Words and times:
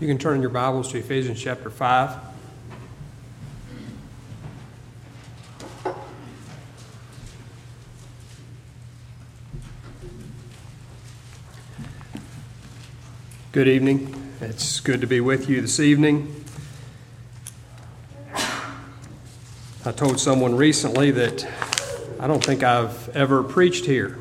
You 0.00 0.06
can 0.06 0.16
turn 0.16 0.40
your 0.40 0.48
Bibles 0.48 0.90
to 0.92 0.98
Ephesians 0.98 1.38
chapter 1.42 1.68
5. 1.68 2.16
Good 13.52 13.68
evening. 13.68 14.32
It's 14.40 14.80
good 14.80 15.02
to 15.02 15.06
be 15.06 15.20
with 15.20 15.50
you 15.50 15.60
this 15.60 15.78
evening. 15.78 16.46
I 18.34 19.92
told 19.92 20.18
someone 20.18 20.54
recently 20.54 21.10
that 21.10 21.46
I 22.18 22.26
don't 22.26 22.42
think 22.42 22.62
I've 22.62 23.10
ever 23.14 23.42
preached 23.42 23.84
here. 23.84 24.18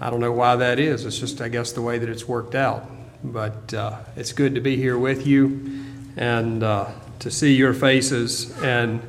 I 0.00 0.08
don't 0.08 0.20
know 0.20 0.30
why 0.30 0.54
that 0.54 0.78
is. 0.78 1.04
It's 1.04 1.18
just, 1.18 1.40
I 1.40 1.48
guess, 1.48 1.72
the 1.72 1.82
way 1.82 1.98
that 1.98 2.08
it's 2.08 2.28
worked 2.28 2.54
out. 2.54 2.88
But 3.22 3.74
uh, 3.74 3.98
it's 4.16 4.32
good 4.32 4.54
to 4.54 4.60
be 4.60 4.76
here 4.76 4.96
with 4.96 5.26
you 5.26 5.84
and 6.16 6.62
uh, 6.62 6.88
to 7.18 7.30
see 7.30 7.54
your 7.54 7.74
faces 7.74 8.56
and 8.62 9.02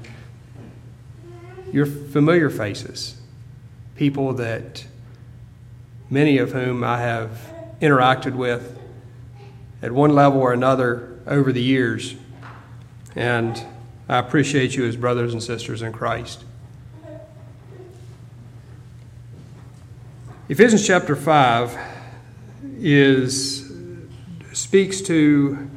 your 1.71 1.85
familiar 1.85 2.49
faces. 2.49 3.19
People 3.95 4.33
that 4.33 4.85
many 6.09 6.39
of 6.39 6.53
whom 6.53 6.83
I 6.83 6.99
have 7.01 7.53
interacted 7.81 8.35
with 8.35 8.79
at 9.81 9.91
one 9.91 10.13
level 10.13 10.41
or 10.41 10.53
another 10.53 11.19
over 11.27 11.51
the 11.51 11.61
years. 11.61 12.15
And 13.15 13.63
I 14.07 14.17
appreciate 14.17 14.75
you 14.75 14.85
as 14.85 14.95
brothers 14.95 15.33
and 15.33 15.43
sisters 15.43 15.81
in 15.81 15.93
Christ. 15.93 16.43
Ephesians 20.49 20.85
chapter 20.85 21.15
5 21.15 21.77
is 22.79 23.68
speaks 24.53 25.01
to 25.01 25.69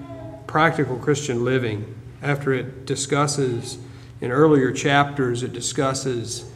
practical 0.46 0.96
Christian 0.96 1.44
living 1.44 1.94
after 2.20 2.52
it 2.52 2.86
discusses 2.86 3.78
in 4.20 4.30
earlier 4.30 4.70
chapters 4.70 5.42
it 5.42 5.52
discusses 5.52 6.50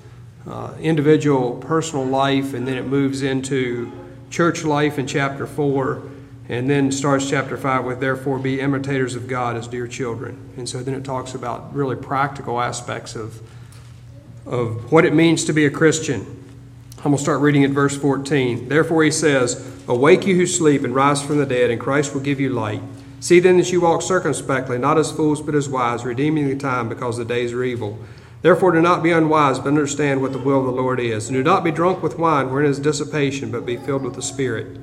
uh, 0.47 0.75
individual 0.81 1.57
personal 1.57 2.05
life 2.05 2.55
and 2.55 2.69
then 2.69 2.77
it 2.77 2.87
moves 2.87 3.23
into 3.23 3.91
church 4.31 4.65
life 4.65 4.99
in 4.99 5.07
chapter 5.07 5.47
4 5.47 6.03
and 6.49 6.71
then 6.71 6.93
starts 6.93 7.29
chapter 7.29 7.57
5 7.57 7.85
with, 7.85 8.01
therefore, 8.01 8.39
be 8.39 8.61
imitators 8.61 9.17
of 9.17 9.27
God 9.27 9.57
as 9.57 9.67
dear 9.67 9.89
children. 9.89 10.53
And 10.57 10.69
so 10.69 10.83
then 10.83 10.95
it 10.95 11.05
talks 11.05 11.35
about 11.35 11.75
really 11.75 11.97
practical 11.97 12.61
aspects 12.61 13.17
of, 13.17 13.41
of 14.47 14.93
what 14.93 15.05
it 15.05 15.12
means 15.12 15.45
to 15.47 15.53
be 15.53 15.67
a 15.67 15.71
Christian. 15.71 16.21
I'm 16.99 17.03
going 17.03 17.17
to 17.17 17.23
start 17.23 17.41
reading 17.41 17.65
at 17.65 17.71
verse 17.71 17.97
14. 17.97 18.69
Therefore, 18.69 19.03
he 19.03 19.11
says, 19.11 19.76
Awake 19.89 20.27
you 20.27 20.34
who 20.34 20.47
sleep, 20.47 20.84
and 20.84 20.95
rise 20.95 21.23
from 21.23 21.39
the 21.39 21.47
dead, 21.47 21.70
and 21.70 21.81
Christ 21.81 22.15
will 22.15 22.20
give 22.20 22.41
you 22.41 22.51
light. 22.51 22.83
See 23.20 23.41
then 23.41 23.56
that 23.59 23.70
you 23.73 23.81
walk 23.81 24.03
circumspectly, 24.03 24.78
not 24.78 24.98
as 24.98 25.12
fools, 25.12 25.41
but 25.41 25.55
as 25.55 25.69
wise, 25.69 26.05
redeeming 26.05 26.48
the 26.48 26.56
time, 26.56 26.89
because 26.89 27.17
the 27.17 27.25
days 27.25 27.53
are 27.53 27.65
evil. 27.65 27.98
Therefore, 28.43 28.73
do 28.73 28.81
not 28.81 29.03
be 29.03 29.11
unwise, 29.11 29.59
but 29.59 29.69
understand 29.69 30.23
what 30.23 30.33
the 30.33 30.39
will 30.39 30.61
of 30.61 30.67
the 30.67 30.73
Lord 30.73 31.01
is. 31.01 31.28
And 31.28 31.37
do 31.37 31.43
not 31.43 31.65
be 31.65 31.70
drunk 31.70 32.03
with 32.03 32.19
wine, 32.19 32.51
wherein 32.51 32.70
is 32.70 32.78
dissipation, 32.78 33.51
but 33.51 33.65
be 33.65 33.77
filled 33.77 34.03
with 34.03 34.15
the 34.15 34.23
Spirit 34.23 34.78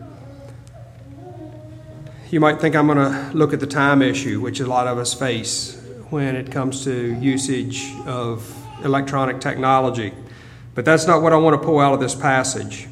you 2.33 2.39
might 2.39 2.59
think 2.59 2.75
I'm 2.75 2.88
going 2.88 2.97
to 2.97 3.38
look 3.38 3.53
at 3.53 3.59
the 3.59 3.67
time 3.67 4.01
issue, 4.01 4.41
which 4.41 4.59
a 4.59 4.65
lot 4.65 4.88
of 4.88 4.97
us 4.97 5.13
face 5.13 5.79
when 6.09 6.35
it 6.35 6.51
comes 6.51 6.83
to 6.83 7.13
usage 7.21 7.93
of 8.07 8.51
electronic 8.83 9.39
technology. 9.39 10.11
But 10.73 10.83
that's 10.83 11.05
not 11.05 11.21
what 11.21 11.31
I 11.31 11.35
want 11.35 11.61
to 11.61 11.63
pull 11.63 11.79
out 11.79 11.93
of 11.93 11.99
this 11.99 12.15
passage. 12.15 12.88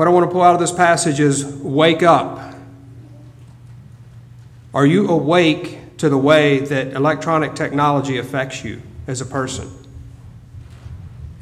What 0.00 0.08
I 0.08 0.12
want 0.12 0.30
to 0.30 0.32
pull 0.32 0.40
out 0.40 0.54
of 0.54 0.60
this 0.60 0.72
passage 0.72 1.20
is 1.20 1.44
wake 1.44 2.02
up. 2.02 2.54
Are 4.72 4.86
you 4.86 5.06
awake 5.10 5.98
to 5.98 6.08
the 6.08 6.16
way 6.16 6.60
that 6.60 6.94
electronic 6.94 7.54
technology 7.54 8.16
affects 8.16 8.64
you 8.64 8.80
as 9.06 9.20
a 9.20 9.26
person? 9.26 9.70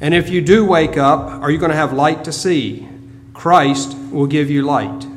And 0.01 0.13
if 0.13 0.29
you 0.29 0.41
do 0.41 0.65
wake 0.65 0.97
up, 0.97 1.41
are 1.41 1.49
you 1.49 1.57
going 1.57 1.71
to 1.71 1.77
have 1.77 1.93
light 1.93 2.25
to 2.25 2.33
see? 2.33 2.85
Christ 3.33 3.97
will 4.11 4.27
give 4.27 4.49
you 4.49 4.63
light. 4.63 5.07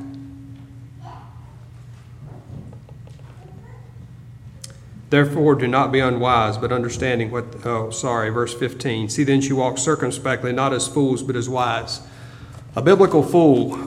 Therefore, 5.10 5.56
do 5.56 5.66
not 5.66 5.90
be 5.90 5.98
unwise, 5.98 6.58
but 6.58 6.70
understanding 6.70 7.32
what, 7.32 7.66
oh, 7.66 7.90
sorry, 7.90 8.30
verse 8.30 8.54
15. 8.54 9.08
See 9.08 9.24
then 9.24 9.40
she 9.40 9.52
walk 9.52 9.78
circumspectly, 9.78 10.52
not 10.52 10.72
as 10.72 10.86
fools, 10.86 11.24
but 11.24 11.34
as 11.34 11.48
wise. 11.48 12.02
A 12.74 12.82
biblical 12.82 13.22
fool 13.22 13.78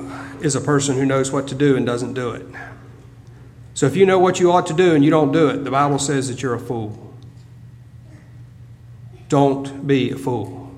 is 0.43 0.55
a 0.55 0.61
person 0.61 0.95
who 0.95 1.05
knows 1.05 1.31
what 1.31 1.47
to 1.47 1.55
do 1.55 1.75
and 1.75 1.85
doesn't 1.85 2.13
do 2.13 2.31
it. 2.31 2.45
So 3.73 3.87
if 3.87 3.95
you 3.95 4.05
know 4.05 4.19
what 4.19 4.39
you 4.39 4.51
ought 4.51 4.67
to 4.67 4.73
do 4.73 4.93
and 4.93 5.03
you 5.03 5.09
don't 5.09 5.31
do 5.31 5.49
it, 5.49 5.63
the 5.63 5.71
Bible 5.71 5.99
says 5.99 6.27
that 6.29 6.41
you're 6.41 6.53
a 6.53 6.59
fool. 6.59 7.13
Don't 9.27 9.87
be 9.87 10.11
a 10.11 10.15
fool. 10.15 10.71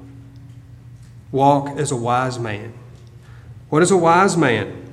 Walk 1.31 1.78
as 1.78 1.91
a 1.91 1.97
wise 1.97 2.40
man. 2.40 2.73
What 3.69 3.84
is 3.84 3.91
a 3.91 3.97
wise 3.97 4.38
man? 4.38 4.84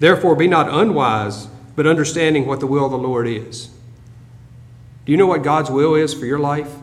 Therefore, 0.00 0.34
be 0.34 0.48
not 0.48 0.68
unwise, 0.68 1.46
but 1.76 1.86
understanding 1.86 2.46
what 2.46 2.60
the 2.60 2.66
will 2.66 2.84
of 2.84 2.90
the 2.90 2.98
Lord 2.98 3.28
is. 3.28 3.70
Do 5.04 5.12
you 5.12 5.16
know 5.16 5.26
what 5.26 5.44
God's 5.44 5.70
will 5.70 5.94
is 5.94 6.12
for 6.12 6.26
your 6.26 6.40
life? 6.40 6.74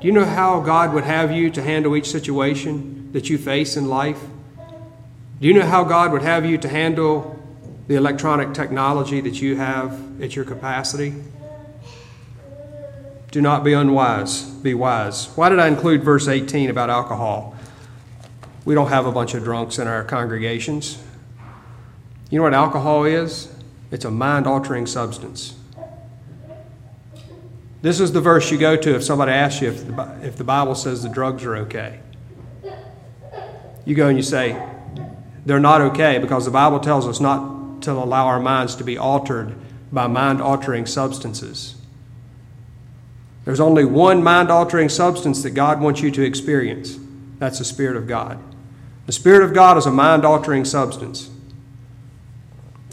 Do 0.00 0.06
you 0.06 0.12
know 0.12 0.24
how 0.24 0.60
God 0.60 0.94
would 0.94 1.04
have 1.04 1.32
you 1.32 1.50
to 1.50 1.62
handle 1.62 1.96
each 1.96 2.10
situation 2.10 3.10
that 3.12 3.28
you 3.28 3.36
face 3.36 3.76
in 3.76 3.88
life? 3.88 4.22
Do 5.42 5.48
you 5.48 5.54
know 5.54 5.66
how 5.66 5.82
God 5.82 6.12
would 6.12 6.22
have 6.22 6.46
you 6.46 6.56
to 6.58 6.68
handle 6.68 7.36
the 7.88 7.96
electronic 7.96 8.54
technology 8.54 9.20
that 9.22 9.42
you 9.42 9.56
have 9.56 10.22
at 10.22 10.36
your 10.36 10.44
capacity? 10.44 11.16
Do 13.32 13.40
not 13.40 13.64
be 13.64 13.72
unwise, 13.72 14.42
be 14.44 14.72
wise. 14.72 15.26
Why 15.34 15.48
did 15.48 15.58
I 15.58 15.66
include 15.66 16.04
verse 16.04 16.28
18 16.28 16.70
about 16.70 16.90
alcohol? 16.90 17.56
We 18.64 18.76
don't 18.76 18.86
have 18.90 19.04
a 19.04 19.10
bunch 19.10 19.34
of 19.34 19.42
drunks 19.42 19.80
in 19.80 19.88
our 19.88 20.04
congregations. 20.04 21.02
You 22.30 22.38
know 22.38 22.44
what 22.44 22.54
alcohol 22.54 23.02
is? 23.04 23.52
It's 23.90 24.04
a 24.04 24.12
mind 24.12 24.46
altering 24.46 24.86
substance. 24.86 25.56
This 27.80 27.98
is 27.98 28.12
the 28.12 28.20
verse 28.20 28.48
you 28.52 28.58
go 28.58 28.76
to 28.76 28.94
if 28.94 29.02
somebody 29.02 29.32
asks 29.32 29.60
you 29.60 29.70
if 29.70 29.84
the, 29.88 30.18
if 30.22 30.36
the 30.36 30.44
Bible 30.44 30.76
says 30.76 31.02
the 31.02 31.08
drugs 31.08 31.42
are 31.42 31.56
okay. 31.56 31.98
You 33.84 33.96
go 33.96 34.06
and 34.06 34.16
you 34.16 34.22
say, 34.22 34.71
they're 35.44 35.60
not 35.60 35.80
okay 35.80 36.18
because 36.18 36.44
the 36.44 36.50
Bible 36.50 36.80
tells 36.80 37.06
us 37.06 37.20
not 37.20 37.82
to 37.82 37.92
allow 37.92 38.26
our 38.26 38.40
minds 38.40 38.76
to 38.76 38.84
be 38.84 38.96
altered 38.96 39.54
by 39.90 40.06
mind 40.06 40.40
altering 40.40 40.86
substances. 40.86 41.74
There's 43.44 43.60
only 43.60 43.84
one 43.84 44.22
mind 44.22 44.50
altering 44.50 44.88
substance 44.88 45.42
that 45.42 45.50
God 45.50 45.80
wants 45.80 46.00
you 46.00 46.10
to 46.12 46.22
experience 46.22 46.98
that's 47.42 47.58
the 47.58 47.64
Spirit 47.64 47.96
of 47.96 48.06
God. 48.06 48.38
The 49.06 49.12
Spirit 49.12 49.42
of 49.42 49.52
God 49.52 49.76
is 49.76 49.84
a 49.84 49.90
mind 49.90 50.24
altering 50.24 50.64
substance, 50.64 51.28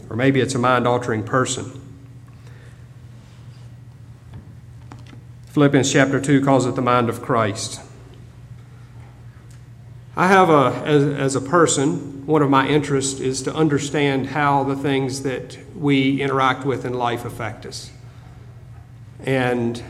or 0.09 0.15
maybe 0.15 0.39
it's 0.39 0.55
a 0.55 0.57
mind 0.57 0.87
altering 0.87 1.21
person. 1.21 1.79
Philippians 5.49 5.93
chapter 5.93 6.19
2 6.19 6.43
calls 6.43 6.65
it 6.65 6.73
the 6.73 6.81
mind 6.81 7.09
of 7.09 7.21
Christ. 7.21 7.79
I 10.15 10.27
have 10.29 10.49
a, 10.49 10.81
as, 10.83 11.03
as 11.03 11.35
a 11.35 11.41
person, 11.41 12.18
one 12.29 12.43
of 12.43 12.49
my 12.51 12.67
interests 12.67 13.19
is 13.19 13.41
to 13.41 13.51
understand 13.55 14.27
how 14.27 14.63
the 14.63 14.75
things 14.75 15.23
that 15.23 15.57
we 15.75 16.21
interact 16.21 16.63
with 16.63 16.85
in 16.85 16.93
life 16.93 17.25
affect 17.25 17.65
us. 17.65 17.89
And 19.25 19.81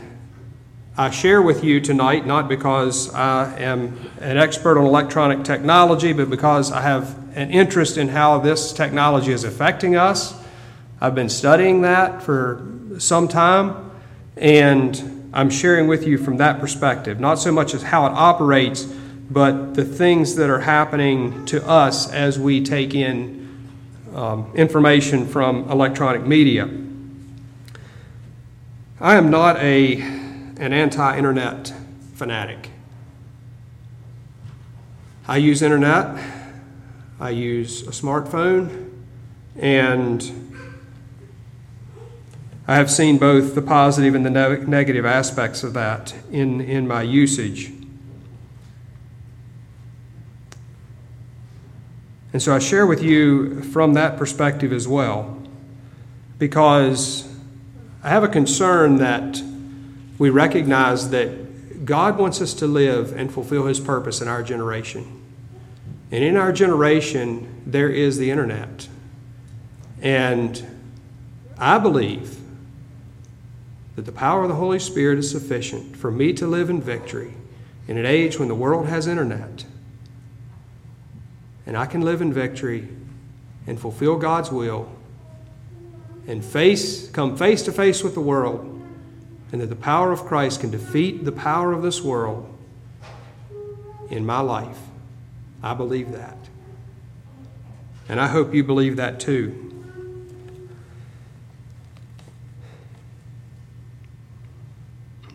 I 0.96 1.10
share 1.10 1.42
with 1.42 1.62
you 1.62 1.82
tonight 1.82 2.24
not 2.24 2.48
because 2.48 3.12
I 3.12 3.58
am 3.58 4.10
an 4.22 4.38
expert 4.38 4.78
on 4.78 4.86
electronic 4.86 5.44
technology, 5.44 6.14
but 6.14 6.30
because 6.30 6.72
I 6.72 6.80
have 6.80 7.14
an 7.36 7.50
interest 7.50 7.98
in 7.98 8.08
how 8.08 8.38
this 8.38 8.72
technology 8.72 9.32
is 9.32 9.44
affecting 9.44 9.96
us. 9.96 10.34
I've 10.98 11.14
been 11.14 11.28
studying 11.28 11.82
that 11.82 12.22
for 12.22 12.66
some 12.96 13.28
time, 13.28 13.90
and 14.38 15.30
I'm 15.34 15.50
sharing 15.50 15.88
with 15.88 16.06
you 16.06 16.16
from 16.16 16.38
that 16.38 16.58
perspective, 16.58 17.20
not 17.20 17.34
so 17.38 17.52
much 17.52 17.74
as 17.74 17.82
how 17.82 18.06
it 18.06 18.12
operates, 18.12 18.88
but 19.30 19.74
the 19.74 19.84
things 19.84 20.34
that 20.34 20.50
are 20.50 20.60
happening 20.60 21.44
to 21.46 21.66
us 21.66 22.10
as 22.12 22.38
we 22.38 22.62
take 22.62 22.94
in 22.94 23.40
um, 24.14 24.50
information 24.56 25.26
from 25.26 25.70
electronic 25.70 26.26
media. 26.26 26.68
I 29.00 29.16
am 29.16 29.30
not 29.30 29.56
a, 29.58 30.00
an 30.00 30.72
anti 30.72 31.16
internet 31.16 31.72
fanatic. 32.14 32.70
I 35.28 35.36
use 35.36 35.62
internet, 35.62 36.22
I 37.20 37.30
use 37.30 37.82
a 37.82 37.92
smartphone, 37.92 38.90
and 39.56 40.50
I 42.66 42.74
have 42.74 42.90
seen 42.90 43.16
both 43.16 43.54
the 43.54 43.62
positive 43.62 44.14
and 44.14 44.26
the 44.26 44.30
ne- 44.30 44.64
negative 44.66 45.06
aspects 45.06 45.62
of 45.62 45.72
that 45.74 46.14
in, 46.32 46.60
in 46.60 46.88
my 46.88 47.02
usage. 47.02 47.72
And 52.32 52.40
so 52.40 52.54
I 52.54 52.58
share 52.60 52.86
with 52.86 53.02
you 53.02 53.62
from 53.62 53.94
that 53.94 54.16
perspective 54.16 54.72
as 54.72 54.86
well. 54.86 55.36
because 56.40 57.28
I 58.02 58.08
have 58.08 58.24
a 58.24 58.28
concern 58.28 58.96
that 58.96 59.40
we 60.18 60.30
recognize 60.30 61.10
that 61.10 61.84
God 61.84 62.18
wants 62.18 62.40
us 62.40 62.54
to 62.54 62.66
live 62.66 63.12
and 63.16 63.32
fulfill 63.32 63.66
His 63.66 63.78
purpose 63.78 64.20
in 64.22 64.26
our 64.26 64.42
generation. 64.42 65.22
And 66.10 66.24
in 66.24 66.36
our 66.36 66.50
generation, 66.50 67.62
there 67.66 67.90
is 67.90 68.16
the 68.16 68.30
internet. 68.30 68.88
And 70.00 70.66
I 71.58 71.78
believe 71.78 72.38
that 73.96 74.06
the 74.06 74.12
power 74.12 74.42
of 74.44 74.48
the 74.48 74.54
Holy 74.54 74.78
Spirit 74.78 75.18
is 75.18 75.30
sufficient 75.30 75.94
for 75.94 76.10
me 76.10 76.32
to 76.32 76.46
live 76.46 76.70
in 76.70 76.80
victory 76.80 77.34
in 77.86 77.98
an 77.98 78.06
age 78.06 78.38
when 78.38 78.48
the 78.48 78.54
world 78.54 78.86
has 78.86 79.06
internet. 79.06 79.66
And 81.66 81.76
I 81.76 81.86
can 81.86 82.00
live 82.00 82.20
in 82.22 82.32
victory 82.32 82.88
and 83.66 83.78
fulfill 83.80 84.16
God's 84.16 84.50
will 84.50 84.90
and 86.26 86.44
face 86.44 87.08
come 87.10 87.36
face 87.36 87.62
to 87.62 87.72
face 87.72 88.02
with 88.02 88.14
the 88.14 88.20
world 88.20 88.66
and 89.52 89.60
that 89.60 89.66
the 89.66 89.76
power 89.76 90.12
of 90.12 90.24
Christ 90.24 90.60
can 90.60 90.70
defeat 90.70 91.24
the 91.24 91.32
power 91.32 91.72
of 91.72 91.82
this 91.82 92.02
world 92.02 92.46
in 94.10 94.24
my 94.24 94.40
life. 94.40 94.78
I 95.62 95.74
believe 95.74 96.12
that. 96.12 96.36
And 98.08 98.20
I 98.20 98.28
hope 98.28 98.54
you 98.54 98.64
believe 98.64 98.96
that 98.96 99.20
too. 99.20 99.66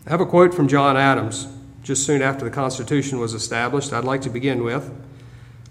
I 0.06 0.10
have 0.10 0.20
a 0.20 0.26
quote 0.26 0.54
from 0.54 0.68
John 0.68 0.96
Adams 0.96 1.48
just 1.82 2.04
soon 2.04 2.20
after 2.20 2.44
the 2.44 2.50
Constitution 2.50 3.18
was 3.18 3.32
established, 3.32 3.92
I'd 3.92 4.04
like 4.04 4.22
to 4.22 4.30
begin 4.30 4.64
with. 4.64 4.92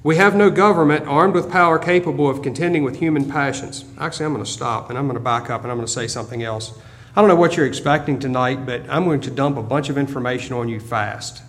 We 0.06 0.18
have 0.18 0.36
no 0.36 0.52
government 0.52 1.08
armed 1.08 1.34
with 1.34 1.50
power 1.50 1.80
capable 1.80 2.30
of 2.30 2.44
contending 2.44 2.84
with 2.84 2.98
human 2.98 3.28
passions. 3.28 3.86
Actually, 3.98 4.28
I'm 4.28 4.34
going 4.34 4.46
to 4.46 4.52
stop 4.52 4.92
and 4.92 5.00
I'm 5.00 5.06
going 5.08 5.16
to 5.16 5.20
back 5.20 5.50
up 5.50 5.64
and 5.64 5.72
I'm 5.72 5.78
going 5.78 5.88
to 5.88 5.92
say 5.92 6.06
something 6.06 6.44
else. 6.44 6.78
I 7.16 7.22
don't 7.22 7.28
know 7.28 7.36
what 7.36 7.58
you're 7.58 7.66
expecting 7.66 8.20
tonight, 8.20 8.68
but 8.68 8.88
I'm 8.88 9.06
going 9.06 9.22
to 9.22 9.32
dump 9.32 9.58
a 9.58 9.64
bunch 9.64 9.90
of 9.90 9.98
information 9.98 10.54
on 10.54 10.70
you 10.70 10.80
fast. 10.80 11.42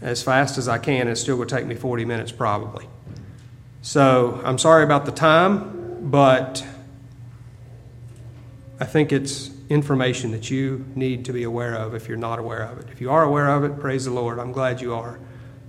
As 0.00 0.22
fast 0.22 0.56
as 0.56 0.68
I 0.68 0.78
can. 0.78 1.06
It's 1.06 1.20
still 1.20 1.38
to 1.38 1.44
take 1.44 1.66
me 1.66 1.74
40 1.74 2.06
minutes 2.06 2.32
probably. 2.32 2.88
So 3.82 4.40
I'm 4.42 4.56
sorry 4.56 4.82
about 4.82 5.04
the 5.04 5.12
time, 5.12 6.10
but 6.10 6.66
I 8.80 8.86
think 8.86 9.12
it's 9.12 9.50
information 9.68 10.30
that 10.30 10.50
you 10.50 10.86
need 10.94 11.26
to 11.26 11.32
be 11.34 11.42
aware 11.42 11.74
of 11.74 11.94
if 11.94 12.08
you're 12.08 12.16
not 12.16 12.38
aware 12.38 12.62
of 12.62 12.78
it. 12.78 12.86
If 12.90 13.02
you 13.02 13.10
are 13.10 13.22
aware 13.22 13.50
of 13.50 13.64
it, 13.64 13.78
praise 13.78 14.06
the 14.06 14.12
Lord. 14.12 14.38
I'm 14.38 14.52
glad 14.52 14.80
you 14.80 14.94
are. 14.94 15.20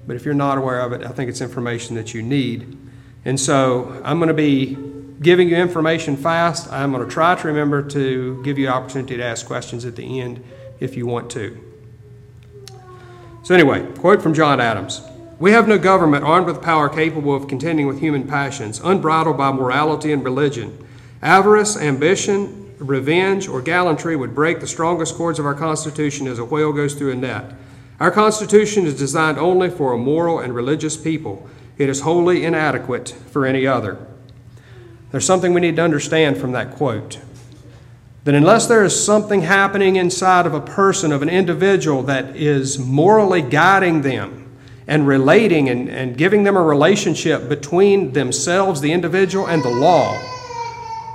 But 0.07 0.15
if 0.15 0.25
you're 0.25 0.33
not 0.33 0.57
aware 0.57 0.79
of 0.79 0.93
it, 0.93 1.05
I 1.05 1.09
think 1.09 1.29
it's 1.29 1.41
information 1.41 1.95
that 1.95 2.13
you 2.13 2.23
need. 2.23 2.77
And 3.25 3.37
so 3.37 4.01
I'm 4.05 4.17
going 4.19 4.29
to 4.29 4.33
be 4.33 4.77
giving 5.21 5.49
you 5.49 5.57
information 5.57 6.15
fast. 6.15 6.71
I'm 6.71 6.93
going 6.93 7.05
to 7.05 7.13
try 7.13 7.35
to 7.35 7.47
remember 7.47 7.83
to 7.89 8.41
give 8.43 8.57
you 8.57 8.69
opportunity 8.69 9.17
to 9.17 9.23
ask 9.23 9.45
questions 9.45 9.83
at 9.83 9.97
the 9.97 10.21
end 10.21 10.43
if 10.79 10.95
you 10.95 11.05
want 11.05 11.29
to. 11.31 11.61
So, 13.43 13.53
anyway, 13.53 13.85
quote 13.95 14.21
from 14.21 14.33
John 14.33 14.59
Adams 14.59 15.01
We 15.39 15.51
have 15.51 15.67
no 15.67 15.77
government 15.77 16.23
armed 16.23 16.47
with 16.47 16.61
power 16.61 16.89
capable 16.89 17.35
of 17.35 17.47
contending 17.47 17.87
with 17.87 17.99
human 17.99 18.27
passions, 18.27 18.79
unbridled 18.79 19.37
by 19.37 19.51
morality 19.51 20.11
and 20.13 20.23
religion. 20.23 20.85
Avarice, 21.21 21.75
ambition, 21.77 22.75
revenge, 22.77 23.47
or 23.47 23.61
gallantry 23.61 24.15
would 24.15 24.35
break 24.35 24.59
the 24.59 24.67
strongest 24.67 25.15
cords 25.15 25.39
of 25.39 25.45
our 25.45 25.55
Constitution 25.55 26.27
as 26.27 26.39
a 26.39 26.45
whale 26.45 26.71
goes 26.71 26.93
through 26.93 27.11
a 27.11 27.15
net. 27.15 27.53
Our 27.99 28.11
Constitution 28.11 28.85
is 28.85 28.95
designed 28.95 29.39
only 29.39 29.69
for 29.69 29.91
a 29.91 29.97
moral 29.97 30.39
and 30.39 30.53
religious 30.53 30.95
people. 30.95 31.49
It 31.77 31.89
is 31.89 32.01
wholly 32.01 32.45
inadequate 32.45 33.09
for 33.31 33.45
any 33.45 33.65
other. 33.65 33.97
There's 35.11 35.25
something 35.25 35.53
we 35.53 35.61
need 35.61 35.77
to 35.77 35.83
understand 35.83 36.37
from 36.37 36.51
that 36.51 36.75
quote. 36.75 37.19
That 38.23 38.35
unless 38.35 38.67
there 38.67 38.83
is 38.83 39.03
something 39.03 39.41
happening 39.41 39.95
inside 39.95 40.45
of 40.45 40.53
a 40.53 40.61
person, 40.61 41.11
of 41.11 41.21
an 41.21 41.29
individual, 41.29 42.03
that 42.03 42.35
is 42.35 42.77
morally 42.77 43.41
guiding 43.41 44.01
them 44.01 44.47
and 44.85 45.07
relating 45.07 45.69
and, 45.69 45.89
and 45.89 46.17
giving 46.17 46.43
them 46.43 46.55
a 46.55 46.61
relationship 46.61 47.49
between 47.49 48.13
themselves, 48.13 48.81
the 48.81 48.91
individual, 48.91 49.47
and 49.47 49.63
the 49.63 49.69
law, 49.69 50.17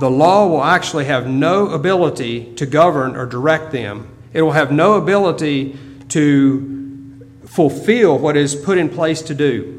the 0.01 0.11
law 0.11 0.49
will 0.49 0.65
actually 0.65 1.05
have 1.05 1.29
no 1.29 1.69
ability 1.69 2.55
to 2.55 2.67
govern 2.67 3.15
or 3.15 3.25
direct 3.25 3.71
them. 3.71 4.09
It 4.33 4.43
will 4.43 4.53
have 4.53 4.73
no 4.73 4.95
ability 4.95 5.79
to 6.09 6.72
fulfill 7.53 8.19
what 8.19 8.35
is 8.35 8.55
put 8.57 8.79
in 8.79 8.89
place 8.89 9.21
to 9.21 9.35
do. 9.35 9.79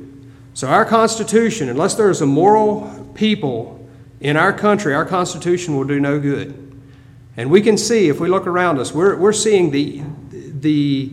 So, 0.54 0.68
our 0.68 0.86
Constitution, 0.86 1.70
unless 1.70 1.96
there 1.96 2.12
is 2.12 2.22
a 2.22 2.26
moral 2.28 3.10
people 3.16 3.90
in 4.20 4.38
our 4.38 4.54
country, 4.54 4.94
our 4.94 5.06
Constitution 5.06 5.76
will 5.76 5.84
do 5.84 6.00
no 6.00 6.20
good. 6.20 6.60
And 7.36 7.50
we 7.50 7.62
can 7.62 7.80
see, 7.80 8.10
if 8.10 8.20
we 8.20 8.30
look 8.30 8.46
around 8.46 8.78
us, 8.78 8.94
we're, 8.94 9.16
we're 9.18 9.34
seeing 9.34 9.72
the, 9.72 10.04
the 10.30 11.12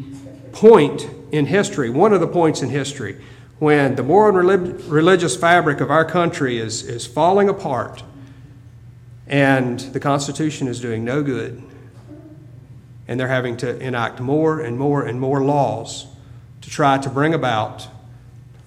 point 0.53 1.09
in 1.33 1.47
history, 1.47 1.89
one 1.89 2.13
of 2.13 2.21
the 2.21 2.27
points 2.27 2.61
in 2.61 2.69
history, 2.69 3.19
when 3.59 3.95
the 3.95 4.03
moral 4.03 4.51
and 4.51 4.85
religious 4.85 5.35
fabric 5.37 5.81
of 5.81 5.91
our 5.91 6.05
country 6.05 6.59
is, 6.59 6.83
is 6.83 7.07
falling 7.07 7.49
apart 7.49 8.03
and 9.27 9.81
the 9.81 10.01
Constitution 10.01 10.69
is 10.69 10.79
doing 10.79 11.07
no 11.07 11.23
good 11.23 11.63
and 13.09 13.19
they're 13.19 13.29
having 13.29 13.57
to 13.59 13.79
enact 13.79 14.21
more 14.21 14.61
and 14.61 14.79
more 14.79 15.07
and 15.07 15.19
more 15.21 15.43
laws 15.43 16.10
to 16.61 16.71
try 16.71 16.99
to 16.99 17.09
bring 17.09 17.35
about, 17.35 17.87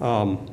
um, 0.01 0.49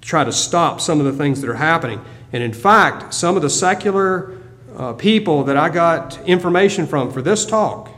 try 0.00 0.24
to 0.24 0.32
stop 0.32 0.80
some 0.80 1.00
of 1.00 1.06
the 1.06 1.12
things 1.12 1.40
that 1.40 1.50
are 1.50 1.54
happening. 1.54 2.00
And 2.32 2.42
in 2.42 2.52
fact, 2.52 3.14
some 3.14 3.36
of 3.36 3.42
the 3.42 3.50
secular 3.50 4.38
uh, 4.76 4.92
people 4.92 5.44
that 5.44 5.56
I 5.56 5.68
got 5.70 6.18
information 6.26 6.86
from 6.86 7.10
for 7.10 7.22
this 7.22 7.44
talk 7.46 7.90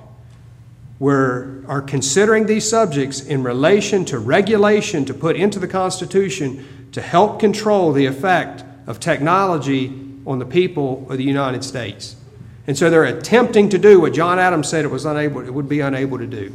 were, 0.98 1.62
are 1.66 1.82
considering 1.82 2.46
these 2.46 2.68
subjects 2.68 3.20
in 3.20 3.42
relation 3.42 4.04
to 4.06 4.18
regulation 4.18 5.04
to 5.06 5.14
put 5.14 5.36
into 5.36 5.58
the 5.58 5.68
Constitution 5.68 6.88
to 6.92 7.00
help 7.00 7.40
control 7.40 7.92
the 7.92 8.06
effect 8.06 8.64
of 8.86 9.00
technology 9.00 10.08
on 10.26 10.38
the 10.38 10.44
people 10.44 11.06
of 11.10 11.18
the 11.18 11.24
United 11.24 11.64
States. 11.64 12.16
And 12.66 12.76
so 12.76 12.90
they're 12.90 13.04
attempting 13.04 13.68
to 13.70 13.78
do 13.78 14.00
what 14.00 14.12
John 14.12 14.38
Adams 14.38 14.68
said 14.68 14.84
it 14.84 14.90
was 14.90 15.04
unable, 15.04 15.40
it 15.40 15.52
would 15.52 15.68
be 15.68 15.80
unable 15.80 16.18
to 16.18 16.26
do. 16.26 16.52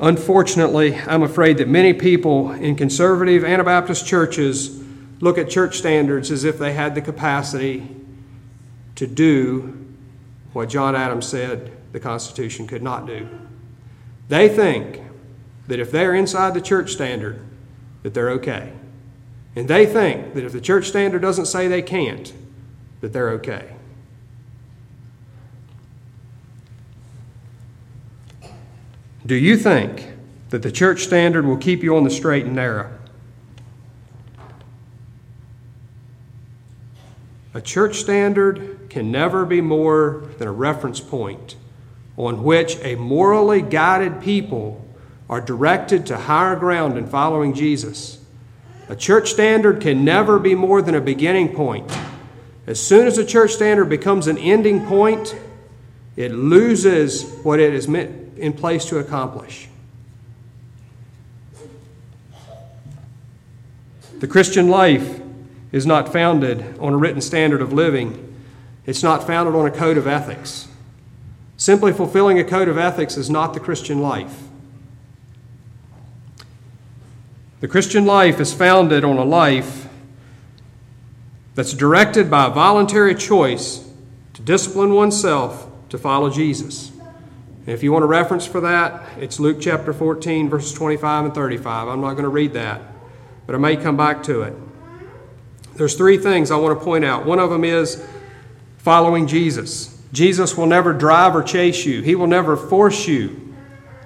Unfortunately, 0.00 0.96
I'm 0.96 1.22
afraid 1.22 1.58
that 1.58 1.68
many 1.68 1.92
people 1.92 2.52
in 2.52 2.76
conservative 2.76 3.44
Anabaptist 3.44 4.06
churches 4.06 4.80
look 5.20 5.38
at 5.38 5.50
church 5.50 5.76
standards 5.78 6.30
as 6.30 6.44
if 6.44 6.58
they 6.58 6.72
had 6.72 6.94
the 6.94 7.00
capacity 7.00 7.88
to 8.94 9.06
do 9.06 9.86
what 10.52 10.68
John 10.68 10.94
Adams 10.94 11.26
said 11.26 11.72
the 11.92 12.00
Constitution 12.00 12.66
could 12.66 12.82
not 12.82 13.06
do. 13.06 13.28
They 14.28 14.48
think 14.48 15.02
that 15.66 15.80
if 15.80 15.90
they're 15.90 16.14
inside 16.14 16.54
the 16.54 16.60
church 16.60 16.92
standard, 16.92 17.40
that 18.02 18.14
they're 18.14 18.30
okay. 18.30 18.72
And 19.56 19.66
they 19.66 19.86
think 19.86 20.34
that 20.34 20.44
if 20.44 20.52
the 20.52 20.60
church 20.60 20.86
standard 20.86 21.22
doesn't 21.22 21.46
say 21.46 21.66
they 21.66 21.82
can't, 21.82 22.32
that 23.00 23.12
they're 23.12 23.30
okay. 23.30 23.74
Do 29.28 29.34
you 29.34 29.58
think 29.58 30.06
that 30.48 30.62
the 30.62 30.72
church 30.72 31.04
standard 31.04 31.44
will 31.44 31.58
keep 31.58 31.82
you 31.82 31.94
on 31.94 32.04
the 32.04 32.10
straight 32.10 32.46
and 32.46 32.54
narrow? 32.54 32.90
A 37.52 37.60
church 37.60 37.98
standard 37.98 38.88
can 38.88 39.12
never 39.12 39.44
be 39.44 39.60
more 39.60 40.22
than 40.38 40.48
a 40.48 40.52
reference 40.52 41.00
point 41.00 41.56
on 42.16 42.42
which 42.42 42.78
a 42.82 42.94
morally 42.94 43.60
guided 43.60 44.22
people 44.22 44.82
are 45.28 45.42
directed 45.42 46.06
to 46.06 46.16
higher 46.16 46.56
ground 46.56 46.96
in 46.96 47.06
following 47.06 47.52
Jesus. 47.52 48.24
A 48.88 48.96
church 48.96 49.28
standard 49.28 49.82
can 49.82 50.06
never 50.06 50.38
be 50.38 50.54
more 50.54 50.80
than 50.80 50.94
a 50.94 51.02
beginning 51.02 51.54
point 51.54 51.92
as 52.66 52.80
soon 52.80 53.06
as 53.06 53.18
a 53.18 53.24
church 53.24 53.52
standard 53.52 53.90
becomes 53.90 54.26
an 54.26 54.36
ending 54.36 54.86
point, 54.86 55.34
it 56.16 56.32
loses 56.32 57.24
what 57.42 57.58
it 57.58 57.72
is 57.72 57.88
meant 57.88 58.27
in 58.38 58.52
place 58.52 58.84
to 58.86 58.98
accomplish. 58.98 59.68
The 64.20 64.26
Christian 64.26 64.68
life 64.68 65.20
is 65.70 65.86
not 65.86 66.12
founded 66.12 66.78
on 66.80 66.94
a 66.94 66.96
written 66.96 67.20
standard 67.20 67.62
of 67.62 67.72
living. 67.72 68.36
It's 68.86 69.02
not 69.02 69.26
founded 69.26 69.54
on 69.54 69.66
a 69.66 69.70
code 69.70 69.96
of 69.96 70.06
ethics. 70.06 70.66
Simply 71.56 71.92
fulfilling 71.92 72.38
a 72.38 72.44
code 72.44 72.68
of 72.68 72.78
ethics 72.78 73.16
is 73.16 73.30
not 73.30 73.54
the 73.54 73.60
Christian 73.60 74.00
life. 74.00 74.44
The 77.60 77.68
Christian 77.68 78.06
life 78.06 78.40
is 78.40 78.52
founded 78.52 79.04
on 79.04 79.18
a 79.18 79.24
life 79.24 79.88
that's 81.54 81.72
directed 81.72 82.30
by 82.30 82.46
a 82.46 82.50
voluntary 82.50 83.16
choice 83.16 83.88
to 84.34 84.42
discipline 84.42 84.94
oneself 84.94 85.68
to 85.88 85.98
follow 85.98 86.30
Jesus. 86.30 86.92
If 87.68 87.82
you 87.82 87.92
want 87.92 88.02
a 88.02 88.08
reference 88.08 88.46
for 88.46 88.62
that, 88.62 89.02
it's 89.18 89.38
Luke 89.38 89.58
chapter 89.60 89.92
14, 89.92 90.48
verses 90.48 90.72
25 90.72 91.26
and 91.26 91.34
35. 91.34 91.88
I'm 91.88 92.00
not 92.00 92.12
going 92.12 92.22
to 92.22 92.30
read 92.30 92.54
that, 92.54 92.80
but 93.46 93.54
I 93.54 93.58
may 93.58 93.76
come 93.76 93.94
back 93.94 94.22
to 94.22 94.40
it. 94.40 94.54
there's 95.74 95.94
three 95.94 96.16
things 96.16 96.50
I 96.50 96.56
want 96.56 96.78
to 96.78 96.82
point 96.82 97.04
out. 97.04 97.26
One 97.26 97.38
of 97.38 97.50
them 97.50 97.64
is 97.64 98.02
following 98.78 99.26
Jesus. 99.26 100.02
Jesus 100.14 100.56
will 100.56 100.66
never 100.66 100.94
drive 100.94 101.36
or 101.36 101.42
chase 101.42 101.84
you, 101.84 102.00
He 102.00 102.14
will 102.14 102.26
never 102.26 102.56
force 102.56 103.06
you 103.06 103.54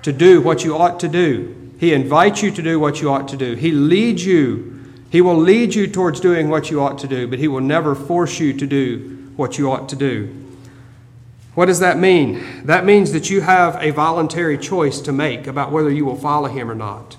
to 0.03 0.13
do 0.13 0.43
what 0.43 0.65
you 0.65 0.77
ought 0.77 0.99
to 0.99 1.09
do. 1.09 1.73
He 1.79 1.93
invites 1.93 2.43
you 2.43 2.51
to 2.51 2.63
do 2.63 2.81
what 2.81 3.01
you 3.01 3.11
ought 3.11 3.29
to 3.29 3.37
do. 3.37 3.55
He 3.55 3.71
leads 3.71 4.27
you. 4.27 4.83
He 5.11 5.21
will 5.21 5.37
lead 5.37 5.73
you 5.73 5.87
towards 5.87 6.19
doing 6.19 6.49
what 6.49 6.69
you 6.69 6.83
ought 6.83 6.99
to 6.99 7.07
do, 7.07 7.29
but 7.29 7.39
He 7.39 7.47
will 7.47 7.61
never 7.61 7.95
force 7.95 8.41
you 8.41 8.55
to 8.55 8.67
do 8.67 9.31
what 9.37 9.57
you 9.57 9.71
ought 9.71 9.89
to 9.91 9.97
do. 9.97 10.42
What 11.55 11.67
does 11.67 11.81
that 11.81 11.99
mean? 11.99 12.65
That 12.65 12.85
means 12.85 13.13
that 13.13 13.29
you 13.29 13.43
have 13.43 13.77
a 13.77 13.91
voluntary 13.91 14.57
choice 14.57 15.01
to 15.03 15.13
make 15.13 15.47
about 15.47 15.71
whether 15.71 15.91
you 15.91 16.05
will 16.05 16.17
follow 16.17 16.49
Him 16.49 16.71
or 16.71 16.75
not. 16.75 17.17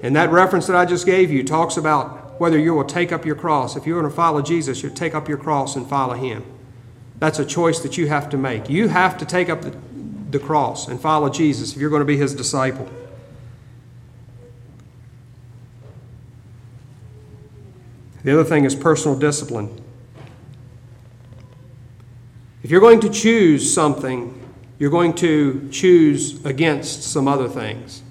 And 0.00 0.14
that 0.14 0.30
reference 0.30 0.66
that 0.68 0.76
I 0.76 0.84
just 0.84 1.06
gave 1.06 1.30
you 1.30 1.42
talks 1.42 1.76
about 1.76 2.40
whether 2.40 2.58
you 2.58 2.74
will 2.74 2.84
take 2.84 3.10
up 3.10 3.26
your 3.26 3.34
cross. 3.34 3.76
If 3.76 3.86
you're 3.86 4.00
going 4.00 4.10
to 4.10 4.16
follow 4.16 4.42
Jesus, 4.42 4.82
you'll 4.82 4.94
take 4.94 5.14
up 5.14 5.28
your 5.28 5.38
cross 5.38 5.74
and 5.74 5.88
follow 5.88 6.14
Him. 6.14 6.44
That's 7.18 7.40
a 7.40 7.44
choice 7.44 7.80
that 7.80 7.96
you 7.96 8.08
have 8.08 8.30
to 8.30 8.36
make. 8.36 8.68
You 8.68 8.88
have 8.88 9.18
to 9.18 9.24
take 9.24 9.48
up 9.48 9.62
the, 9.62 9.76
the 10.30 10.38
cross 10.38 10.86
and 10.86 11.00
follow 11.00 11.28
Jesus 11.28 11.74
if 11.74 11.80
you're 11.80 11.90
going 11.90 12.00
to 12.00 12.06
be 12.06 12.16
His 12.16 12.34
disciple. 12.34 12.88
The 18.22 18.32
other 18.32 18.44
thing 18.44 18.64
is 18.64 18.76
personal 18.76 19.18
discipline. 19.18 19.81
If 22.62 22.70
you're 22.70 22.80
going 22.80 23.00
to 23.00 23.10
choose 23.10 23.72
something, 23.72 24.38
you're 24.78 24.90
going 24.90 25.14
to 25.14 25.68
choose 25.70 26.44
against 26.44 27.02
some 27.02 27.26
other 27.26 27.48
things. 27.48 28.02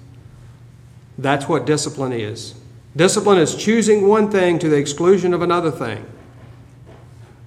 That's 1.18 1.48
what 1.48 1.66
discipline 1.66 2.12
is. 2.12 2.54
Discipline 2.94 3.38
is 3.38 3.54
choosing 3.54 4.08
one 4.08 4.30
thing 4.30 4.58
to 4.58 4.68
the 4.68 4.76
exclusion 4.76 5.32
of 5.32 5.42
another 5.42 5.70
thing. 5.70 6.04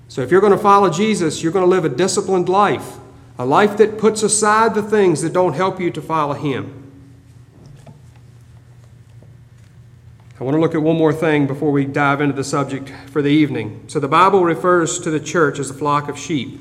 So 0.07 0.21
if 0.21 0.31
you're 0.31 0.41
going 0.41 0.53
to 0.53 0.57
follow 0.57 0.89
Jesus, 0.89 1.43
you're 1.43 1.51
going 1.51 1.65
to 1.65 1.69
live 1.69 1.85
a 1.85 1.89
disciplined 1.89 2.49
life, 2.49 2.97
a 3.37 3.45
life 3.45 3.77
that 3.77 3.97
puts 3.97 4.23
aside 4.23 4.73
the 4.73 4.81
things 4.81 5.21
that 5.21 5.33
don't 5.33 5.53
help 5.53 5.79
you 5.79 5.91
to 5.91 6.01
follow 6.01 6.33
Him. 6.33 6.81
I 10.39 10.43
want 10.43 10.55
to 10.55 10.61
look 10.61 10.75
at 10.75 10.81
one 10.81 10.97
more 10.97 11.13
thing 11.13 11.47
before 11.47 11.71
we 11.71 11.85
dive 11.85 12.21
into 12.21 12.35
the 12.35 12.43
subject 12.43 12.91
for 13.09 13.21
the 13.21 13.29
evening. 13.29 13.85
So 13.87 13.99
the 13.99 14.07
Bible 14.07 14.43
refers 14.43 14.99
to 14.99 15.11
the 15.11 15.19
church 15.19 15.59
as 15.59 15.69
a 15.69 15.73
flock 15.73 16.09
of 16.09 16.17
sheep. 16.17 16.59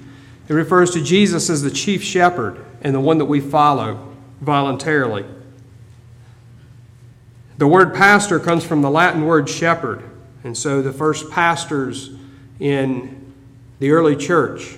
It 0.48 0.52
refers 0.54 0.90
to 0.92 1.02
Jesus 1.02 1.48
as 1.48 1.62
the 1.62 1.70
chief 1.70 2.02
shepherd 2.02 2.64
and 2.82 2.94
the 2.94 3.00
one 3.00 3.18
that 3.18 3.24
we 3.24 3.40
follow 3.40 4.12
voluntarily. 4.40 5.24
The 7.56 7.66
word 7.66 7.94
pastor 7.94 8.40
comes 8.40 8.64
from 8.64 8.82
the 8.82 8.90
Latin 8.90 9.24
word 9.24 9.48
shepherd. 9.48 10.02
And 10.42 10.56
so 10.56 10.82
the 10.82 10.92
first 10.92 11.30
pastors 11.30 12.10
in 12.60 13.32
the 13.78 13.90
early 13.90 14.16
church 14.16 14.76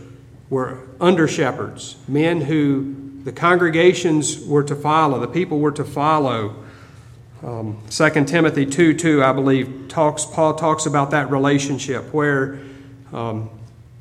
were 0.51 0.87
under 1.01 1.27
shepherds, 1.27 1.97
men 2.07 2.41
who 2.41 2.95
the 3.25 3.33
congregations 3.33 4.45
were 4.47 4.63
to 4.63 4.77
follow, 4.77 5.19
the 5.19 5.27
people 5.27 5.59
were 5.59 5.73
to 5.73 5.85
follow. 5.85 6.55
Um, 7.43 7.83
2 7.91 8.25
Timothy 8.25 8.65
2 8.65 8.95
2, 8.95 9.25
I 9.25 9.33
believe, 9.33 9.87
talks, 9.89 10.25
Paul 10.25 10.55
talks 10.55 10.87
about 10.87 11.11
that 11.11 11.31
relationship 11.31 12.15
where 12.15 12.61
um, 13.13 13.51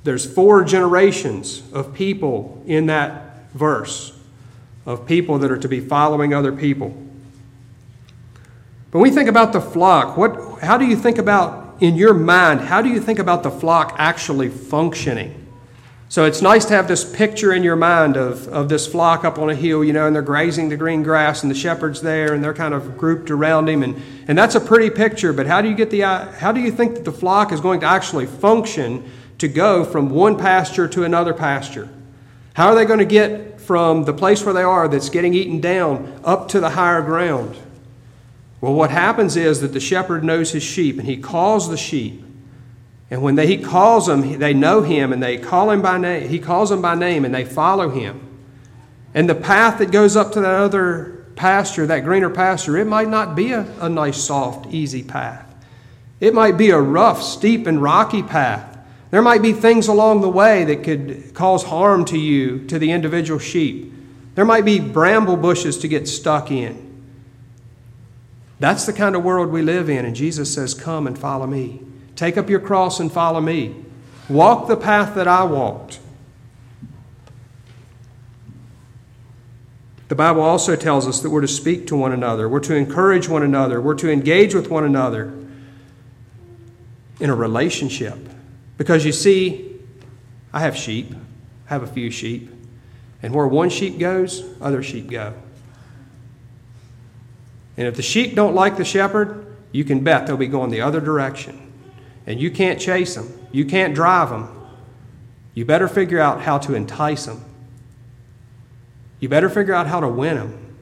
there's 0.06 0.32
four 0.32 0.64
generations 0.64 1.64
of 1.74 1.92
people 1.92 2.62
in 2.68 2.86
that 2.86 3.50
verse, 3.54 4.14
of 4.86 5.08
people 5.08 5.40
that 5.40 5.50
are 5.50 5.58
to 5.58 5.68
be 5.68 5.80
following 5.80 6.32
other 6.32 6.52
people. 6.52 6.90
When 8.92 9.02
we 9.02 9.10
think 9.10 9.28
about 9.28 9.52
the 9.52 9.60
flock, 9.60 10.16
what, 10.16 10.62
how 10.62 10.78
do 10.78 10.86
you 10.86 10.96
think 10.96 11.18
about, 11.18 11.78
in 11.82 11.96
your 11.96 12.14
mind, 12.14 12.62
how 12.62 12.84
do 12.84 12.90
you 12.90 13.02
think 13.02 13.18
about 13.18 13.42
the 13.42 13.50
flock 13.50 13.96
actually 13.98 14.48
functioning? 14.48 15.42
So 16.08 16.26
it's 16.26 16.40
nice 16.40 16.66
to 16.66 16.76
have 16.76 16.88
this 16.88 17.04
picture 17.04 17.52
in 17.52 17.64
your 17.64 17.76
mind 17.76 18.16
of, 18.16 18.48
of 18.50 18.70
this 18.70 18.86
flock 18.86 19.26
up 19.26 19.40
on 19.40 19.50
a 19.50 19.56
hill, 19.56 19.84
you 19.84 19.92
know, 19.92 20.06
and 20.06 20.16
they're 20.16 20.22
grazing 20.22 20.70
the 20.70 20.78
green 20.78 21.02
grass, 21.02 21.42
and 21.42 21.50
the 21.50 21.56
shepherd's 21.56 22.00
there, 22.00 22.36
and 22.36 22.44
they're 22.44 22.54
kind 22.54 22.76
of 22.76 22.96
grouped 22.96 23.32
around 23.32 23.68
him, 23.68 23.82
and, 23.82 24.00
and 24.28 24.38
that's 24.38 24.54
a 24.54 24.62
pretty 24.62 24.92
picture. 24.92 25.34
But 25.34 25.48
how 25.48 25.64
do 25.64 25.68
you 25.68 25.74
get 25.74 25.90
the 25.90 26.02
how 26.02 26.52
do 26.52 26.62
you 26.62 26.72
think 26.72 26.94
that 26.94 27.06
the 27.06 27.12
flock 27.12 27.52
is 27.52 27.60
going 27.60 27.80
to 27.80 27.88
actually 27.88 28.28
function 28.28 29.04
to 29.38 29.48
go 29.48 29.84
from 29.84 30.10
one 30.10 30.38
pasture 30.38 30.88
to 30.88 31.04
another 31.04 31.34
pasture? 31.34 31.90
How 32.54 32.70
are 32.70 32.76
they 32.76 32.86
going 32.86 33.00
to 33.00 33.06
get 33.06 33.60
from 33.60 34.06
the 34.06 34.14
place 34.14 34.44
where 34.46 34.54
they 34.54 34.64
are 34.64 34.88
that's 34.88 35.10
getting 35.10 35.34
eaten 35.34 35.60
down 35.60 36.22
up 36.24 36.48
to 36.50 36.60
the 36.60 36.70
higher 36.70 37.02
ground? 37.02 37.58
Well, 38.62 38.74
what 38.74 38.92
happens 38.92 39.36
is 39.36 39.62
that 39.62 39.74
the 39.74 39.80
shepherd 39.80 40.24
knows 40.24 40.52
his 40.52 40.64
sheep 40.64 40.98
and 40.98 41.08
he 41.08 41.18
calls 41.18 41.70
the 41.70 41.78
sheep. 41.78 42.24
And 43.12 43.22
when 43.22 43.36
they, 43.36 43.46
he 43.46 43.58
calls 43.58 44.08
them, 44.08 44.40
they 44.40 44.54
know 44.54 44.82
him 44.82 45.14
and 45.14 45.22
they 45.22 45.38
call 45.38 45.70
him 45.70 45.82
by 45.82 45.98
name. 45.98 46.30
He 46.30 46.40
calls 46.40 46.70
them 46.70 46.82
by 46.82 46.96
name 46.96 47.26
and 47.26 47.36
they 47.36 47.46
follow 47.46 47.90
him. 47.90 48.22
And 49.14 49.30
the 49.30 49.36
path 49.36 49.78
that 49.80 49.92
goes 49.92 50.16
up 50.16 50.32
to 50.32 50.42
that 50.42 50.56
other 50.56 51.26
pasture, 51.36 51.86
that 51.88 52.04
greener 52.04 52.30
pasture, 52.30 52.78
it 52.78 52.86
might 52.86 53.10
not 53.10 53.36
be 53.36 53.52
a, 53.52 53.62
a 53.80 53.90
nice, 53.90 54.22
soft, 54.22 54.74
easy 54.74 55.04
path. 55.04 55.54
It 56.20 56.34
might 56.34 56.58
be 56.58 56.70
a 56.70 56.80
rough, 56.80 57.22
steep, 57.22 57.68
and 57.68 57.82
rocky 57.82 58.24
path. 58.24 58.75
There 59.12 59.22
might 59.22 59.42
be 59.42 59.54
things 59.54 59.88
along 59.88 60.22
the 60.22 60.30
way 60.30 60.66
that 60.66 60.84
could 60.84 61.34
cause 61.34 61.64
harm 61.64 62.06
to 62.06 62.18
you, 62.18 62.66
to 62.68 62.80
the 62.80 62.92
individual 62.92 63.40
sheep. 63.40 63.94
There 64.36 64.46
might 64.46 64.66
be 64.66 64.80
bramble 64.80 65.38
bushes 65.38 65.78
to 65.80 65.88
get 65.88 66.08
stuck 66.08 66.52
in. 66.52 66.86
That's 68.60 68.86
the 68.86 68.94
kind 68.94 69.16
of 69.16 69.24
world 69.24 69.50
we 69.50 69.62
live 69.62 69.90
in, 69.90 70.06
and 70.06 70.16
Jesus 70.16 70.54
says, 70.54 70.74
Come 70.74 71.08
and 71.08 71.18
follow 71.18 71.48
me. 71.48 71.82
Take 72.16 72.38
up 72.38 72.50
your 72.50 72.60
cross 72.60 73.00
and 73.00 73.12
follow 73.12 73.42
me. 73.42 73.76
Walk 74.30 74.68
the 74.68 74.78
path 74.78 75.16
that 75.16 75.28
I 75.28 75.44
walked. 75.44 76.00
The 80.08 80.16
Bible 80.16 80.42
also 80.42 80.76
tells 80.76 81.08
us 81.08 81.20
that 81.22 81.32
we're 81.32 81.42
to 81.42 81.48
speak 81.48 81.88
to 81.88 81.96
one 81.96 82.12
another, 82.12 82.48
we're 82.48 82.60
to 82.62 82.76
encourage 82.76 83.28
one 83.28 83.44
another, 83.44 83.82
we're 83.82 83.96
to 83.96 84.12
engage 84.12 84.54
with 84.54 84.70
one 84.70 84.84
another 84.84 85.34
in 87.20 87.30
a 87.30 87.36
relationship. 87.36 88.18
Because 88.78 89.06
you 89.06 89.12
see, 89.12 89.80
I 90.54 90.60
have 90.60 90.76
sheep, 90.76 91.14
I 91.68 91.74
have 91.74 91.84
a 91.84 91.88
few 91.88 92.12
sheep, 92.12 92.52
and 93.22 93.34
where 93.34 93.48
one 93.48 93.70
sheep 93.70 93.98
goes, 93.98 94.44
other 94.62 94.84
sheep 94.84 95.10
go. 95.10 95.34
And 97.78 97.88
if 97.88 97.96
the 97.96 98.02
sheep 98.02 98.36
don't 98.36 98.56
like 98.56 98.78
the 98.78 98.86
shepherd, 98.86 99.46
you 99.72 99.84
can 99.84 100.04
bet 100.04 100.28
they'll 100.28 100.38
be 100.38 100.48
going 100.48 100.70
the 100.70 100.82
other 100.82 101.02
direction. 101.02 101.72
And 102.28 102.40
you 102.40 102.50
can't 102.52 102.80
chase 102.80 103.16
them, 103.16 103.32
you 103.52 103.66
can't 103.66 103.94
drive 103.94 104.30
them. 104.30 104.52
You 105.54 105.64
better 105.64 105.88
figure 105.88 106.20
out 106.20 106.42
how 106.42 106.58
to 106.60 106.76
entice 106.76 107.26
them. 107.26 107.44
You 109.22 109.30
better 109.30 109.50
figure 109.50 109.74
out 109.74 109.88
how 109.88 110.02
to 110.02 110.08
win 110.08 110.36
them. 110.36 110.76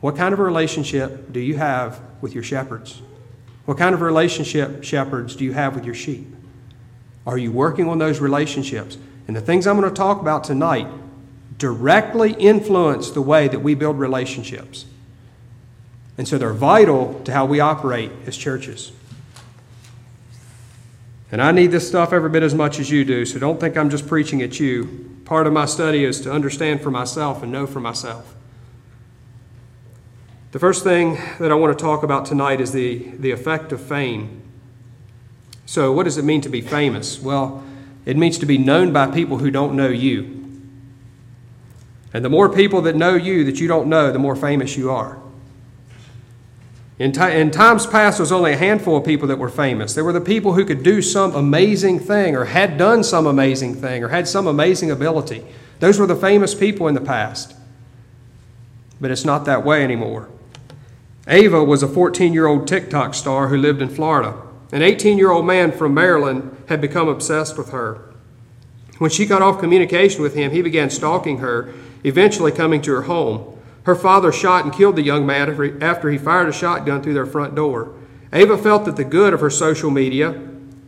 What 0.00 0.16
kind 0.16 0.32
of 0.32 0.40
a 0.40 0.42
relationship 0.42 1.32
do 1.32 1.40
you 1.40 1.56
have 1.56 2.00
with 2.20 2.34
your 2.34 2.42
shepherds? 2.42 3.00
What 3.70 3.78
kind 3.78 3.94
of 3.94 4.00
relationship, 4.00 4.82
shepherds, 4.82 5.36
do 5.36 5.44
you 5.44 5.52
have 5.52 5.76
with 5.76 5.84
your 5.84 5.94
sheep? 5.94 6.26
Are 7.24 7.38
you 7.38 7.52
working 7.52 7.88
on 7.88 7.98
those 7.98 8.18
relationships? 8.18 8.98
And 9.28 9.36
the 9.36 9.40
things 9.40 9.64
I'm 9.64 9.78
going 9.78 9.88
to 9.88 9.94
talk 9.94 10.20
about 10.20 10.42
tonight 10.42 10.88
directly 11.56 12.32
influence 12.32 13.12
the 13.12 13.22
way 13.22 13.46
that 13.46 13.60
we 13.60 13.76
build 13.76 13.96
relationships. 13.96 14.86
And 16.18 16.26
so 16.26 16.36
they're 16.36 16.52
vital 16.52 17.22
to 17.22 17.32
how 17.32 17.46
we 17.46 17.60
operate 17.60 18.10
as 18.26 18.36
churches. 18.36 18.90
And 21.30 21.40
I 21.40 21.52
need 21.52 21.68
this 21.68 21.86
stuff 21.86 22.12
every 22.12 22.28
bit 22.28 22.42
as 22.42 22.56
much 22.56 22.80
as 22.80 22.90
you 22.90 23.04
do, 23.04 23.24
so 23.24 23.38
don't 23.38 23.60
think 23.60 23.76
I'm 23.76 23.88
just 23.88 24.08
preaching 24.08 24.42
at 24.42 24.58
you. 24.58 25.20
Part 25.24 25.46
of 25.46 25.52
my 25.52 25.66
study 25.66 26.02
is 26.02 26.20
to 26.22 26.32
understand 26.32 26.80
for 26.80 26.90
myself 26.90 27.40
and 27.44 27.52
know 27.52 27.68
for 27.68 27.78
myself. 27.78 28.34
The 30.52 30.58
first 30.58 30.82
thing 30.82 31.16
that 31.38 31.52
I 31.52 31.54
want 31.54 31.78
to 31.78 31.80
talk 31.80 32.02
about 32.02 32.26
tonight 32.26 32.60
is 32.60 32.72
the, 32.72 32.98
the 33.18 33.30
effect 33.30 33.70
of 33.70 33.80
fame. 33.80 34.42
So, 35.64 35.92
what 35.92 36.02
does 36.02 36.18
it 36.18 36.24
mean 36.24 36.40
to 36.40 36.48
be 36.48 36.60
famous? 36.60 37.20
Well, 37.20 37.62
it 38.04 38.16
means 38.16 38.36
to 38.38 38.46
be 38.46 38.58
known 38.58 38.92
by 38.92 39.12
people 39.12 39.38
who 39.38 39.52
don't 39.52 39.76
know 39.76 39.88
you. 39.88 40.36
And 42.12 42.24
the 42.24 42.28
more 42.28 42.48
people 42.48 42.82
that 42.82 42.96
know 42.96 43.14
you 43.14 43.44
that 43.44 43.60
you 43.60 43.68
don't 43.68 43.88
know, 43.88 44.10
the 44.10 44.18
more 44.18 44.34
famous 44.34 44.76
you 44.76 44.90
are. 44.90 45.22
In, 46.98 47.12
t- 47.12 47.38
in 47.38 47.52
times 47.52 47.86
past, 47.86 48.18
there 48.18 48.24
was 48.24 48.32
only 48.32 48.52
a 48.52 48.56
handful 48.56 48.96
of 48.96 49.04
people 49.04 49.28
that 49.28 49.38
were 49.38 49.48
famous. 49.48 49.94
There 49.94 50.04
were 50.04 50.12
the 50.12 50.20
people 50.20 50.54
who 50.54 50.64
could 50.64 50.82
do 50.82 51.00
some 51.00 51.32
amazing 51.36 52.00
thing, 52.00 52.34
or 52.34 52.46
had 52.46 52.76
done 52.76 53.04
some 53.04 53.26
amazing 53.26 53.76
thing, 53.76 54.02
or 54.02 54.08
had 54.08 54.26
some 54.26 54.48
amazing 54.48 54.90
ability. 54.90 55.46
Those 55.78 56.00
were 56.00 56.08
the 56.08 56.16
famous 56.16 56.56
people 56.56 56.88
in 56.88 56.94
the 56.94 57.00
past. 57.00 57.54
But 59.00 59.12
it's 59.12 59.24
not 59.24 59.44
that 59.44 59.64
way 59.64 59.84
anymore. 59.84 60.28
Ava 61.32 61.62
was 61.62 61.84
a 61.84 61.88
14 61.88 62.32
year 62.32 62.48
old 62.48 62.66
TikTok 62.66 63.14
star 63.14 63.48
who 63.48 63.56
lived 63.56 63.80
in 63.80 63.88
Florida. 63.88 64.34
An 64.72 64.82
18 64.82 65.16
year 65.16 65.30
old 65.30 65.46
man 65.46 65.70
from 65.70 65.94
Maryland 65.94 66.56
had 66.68 66.80
become 66.80 67.08
obsessed 67.08 67.56
with 67.56 67.70
her. 67.70 68.12
When 68.98 69.10
she 69.10 69.26
got 69.26 69.40
off 69.40 69.60
communication 69.60 70.22
with 70.22 70.34
him, 70.34 70.50
he 70.50 70.60
began 70.60 70.90
stalking 70.90 71.38
her, 71.38 71.72
eventually 72.02 72.50
coming 72.50 72.82
to 72.82 72.92
her 72.92 73.02
home. 73.02 73.56
Her 73.84 73.94
father 73.94 74.32
shot 74.32 74.64
and 74.64 74.74
killed 74.74 74.96
the 74.96 75.02
young 75.02 75.24
man 75.24 75.48
after 75.80 76.10
he 76.10 76.18
fired 76.18 76.48
a 76.48 76.52
shotgun 76.52 77.00
through 77.00 77.14
their 77.14 77.26
front 77.26 77.54
door. 77.54 77.94
Ava 78.32 78.58
felt 78.58 78.84
that 78.84 78.96
the 78.96 79.04
good 79.04 79.32
of 79.32 79.40
her 79.40 79.50
social 79.50 79.90
media 79.90 80.38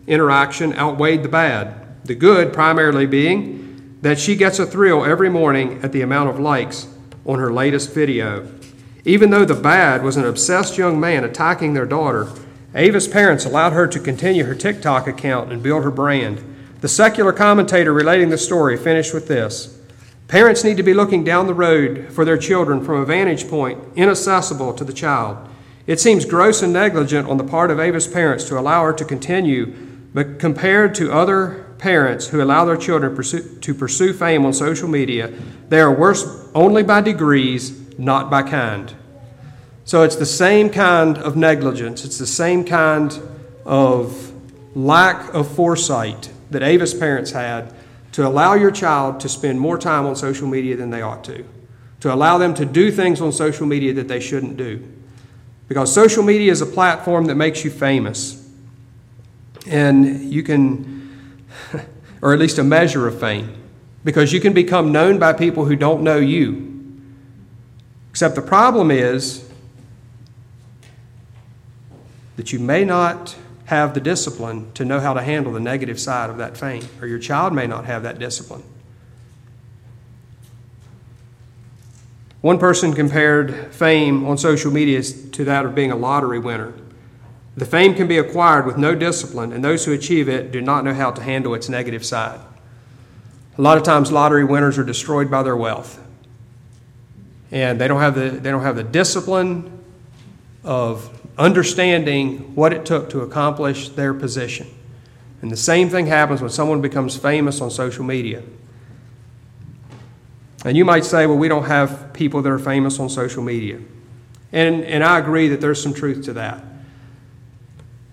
interaction 0.08 0.76
outweighed 0.76 1.22
the 1.22 1.28
bad. 1.28 2.04
The 2.04 2.16
good 2.16 2.52
primarily 2.52 3.06
being 3.06 3.98
that 4.02 4.18
she 4.18 4.34
gets 4.34 4.58
a 4.58 4.66
thrill 4.66 5.04
every 5.04 5.30
morning 5.30 5.78
at 5.84 5.92
the 5.92 6.02
amount 6.02 6.30
of 6.30 6.40
likes 6.40 6.88
on 7.24 7.38
her 7.38 7.52
latest 7.52 7.94
video. 7.94 8.48
Even 9.04 9.30
though 9.30 9.44
the 9.44 9.54
bad 9.54 10.02
was 10.02 10.16
an 10.16 10.24
obsessed 10.24 10.78
young 10.78 11.00
man 11.00 11.24
attacking 11.24 11.74
their 11.74 11.86
daughter, 11.86 12.28
Ava's 12.74 13.08
parents 13.08 13.44
allowed 13.44 13.72
her 13.72 13.86
to 13.86 13.98
continue 13.98 14.44
her 14.44 14.54
TikTok 14.54 15.06
account 15.06 15.52
and 15.52 15.62
build 15.62 15.84
her 15.84 15.90
brand. 15.90 16.42
The 16.80 16.88
secular 16.88 17.32
commentator 17.32 17.92
relating 17.92 18.30
the 18.30 18.38
story 18.38 18.76
finished 18.76 19.12
with 19.12 19.28
this 19.28 19.78
Parents 20.28 20.64
need 20.64 20.78
to 20.78 20.82
be 20.82 20.94
looking 20.94 21.24
down 21.24 21.46
the 21.46 21.52
road 21.52 22.06
for 22.10 22.24
their 22.24 22.38
children 22.38 22.82
from 22.82 23.00
a 23.00 23.04
vantage 23.04 23.50
point 23.50 23.78
inaccessible 23.96 24.72
to 24.72 24.82
the 24.82 24.92
child. 24.92 25.36
It 25.86 26.00
seems 26.00 26.24
gross 26.24 26.62
and 26.62 26.72
negligent 26.72 27.28
on 27.28 27.36
the 27.36 27.44
part 27.44 27.70
of 27.70 27.78
Ava's 27.78 28.06
parents 28.06 28.44
to 28.44 28.58
allow 28.58 28.82
her 28.84 28.94
to 28.94 29.04
continue, 29.04 29.74
but 30.14 30.38
compared 30.38 30.94
to 30.94 31.12
other 31.12 31.74
parents 31.76 32.28
who 32.28 32.42
allow 32.42 32.64
their 32.64 32.78
children 32.78 33.14
pursue, 33.14 33.42
to 33.60 33.74
pursue 33.74 34.14
fame 34.14 34.46
on 34.46 34.54
social 34.54 34.88
media, 34.88 35.30
they 35.68 35.80
are 35.80 35.92
worse 35.92 36.24
only 36.54 36.82
by 36.82 37.02
degrees, 37.02 37.81
not 37.98 38.30
by 38.30 38.42
kind. 38.42 38.94
So 39.84 40.02
it's 40.02 40.16
the 40.16 40.26
same 40.26 40.70
kind 40.70 41.18
of 41.18 41.36
negligence, 41.36 42.04
it's 42.04 42.18
the 42.18 42.26
same 42.26 42.64
kind 42.64 43.18
of 43.64 44.32
lack 44.74 45.32
of 45.34 45.48
foresight 45.54 46.30
that 46.50 46.62
Ava's 46.62 46.94
parents 46.94 47.32
had 47.32 47.72
to 48.12 48.26
allow 48.26 48.54
your 48.54 48.70
child 48.70 49.20
to 49.20 49.28
spend 49.28 49.58
more 49.58 49.78
time 49.78 50.06
on 50.06 50.14
social 50.14 50.46
media 50.46 50.76
than 50.76 50.90
they 50.90 51.02
ought 51.02 51.24
to, 51.24 51.44
to 52.00 52.12
allow 52.12 52.38
them 52.38 52.54
to 52.54 52.64
do 52.64 52.90
things 52.90 53.20
on 53.20 53.32
social 53.32 53.66
media 53.66 53.92
that 53.94 54.08
they 54.08 54.20
shouldn't 54.20 54.56
do. 54.56 54.86
Because 55.68 55.92
social 55.92 56.22
media 56.22 56.52
is 56.52 56.60
a 56.60 56.66
platform 56.66 57.26
that 57.26 57.36
makes 57.36 57.64
you 57.64 57.70
famous. 57.70 58.38
And 59.66 60.32
you 60.32 60.42
can, 60.42 61.48
or 62.22 62.34
at 62.34 62.38
least 62.38 62.58
a 62.58 62.64
measure 62.64 63.06
of 63.06 63.18
fame, 63.18 63.54
because 64.04 64.32
you 64.32 64.40
can 64.40 64.52
become 64.52 64.92
known 64.92 65.18
by 65.18 65.32
people 65.32 65.64
who 65.64 65.76
don't 65.76 66.02
know 66.02 66.18
you. 66.18 66.71
Except 68.12 68.34
the 68.34 68.42
problem 68.42 68.90
is 68.90 69.48
that 72.36 72.52
you 72.52 72.58
may 72.58 72.84
not 72.84 73.34
have 73.64 73.94
the 73.94 74.00
discipline 74.00 74.70
to 74.74 74.84
know 74.84 75.00
how 75.00 75.14
to 75.14 75.22
handle 75.22 75.50
the 75.50 75.58
negative 75.58 75.98
side 75.98 76.28
of 76.28 76.36
that 76.36 76.54
fame, 76.54 76.86
or 77.00 77.06
your 77.06 77.18
child 77.18 77.54
may 77.54 77.66
not 77.66 77.86
have 77.86 78.02
that 78.02 78.18
discipline. 78.18 78.62
One 82.42 82.58
person 82.58 82.92
compared 82.92 83.72
fame 83.72 84.26
on 84.26 84.36
social 84.36 84.70
media 84.70 85.02
to 85.02 85.44
that 85.46 85.64
of 85.64 85.74
being 85.74 85.90
a 85.90 85.96
lottery 85.96 86.38
winner. 86.38 86.74
The 87.56 87.64
fame 87.64 87.94
can 87.94 88.08
be 88.08 88.18
acquired 88.18 88.66
with 88.66 88.76
no 88.76 88.94
discipline, 88.94 89.54
and 89.54 89.64
those 89.64 89.86
who 89.86 89.92
achieve 89.94 90.28
it 90.28 90.52
do 90.52 90.60
not 90.60 90.84
know 90.84 90.92
how 90.92 91.12
to 91.12 91.22
handle 91.22 91.54
its 91.54 91.70
negative 91.70 92.04
side. 92.04 92.40
A 93.56 93.62
lot 93.62 93.78
of 93.78 93.84
times, 93.84 94.12
lottery 94.12 94.44
winners 94.44 94.76
are 94.76 94.84
destroyed 94.84 95.30
by 95.30 95.42
their 95.42 95.56
wealth, 95.56 95.98
and 97.52 97.78
they 97.78 97.86
don't 97.86 98.00
have 98.00 98.14
the, 98.14 98.30
they 98.30 98.50
don't 98.50 98.62
have 98.62 98.76
the 98.76 98.82
discipline 98.82 99.84
of 100.64 101.20
understanding 101.38 102.54
what 102.54 102.72
it 102.72 102.84
took 102.86 103.10
to 103.10 103.20
accomplish 103.20 103.90
their 103.90 104.14
position. 104.14 104.66
And 105.42 105.50
the 105.50 105.56
same 105.56 105.88
thing 105.90 106.06
happens 106.06 106.40
when 106.40 106.50
someone 106.50 106.80
becomes 106.80 107.16
famous 107.16 107.60
on 107.60 107.70
social 107.70 108.04
media. 108.04 108.42
And 110.64 110.76
you 110.76 110.84
might 110.84 111.04
say, 111.04 111.26
well, 111.26 111.36
we 111.36 111.48
don't 111.48 111.64
have 111.64 112.12
people 112.12 112.40
that 112.42 112.50
are 112.50 112.58
famous 112.58 112.98
on 112.98 113.08
social 113.08 113.42
media. 113.42 113.80
And, 114.52 114.84
and 114.84 115.04
I 115.04 115.18
agree 115.18 115.48
that 115.48 115.60
there's 115.60 115.82
some 115.82 115.92
truth 115.92 116.24
to 116.26 116.32
that. 116.34 116.64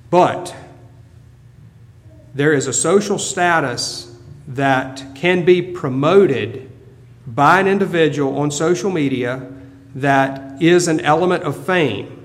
But 0.10 0.56
there 2.34 2.52
is 2.52 2.68
a 2.68 2.74
social 2.74 3.20
status 3.20 4.18
that 4.48 5.06
can 5.16 5.46
be 5.46 5.62
promoted 5.62 6.69
by 7.36 7.60
an 7.60 7.68
individual 7.68 8.38
on 8.38 8.52
social 8.52 8.92
media 8.92 9.52
that 9.96 10.62
is 10.62 10.88
an 10.88 11.00
element 11.02 11.44
of 11.44 11.66
fame. 11.66 12.16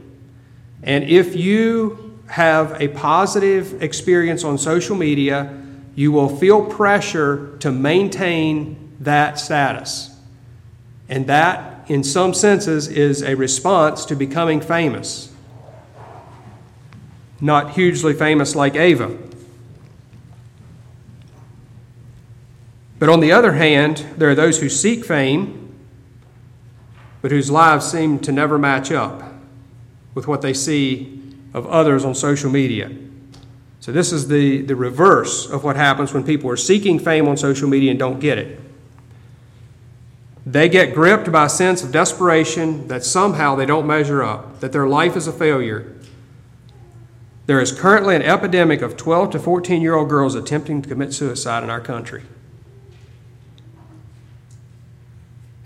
And 0.83 1.05
if 1.05 1.35
you 1.35 2.21
have 2.27 2.81
a 2.81 2.89
positive 2.89 3.83
experience 3.83 4.45
on 4.45 4.59
social 4.59 4.97
media, 4.97 5.61
you 5.95 6.13
will 6.13 6.29
feel 6.29 6.65
pressure 6.65 7.57
to 7.61 7.71
maintain 7.71 8.93
that 9.01 9.39
status. 9.39 10.11
And 11.09 11.27
that, 11.27 11.89
in 11.91 12.03
some 12.03 12.35
senses, 12.35 12.89
is 12.89 13.23
a 13.23 13.35
response 13.35 14.05
to 14.07 14.17
becoming 14.17 14.61
famous. 14.61 15.33
Not 17.41 17.73
hugely 17.73 18.15
famous 18.15 18.55
like 18.55 18.75
Ava. 18.75 19.17
But 23.05 23.13
on 23.13 23.21
the 23.21 23.33
other 23.33 23.53
hand, 23.53 24.03
there 24.17 24.31
are 24.31 24.35
those 24.35 24.61
who 24.61 24.71
seek 24.71 25.05
fame, 25.05 25.75
but 27.21 27.31
whose 27.31 27.51
lives 27.51 27.87
seem 27.87 28.19
to 28.21 28.33
never 28.33 28.59
match 28.59 28.91
up 28.91 29.23
with 30.15 30.27
what 30.27 30.41
they 30.41 30.55
see 30.55 31.23
of 31.53 31.67
others 31.67 32.07
on 32.07 32.15
social 32.15 32.51
media. 32.51 32.91
So, 33.81 33.93
this 33.93 34.11
is 34.11 34.29
the, 34.29 34.63
the 34.63 34.75
reverse 34.75 35.47
of 35.51 35.65
what 35.65 35.77
happens 35.77 36.15
when 36.15 36.25
people 36.25 36.49
are 36.49 36.57
seeking 36.57 36.99
fame 36.99 37.29
on 37.29 37.37
social 37.37 37.69
media 37.69 37.91
and 37.91 37.99
don't 37.99 38.21
get 38.21 38.39
it. 38.39 38.59
They 40.47 40.71
get 40.71 40.95
gripped 40.95 41.31
by 41.31 41.45
a 41.45 41.51
sense 41.51 41.85
of 41.85 41.93
desperation 41.93 42.89
that 42.89 43.05
somehow 43.05 43.55
they 43.55 43.67
don't 43.67 43.87
measure 43.87 44.23
up, 44.23 44.61
that 44.61 44.73
their 44.73 44.87
life 44.87 45.15
is 45.15 45.27
a 45.27 45.33
failure. 45.33 45.95
There 47.45 47.61
is 47.61 47.71
currently 47.71 48.17
an 48.17 48.23
epidemic 48.23 48.81
of 48.81 48.97
12 48.97 49.33
to 49.33 49.39
14 49.39 49.83
year 49.83 49.95
old 49.95 50.09
girls 50.09 50.35
attempting 50.35 50.81
to 50.81 50.89
commit 50.89 51.13
suicide 51.13 51.63
in 51.63 51.69
our 51.69 51.83
country. 51.83 52.23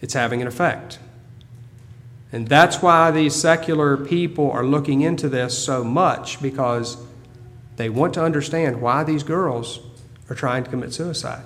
It's 0.01 0.15
having 0.15 0.41
an 0.41 0.49
effect. 0.49 0.99
And 2.31 2.47
that's 2.47 2.83
why 2.83 3.11
these 3.11 3.35
secular 3.35 3.97
people 3.97 4.51
are 4.51 4.65
looking 4.65 5.01
into 5.01 5.29
this 5.29 5.57
so 5.57 5.83
much 5.83 6.43
because 6.43 6.99
they 7.77 7.89
want 7.89 8.15
to 8.15 8.23
understand 8.23 8.83
why 8.83 9.05
these 9.05 9.23
girls 9.23 9.81
are 10.29 10.35
trying 10.35 10.65
to 10.65 10.71
commit 10.71 10.93
suicide. 10.93 11.45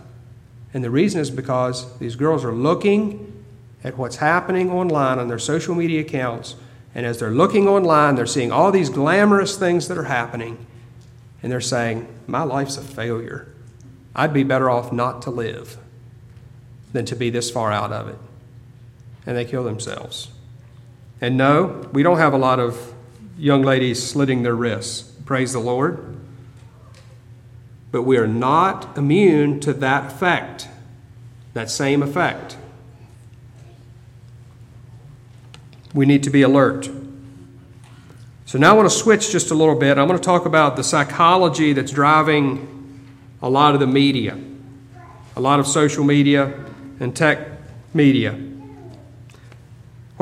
And 0.75 0.83
the 0.83 0.91
reason 0.91 1.21
is 1.21 1.31
because 1.31 1.99
these 1.99 2.17
girls 2.17 2.45
are 2.45 2.53
looking 2.53 3.45
at 3.85 3.97
what's 3.99 4.17
happening 4.17 4.71
online 4.71 5.19
on 5.19 5.29
their 5.29 5.39
social 5.39 5.75
media 5.75 6.01
accounts. 6.01 6.57
And 6.95 7.07
as 7.07 7.19
they're 7.19 7.31
looking 7.31 7.69
online, 7.69 8.15
they're 8.15 8.27
seeing 8.27 8.51
all 8.51 8.73
these 8.73 8.89
glamorous 8.89 9.57
things 9.57 9.89
that 9.89 9.99
are 9.99 10.05
happening. 10.05 10.67
And 11.43 11.53
they're 11.53 11.61
saying, 11.61 12.09
My 12.27 12.43
life's 12.43 12.77
a 12.77 12.83
failure. 12.83 13.49
I'd 14.15 14.33
be 14.33 14.45
better 14.45 14.69
off 14.69 14.93
not 14.93 15.23
to 15.23 15.31
live 15.31 15.77
than 16.93 17.05
to 17.07 17.17
be 17.17 17.31
this 17.31 17.51
far 17.51 17.73
out 17.73 17.93
of 17.93 18.09
it. 18.09 18.19
And 19.27 19.37
they 19.37 19.45
kill 19.45 19.65
themselves. 19.65 20.29
And 21.21 21.37
no, 21.37 21.89
we 21.93 22.03
don't 22.03 22.19
have 22.19 22.33
a 22.33 22.39
lot 22.39 22.59
of 22.59 22.93
young 23.39 23.63
ladies 23.63 24.03
slitting 24.03 24.43
their 24.43 24.55
wrists. 24.55 25.03
Praise 25.25 25.53
the 25.53 25.61
Lord. 25.61 26.17
But 27.93 28.03
we 28.03 28.17
are 28.17 28.27
not 28.27 28.97
immune 28.97 29.61
to 29.61 29.73
that 29.75 30.13
effect, 30.13 30.69
that 31.55 31.71
same 31.71 32.03
effect. 32.03 32.57
We 35.95 36.07
need 36.07 36.23
to 36.25 36.31
be 36.31 36.43
alert. 36.43 36.91
So 38.47 38.59
now 38.59 38.73
I 38.73 38.77
want 38.77 38.91
to 38.91 38.95
switch 38.95 39.31
just 39.31 39.51
a 39.51 39.55
little 39.55 39.75
bit. 39.75 39.99
I'm 39.99 40.07
going 40.07 40.19
to 40.19 40.25
talk 40.25 40.47
about 40.47 40.77
the 40.77 40.85
psychology 40.85 41.73
that's 41.73 41.93
driving 41.93 42.69
a 43.41 43.49
lot 43.49 43.75
of 43.75 43.81
the 43.81 43.87
media, 43.87 44.39
a 45.37 45.41
lot 45.41 45.61
of 45.61 45.67
social 45.67 46.05
media 46.05 46.53
and 47.01 47.15
tech 47.15 47.49
media. 47.95 48.39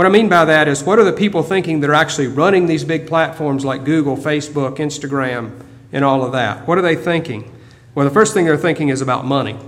What 0.01 0.07
I 0.07 0.09
mean 0.09 0.31
by 0.31 0.47
that 0.47 0.67
is, 0.67 0.83
what 0.83 0.99
are 0.99 1.05
the 1.05 1.13
people 1.13 1.43
thinking 1.43 1.81
that 1.81 1.91
are 1.91 1.95
actually 1.95 2.29
running 2.29 2.65
these 2.65 2.85
big 2.85 3.07
platforms 3.07 3.67
like 3.67 3.85
Google, 3.85 4.17
Facebook, 4.17 4.79
Instagram, 4.79 5.63
and 5.93 6.07
all 6.07 6.25
of 6.25 6.33
that? 6.33 6.67
What 6.67 6.79
are 6.79 6.81
they 6.81 6.97
thinking? 6.97 7.55
Well, 7.95 8.09
the 8.09 8.11
first 8.11 8.33
thing 8.33 8.47
they're 8.47 8.57
thinking 8.57 8.89
is 8.89 9.03
about 9.03 9.27
money. 9.27 9.59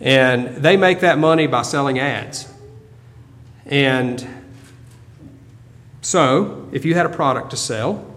And 0.00 0.56
they 0.56 0.76
make 0.76 0.98
that 1.02 1.18
money 1.18 1.46
by 1.46 1.62
selling 1.62 2.00
ads. 2.00 2.52
And 3.64 4.26
so, 6.00 6.68
if 6.72 6.84
you 6.84 6.94
had 6.94 7.06
a 7.06 7.10
product 7.10 7.50
to 7.50 7.56
sell 7.56 8.12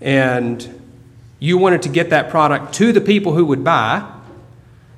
and 0.00 0.80
you 1.40 1.58
wanted 1.58 1.82
to 1.82 1.90
get 1.90 2.08
that 2.08 2.30
product 2.30 2.72
to 2.76 2.90
the 2.90 3.02
people 3.02 3.34
who 3.34 3.44
would 3.44 3.62
buy, 3.62 4.10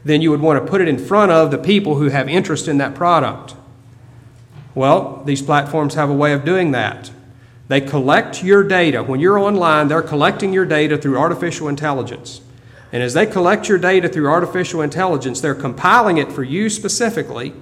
then 0.05 0.23
you 0.23 0.31
would 0.31 0.43
want 0.43 0.65
to 0.65 0.71
put 0.71 0.81
it 0.81 0.87
in 0.87 0.97
front 0.97 1.33
of 1.33 1.51
the 1.51 1.59
people 1.59 1.97
who 1.97 2.11
have 2.11 2.29
interest 2.29 2.69
in 2.69 2.79
that 2.79 2.95
product. 2.95 3.57
Well, 4.75 5.23
these 5.25 5.43
platforms 5.43 5.95
have 5.95 6.11
a 6.11 6.15
way 6.15 6.33
of 6.33 6.45
doing 6.45 6.73
that. 6.73 7.11
They 7.69 7.81
collect 7.81 8.43
your 8.43 8.63
data. 8.63 9.03
When 9.03 9.21
you're 9.21 9.39
online, 9.39 9.89
they're 9.89 10.03
collecting 10.03 10.53
your 10.53 10.67
data 10.67 10.99
through 10.99 11.19
artificial 11.19 11.69
intelligence. 11.69 12.41
And 12.93 13.03
as 13.03 13.15
they 13.15 13.25
collect 13.25 13.69
your 13.69 13.79
data 13.79 14.09
through 14.09 14.29
artificial 14.29 14.83
intelligence, 14.83 15.41
they're 15.41 15.55
compiling 15.55 16.19
it 16.19 16.31
for 16.31 16.43
you 16.43 16.69
specifically, 16.69 17.55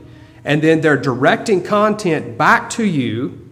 and 0.44 0.62
then 0.62 0.80
they're 0.80 0.96
directing 0.96 1.62
content 1.62 2.36
back 2.36 2.70
to 2.70 2.84
you 2.84 3.48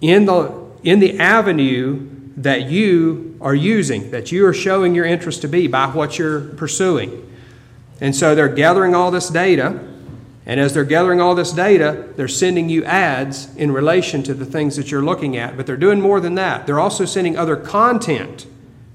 in 0.00 0.24
the, 0.24 0.54
in 0.82 1.00
the 1.00 1.18
avenue 1.18 2.08
that 2.36 2.70
you 2.70 3.36
are 3.40 3.54
using, 3.54 4.10
that 4.10 4.32
you 4.32 4.46
are 4.46 4.54
showing 4.54 4.94
your 4.94 5.04
interest 5.04 5.42
to 5.42 5.48
be 5.48 5.66
by 5.66 5.86
what 5.88 6.18
you're 6.18 6.40
pursuing. 6.40 7.30
And 8.00 8.16
so 8.16 8.34
they're 8.34 8.48
gathering 8.48 8.94
all 8.94 9.10
this 9.10 9.28
data, 9.28 9.78
and 10.46 10.60
as 10.60 10.74
they're 10.74 10.84
gathering 10.84 11.20
all 11.20 11.34
this 11.34 11.52
data, 11.52 12.08
they're 12.16 12.28
sending 12.28 12.68
you 12.68 12.84
ads 12.84 13.54
in 13.56 13.72
relation 13.72 14.22
to 14.24 14.34
the 14.34 14.44
things 14.44 14.76
that 14.76 14.90
you're 14.90 15.04
looking 15.04 15.36
at. 15.36 15.56
But 15.56 15.66
they're 15.66 15.76
doing 15.76 16.00
more 16.00 16.20
than 16.20 16.34
that. 16.34 16.66
They're 16.66 16.80
also 16.80 17.06
sending 17.06 17.36
other 17.36 17.56
content 17.56 18.46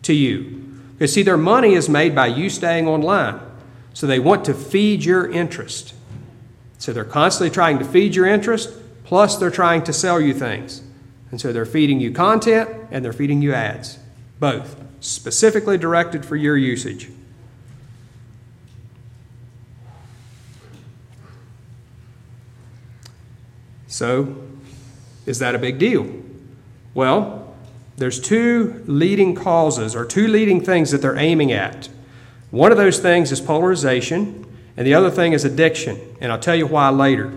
to 0.03 0.13
you. 0.13 0.65
Because, 0.93 1.13
see, 1.13 1.23
their 1.23 1.37
money 1.37 1.73
is 1.73 1.89
made 1.89 2.13
by 2.13 2.27
you 2.27 2.49
staying 2.49 2.87
online. 2.87 3.39
So 3.93 4.05
they 4.05 4.19
want 4.19 4.45
to 4.45 4.53
feed 4.53 5.03
your 5.03 5.29
interest. 5.31 5.95
So 6.77 6.93
they're 6.93 7.03
constantly 7.03 7.53
trying 7.53 7.79
to 7.79 7.85
feed 7.85 8.15
your 8.15 8.27
interest, 8.27 8.71
plus 9.03 9.37
they're 9.37 9.49
trying 9.49 9.83
to 9.85 9.93
sell 9.93 10.21
you 10.21 10.33
things. 10.33 10.83
And 11.31 11.41
so 11.41 11.51
they're 11.51 11.65
feeding 11.65 11.99
you 11.99 12.11
content 12.11 12.69
and 12.91 13.03
they're 13.03 13.13
feeding 13.13 13.41
you 13.41 13.53
ads, 13.53 13.97
both 14.39 14.81
specifically 14.99 15.77
directed 15.77 16.25
for 16.25 16.35
your 16.35 16.57
usage. 16.57 17.09
So, 23.89 24.37
is 25.25 25.39
that 25.39 25.55
a 25.55 25.59
big 25.59 25.79
deal? 25.79 26.07
Well, 26.93 27.53
there's 27.97 28.19
two 28.19 28.83
leading 28.87 29.35
causes 29.35 29.95
or 29.95 30.05
two 30.05 30.27
leading 30.27 30.63
things 30.63 30.91
that 30.91 31.01
they're 31.01 31.17
aiming 31.17 31.51
at. 31.51 31.89
One 32.51 32.71
of 32.71 32.77
those 32.77 32.99
things 32.99 33.31
is 33.31 33.41
polarization, 33.41 34.45
and 34.77 34.87
the 34.87 34.93
other 34.93 35.09
thing 35.09 35.33
is 35.33 35.43
addiction, 35.43 35.99
and 36.21 36.31
I'll 36.31 36.39
tell 36.39 36.55
you 36.55 36.67
why 36.67 36.89
later. 36.89 37.33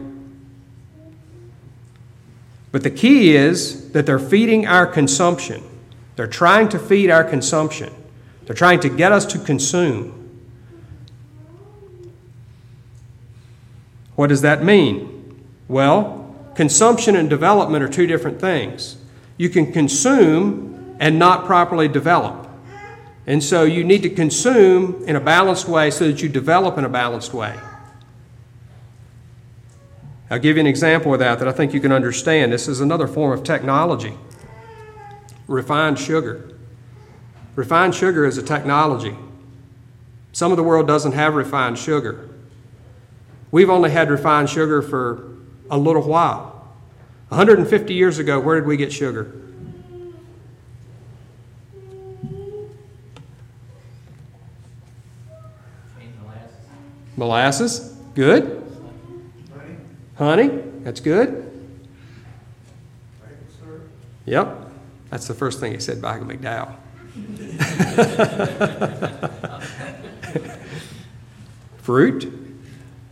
But 2.70 2.82
the 2.82 2.90
key 2.90 3.34
is 3.34 3.90
that 3.92 4.06
they're 4.06 4.18
feeding 4.18 4.66
our 4.66 4.86
consumption. 4.86 5.62
They're 6.16 6.26
trying 6.26 6.68
to 6.68 6.78
feed 6.78 7.10
our 7.10 7.24
consumption. 7.24 7.92
They're 8.44 8.54
trying 8.54 8.80
to 8.80 8.88
get 8.90 9.10
us 9.10 9.26
to 9.26 9.38
consume. 9.38 10.18
What 14.16 14.28
does 14.28 14.42
that 14.42 14.62
mean? 14.62 15.46
Well, 15.66 16.21
consumption 16.54 17.16
and 17.16 17.28
development 17.30 17.82
are 17.82 17.88
two 17.88 18.06
different 18.06 18.40
things. 18.40 18.96
You 19.36 19.48
can 19.48 19.72
consume 19.72 20.96
and 21.00 21.18
not 21.18 21.46
properly 21.46 21.88
develop. 21.88 22.48
And 23.26 23.42
so 23.42 23.64
you 23.64 23.84
need 23.84 24.02
to 24.02 24.10
consume 24.10 25.04
in 25.06 25.16
a 25.16 25.20
balanced 25.20 25.68
way 25.68 25.90
so 25.90 26.06
that 26.06 26.22
you 26.22 26.28
develop 26.28 26.78
in 26.78 26.84
a 26.84 26.88
balanced 26.88 27.32
way. 27.32 27.58
I'll 30.30 30.38
give 30.38 30.56
you 30.56 30.60
an 30.60 30.66
example 30.66 31.12
of 31.12 31.20
that 31.20 31.38
that 31.38 31.48
I 31.48 31.52
think 31.52 31.74
you 31.74 31.80
can 31.80 31.92
understand. 31.92 32.52
This 32.52 32.66
is 32.66 32.80
another 32.80 33.06
form 33.06 33.32
of 33.36 33.44
technology 33.44 34.16
refined 35.46 35.98
sugar. 35.98 36.56
Refined 37.54 37.94
sugar 37.94 38.24
is 38.24 38.38
a 38.38 38.42
technology. 38.42 39.14
Some 40.32 40.50
of 40.50 40.56
the 40.56 40.62
world 40.62 40.86
doesn't 40.86 41.12
have 41.12 41.34
refined 41.34 41.78
sugar. 41.78 42.30
We've 43.50 43.68
only 43.68 43.90
had 43.90 44.10
refined 44.10 44.48
sugar 44.48 44.80
for 44.80 45.31
a 45.72 45.78
little 45.78 46.02
while. 46.02 46.68
150 47.30 47.94
years 47.94 48.18
ago, 48.18 48.38
where 48.38 48.60
did 48.60 48.68
we 48.68 48.76
get 48.76 48.92
sugar? 48.92 49.32
Molasses. 57.16 57.96
Good. 58.14 58.58
Honey, 60.18 60.48
that's 60.80 61.00
good. 61.00 61.48
Yep, 64.26 64.70
that's 65.10 65.26
the 65.26 65.34
first 65.34 65.58
thing 65.58 65.72
he 65.72 65.80
said 65.80 66.00
back 66.00 66.20
at 66.20 66.28
McDowell. 66.28 66.76
fruit, 71.78 72.32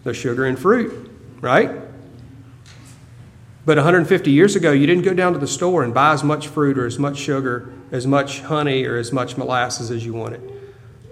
there's 0.05 0.17
sugar 0.17 0.47
in 0.47 0.57
fruit, 0.57 1.11
right? 1.41 1.90
But 3.67 3.77
150 3.77 4.31
years 4.31 4.57
ago, 4.57 4.73
you 4.73 4.87
didn't 4.87 5.05
go 5.05 5.13
down 5.13 5.35
to 5.35 5.39
the 5.39 5.47
store 5.47 5.83
and 5.83 5.93
buy 5.93 6.13
as 6.13 6.25
much 6.25 6.49
fruit 6.49 6.79
or 6.79 6.87
as 6.87 6.99
much 6.99 7.19
sugar, 7.19 7.73
as 7.93 8.07
much 8.07 8.41
honey, 8.41 8.85
or 8.85 8.97
as 8.97 9.13
much 9.13 9.37
molasses 9.37 9.91
as 9.91 10.05
you 10.05 10.15
wanted. 10.15 10.41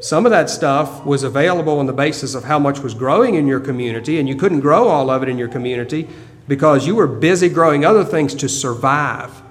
Some 0.00 0.24
of 0.24 0.30
that 0.30 0.48
stuff 0.48 1.04
was 1.04 1.24
available 1.24 1.78
on 1.78 1.86
the 1.86 1.92
basis 1.92 2.34
of 2.34 2.44
how 2.44 2.58
much 2.58 2.78
was 2.80 2.94
growing 2.94 3.34
in 3.34 3.46
your 3.46 3.60
community, 3.60 4.18
and 4.18 4.28
you 4.28 4.36
couldn't 4.36 4.60
grow 4.60 4.88
all 4.88 5.10
of 5.10 5.22
it 5.22 5.28
in 5.28 5.36
your 5.36 5.48
community 5.48 6.08
because 6.46 6.86
you 6.86 6.94
were 6.94 7.06
busy 7.06 7.48
growing 7.48 7.84
other 7.84 8.04
things 8.04 8.34
to 8.36 8.48
survive. 8.48 9.42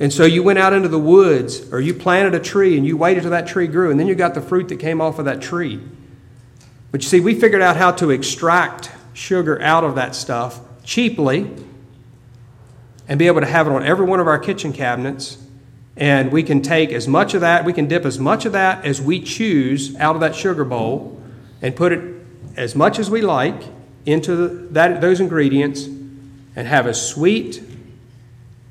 And 0.00 0.12
so 0.12 0.24
you 0.24 0.42
went 0.42 0.58
out 0.58 0.72
into 0.72 0.88
the 0.88 0.98
woods 0.98 1.72
or 1.72 1.80
you 1.80 1.94
planted 1.94 2.34
a 2.34 2.40
tree 2.40 2.76
and 2.76 2.84
you 2.84 2.96
waited 2.96 3.20
till 3.20 3.30
that 3.30 3.46
tree 3.46 3.68
grew, 3.68 3.90
and 3.90 4.00
then 4.00 4.08
you 4.08 4.16
got 4.16 4.34
the 4.34 4.40
fruit 4.40 4.68
that 4.70 4.80
came 4.80 5.00
off 5.00 5.20
of 5.20 5.26
that 5.26 5.40
tree. 5.40 5.80
But 6.90 7.02
you 7.02 7.08
see, 7.08 7.20
we 7.20 7.38
figured 7.38 7.62
out 7.62 7.76
how 7.76 7.92
to 7.92 8.10
extract 8.10 8.90
sugar 9.12 9.60
out 9.62 9.84
of 9.84 9.94
that 9.94 10.16
stuff 10.16 10.60
cheaply 10.82 11.50
and 13.12 13.18
be 13.18 13.26
able 13.26 13.42
to 13.42 13.46
have 13.46 13.66
it 13.66 13.70
on 13.74 13.82
every 13.82 14.06
one 14.06 14.20
of 14.20 14.26
our 14.26 14.38
kitchen 14.38 14.72
cabinets 14.72 15.36
and 15.98 16.32
we 16.32 16.42
can 16.42 16.62
take 16.62 16.92
as 16.92 17.06
much 17.06 17.34
of 17.34 17.42
that, 17.42 17.62
we 17.62 17.74
can 17.74 17.86
dip 17.86 18.06
as 18.06 18.18
much 18.18 18.46
of 18.46 18.52
that 18.52 18.82
as 18.86 19.02
we 19.02 19.20
choose 19.20 19.94
out 19.96 20.14
of 20.14 20.22
that 20.22 20.34
sugar 20.34 20.64
bowl 20.64 21.20
and 21.60 21.76
put 21.76 21.92
it 21.92 22.02
as 22.56 22.74
much 22.74 22.98
as 22.98 23.10
we 23.10 23.20
like 23.20 23.64
into 24.06 24.66
that, 24.70 25.02
those 25.02 25.20
ingredients 25.20 25.84
and 25.84 26.66
have 26.66 26.86
as 26.86 27.06
sweet 27.06 27.62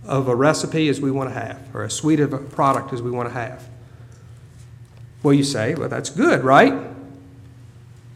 of 0.06 0.27
a 0.27 0.36
recipe 0.36 0.89
as 0.89 0.99
we 0.99 1.12
want 1.12 1.30
to 1.30 1.36
have, 1.36 1.60
or 1.75 1.84
as 1.84 1.93
sweet 1.93 2.19
of 2.19 2.34
a 2.34 2.39
product 2.39 2.91
as 2.93 2.99
we 2.99 3.12
want 3.12 3.30
to 3.30 3.34
have. 3.34 3.69
Well, 5.21 5.36
you 5.36 5.43
say, 5.43 5.75
well, 5.75 5.88
that's 5.88 6.10
good, 6.10 6.43
right? 6.43 6.73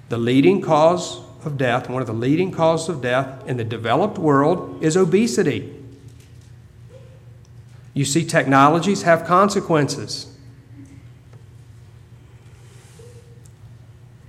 The 0.10 0.18
leading 0.18 0.60
cause 0.60 1.20
of 1.46 1.56
death, 1.60 1.88
one 1.88 2.02
of 2.02 2.08
the 2.08 2.14
leading 2.14 2.50
causes 2.50 2.90
of 2.90 3.04
death 3.04 3.48
in 3.48 3.58
the 3.58 3.64
developed 3.64 4.18
world 4.18 4.84
is 4.84 4.98
obesity. 4.98 5.75
You 7.96 8.06
see, 8.06 8.26
technologies 8.26 9.04
have 9.04 9.26
consequences. 9.26 10.28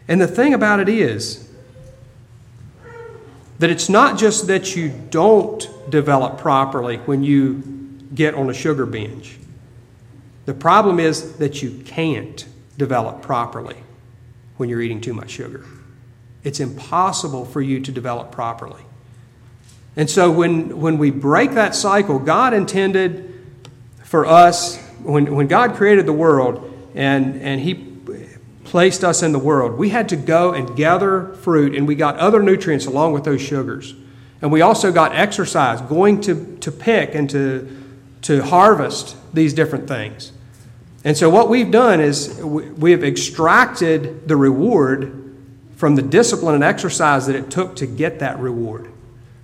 And 0.09 0.21
the 0.21 0.29
thing 0.29 0.55
about 0.55 0.79
it 0.79 0.89
is 0.89 1.51
that 3.59 3.69
it's 3.69 3.89
not 3.89 4.19
just 4.19 4.47
that 4.47 4.77
you 4.77 4.89
don't 5.11 5.69
develop 5.91 6.39
properly 6.39 6.99
when 6.99 7.25
you 7.25 7.63
get 8.15 8.35
on 8.35 8.49
a 8.49 8.55
sugar 8.55 8.87
binge. 8.87 9.37
The 10.45 10.55
problem 10.55 11.01
is 11.01 11.39
that 11.39 11.61
you 11.61 11.83
can't 11.85 12.47
develop 12.79 13.21
properly 13.21 13.77
when 14.59 14.69
you're 14.69 14.81
eating 14.81 15.01
too 15.01 15.13
much 15.13 15.31
sugar. 15.31 15.65
It's 16.45 16.61
impossible 16.61 17.45
for 17.45 17.61
you 17.61 17.81
to 17.81 17.91
develop 17.91 18.31
properly. 18.31 18.83
And 19.97 20.09
so 20.09 20.31
when, 20.31 20.81
when 20.81 20.99
we 20.99 21.11
break 21.11 21.53
that 21.53 21.75
cycle, 21.75 22.21
God 22.21 22.55
intended 22.55 23.36
for 24.07 24.25
us, 24.25 24.81
when, 25.03 25.35
when 25.35 25.49
God 25.49 25.75
created 25.75 26.07
the 26.07 26.13
world 26.13 26.73
and, 26.95 27.43
and 27.43 27.61
He 27.61 27.75
placed 28.63 29.03
us 29.03 29.23
in 29.23 29.33
the 29.33 29.39
world, 29.39 29.77
we 29.77 29.89
had 29.89 30.09
to 30.11 30.17
go 30.17 30.53
and 30.53 30.77
gather 30.77 31.35
fruit, 31.35 31.75
and 31.75 31.89
we 31.89 31.97
got 31.97 32.17
other 32.17 32.41
nutrients 32.41 32.87
along 32.87 33.13
with 33.13 33.25
those 33.25 33.43
sugars. 33.43 33.95
And 34.41 34.53
we 34.53 34.61
also 34.61 34.93
got 34.93 35.15
exercise, 35.15 35.81
going 35.81 36.21
to, 36.23 36.57
to 36.59 36.71
pick 36.71 37.17
and 37.17 37.29
to, 37.31 37.69
to 38.23 38.45
harvest 38.45 39.17
these 39.35 39.53
different 39.53 39.89
things. 39.89 40.31
And 41.03 41.17
so, 41.17 41.29
what 41.29 41.49
we've 41.49 41.71
done 41.71 42.01
is 42.01 42.41
we 42.43 42.93
have 42.93 43.03
extracted 43.03 44.29
the 44.29 44.37
reward 44.37 45.35
from 45.75 45.97
the 45.97 46.03
discipline 46.03 46.55
and 46.55 46.65
exercise 46.65 47.27
that 47.27 47.35
it 47.35 47.51
took 47.51 47.77
to 47.77 47.87
get 47.87 48.21
that 48.21 48.39
reward. 48.39 48.89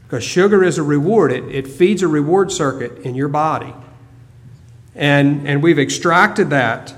Because 0.04 0.22
sugar 0.22 0.62
is 0.62 0.78
a 0.78 0.82
reward, 0.84 1.32
it, 1.32 1.44
it 1.44 1.66
feeds 1.66 2.02
a 2.02 2.08
reward 2.08 2.52
circuit 2.52 2.98
in 2.98 3.16
your 3.16 3.28
body. 3.28 3.74
And, 4.94 5.46
and 5.48 5.62
we've 5.62 5.78
extracted 5.78 6.50
that 6.50 6.94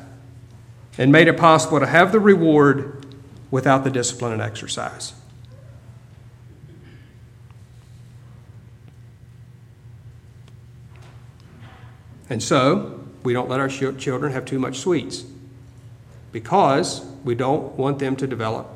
and 0.99 1.13
made 1.13 1.29
it 1.29 1.37
possible 1.37 1.81
to 1.81 1.87
have 1.87 2.13
the 2.13 2.21
reward 2.21 3.07
without 3.51 3.85
the 3.85 3.91
discipline 3.91 4.33
and 4.33 4.43
exercise. 4.43 5.13
And 12.29 12.43
so, 12.43 13.05
we 13.23 13.33
don't 13.33 13.49
let 13.49 13.61
our 13.61 13.69
children 13.69 14.33
have 14.33 14.45
too 14.45 14.59
much 14.59 14.79
sweets 14.79 15.25
because 16.33 17.05
we 17.23 17.35
don't 17.35 17.77
want 17.77 17.99
them 17.99 18.17
to 18.17 18.27
develop 18.27 18.69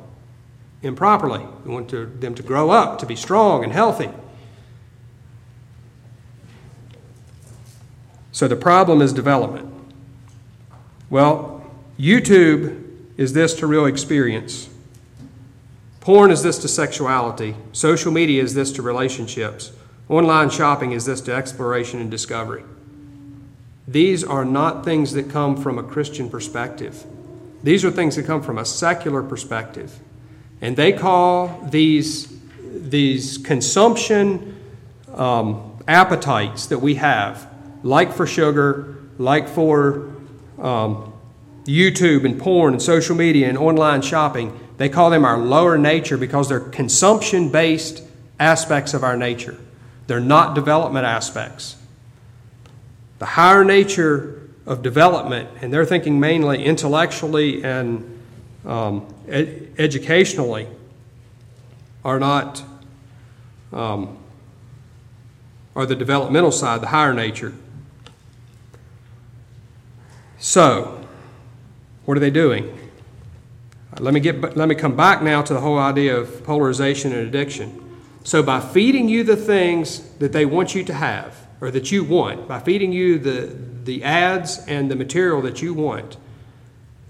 improperly. 0.83 1.45
We 1.65 1.73
want 1.73 1.91
to, 1.91 2.07
them 2.07 2.35
to 2.37 2.43
grow 2.43 2.71
up, 2.71 2.99
to 3.01 3.07
be 3.07 3.17
strong 3.17 3.65
and 3.65 3.73
healthy. 3.73 4.11
So 8.39 8.47
the 8.47 8.55
problem 8.55 9.03
is 9.03 9.13
development. 9.13 9.69
Well, 11.11 11.69
YouTube 11.99 12.85
is 13.17 13.33
this 13.33 13.53
to 13.55 13.67
real 13.67 13.85
experience. 13.85 14.69
Porn 15.99 16.31
is 16.31 16.45
this 16.45 16.57
to 16.59 16.69
sexuality. 16.69 17.57
Social 17.73 18.13
media 18.13 18.41
is 18.41 18.55
this 18.55 18.71
to 18.75 18.81
relationships. 18.83 19.73
Online 20.09 20.51
shopping 20.51 20.93
is 20.93 21.05
this 21.05 21.21
to 21.23 21.35
exploration 21.35 22.01
and 22.01 22.13
discovery. 22.13 22.63
these 23.89 24.23
are 24.23 24.45
not 24.45 24.85
things 24.85 25.15
that 25.15 25.29
come 25.29 25.61
from 25.61 25.77
a 25.77 25.83
Christian 25.83 26.31
perspective. 26.31 27.05
These 27.65 27.85
are 27.85 27.91
things 27.91 28.15
that 28.15 28.25
come 28.25 28.43
from 28.43 28.59
a 28.59 28.65
secular 28.65 29.25
perspective. 29.25 29.99
And 30.61 30.77
they 30.77 30.93
call 30.93 31.67
these, 31.73 32.33
these 32.63 33.37
consumption 33.39 34.57
um, 35.13 35.83
appetites 35.89 36.67
that 36.67 36.79
we 36.79 36.95
have, 36.95 37.49
like 37.83 38.13
for 38.13 38.27
sugar, 38.27 38.97
like 39.19 39.49
for 39.49 40.15
um, 40.59 41.13
YouTube 41.65 42.25
and 42.25 42.41
porn 42.41 42.75
and 42.75 42.83
social 42.83 43.15
media 43.15 43.49
and 43.49 43.59
online 43.59 44.03
shopping, 44.03 44.59
they 44.79 44.89
call 44.89 45.11
them 45.11 45.25
our 45.25 45.39
lower 45.39 45.77
nature 45.77 46.17
because 46.17 46.49
they're 46.49 46.61
consumption 46.61 47.51
based 47.51 48.03
aspects 48.41 48.95
of 48.95 49.03
our 49.03 49.17
nature. 49.17 49.57
They're 50.07 50.21
not 50.21 50.55
development 50.55 51.05
aspects. 51.05 51.77
The 53.19 53.27
higher 53.27 53.65
nature 53.65 54.49
of 54.65 54.83
development, 54.83 55.49
and 55.61 55.73
they're 55.73 55.85
thinking 55.85 56.21
mainly 56.21 56.65
intellectually 56.65 57.65
and 57.65 58.21
um, 58.65 59.13
ed- 59.27 59.73
educationally, 59.79 60.69
are 62.05 62.21
not, 62.21 62.63
um, 63.73 64.17
are 65.75 65.85
the 65.85 65.97
developmental 65.97 66.53
side, 66.53 66.81
the 66.81 66.89
higher 66.89 67.13
nature. 67.13 67.53
So, 70.39 71.05
what 72.05 72.17
are 72.17 72.21
they 72.21 72.31
doing? 72.31 72.79
Let 73.99 74.15
me, 74.15 74.21
get, 74.21 74.57
let 74.57 74.69
me 74.69 74.75
come 74.77 74.97
back 74.97 75.23
now 75.23 75.43
to 75.43 75.53
the 75.53 75.61
whole 75.61 75.79
idea 75.79 76.17
of 76.17 76.45
polarization 76.45 77.13
and 77.13 77.27
addiction. 77.27 78.01
So, 78.23 78.43
by 78.43 78.61
feeding 78.61 79.09
you 79.09 79.25
the 79.25 79.37
things 79.37 80.01
that 80.19 80.33
they 80.33 80.47
want 80.47 80.75
you 80.75 80.85
to 80.85 80.95
have, 80.95 81.35
or 81.61 81.73
that 81.73 81.91
you 81.91 82.05
want, 82.05 82.47
by 82.47 82.61
feeding 82.61 82.93
you 82.93 83.19
the, 83.19 83.57
the 83.85 84.05
ads 84.05 84.65
and 84.67 84.89
the 84.89 84.97
material 84.97 85.43
that 85.43 85.61
you 85.61 85.75
want, 85.75 86.17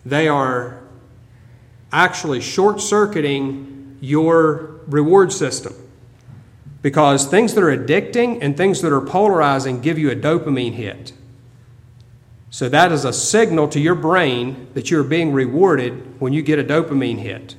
they 0.07 0.27
are 0.27 0.81
actually 1.93 2.41
short 2.41 2.81
circuiting 2.81 3.99
your 4.01 4.81
reward 4.87 5.33
system. 5.33 5.75
Because 6.81 7.27
things 7.27 7.55
that 7.55 7.65
are 7.65 7.77
addicting 7.77 8.39
and 8.41 8.57
things 8.57 8.81
that 8.81 8.93
are 8.93 9.01
polarizing 9.01 9.81
give 9.81 9.99
you 9.99 10.11
a 10.11 10.17
dopamine 10.17 10.75
hit. 10.75 11.13
So, 12.51 12.69
that 12.71 12.93
is 12.93 13.05
a 13.05 13.13
signal 13.13 13.69
to 13.69 13.81
your 13.81 13.95
brain 13.95 14.69
that 14.75 14.91
you're 14.91 15.05
being 15.05 15.33
rewarded 15.33 16.21
when 16.21 16.33
you 16.33 16.43
get 16.43 16.59
a 16.59 16.65
dopamine 16.65 17.19
hit. 17.19 17.57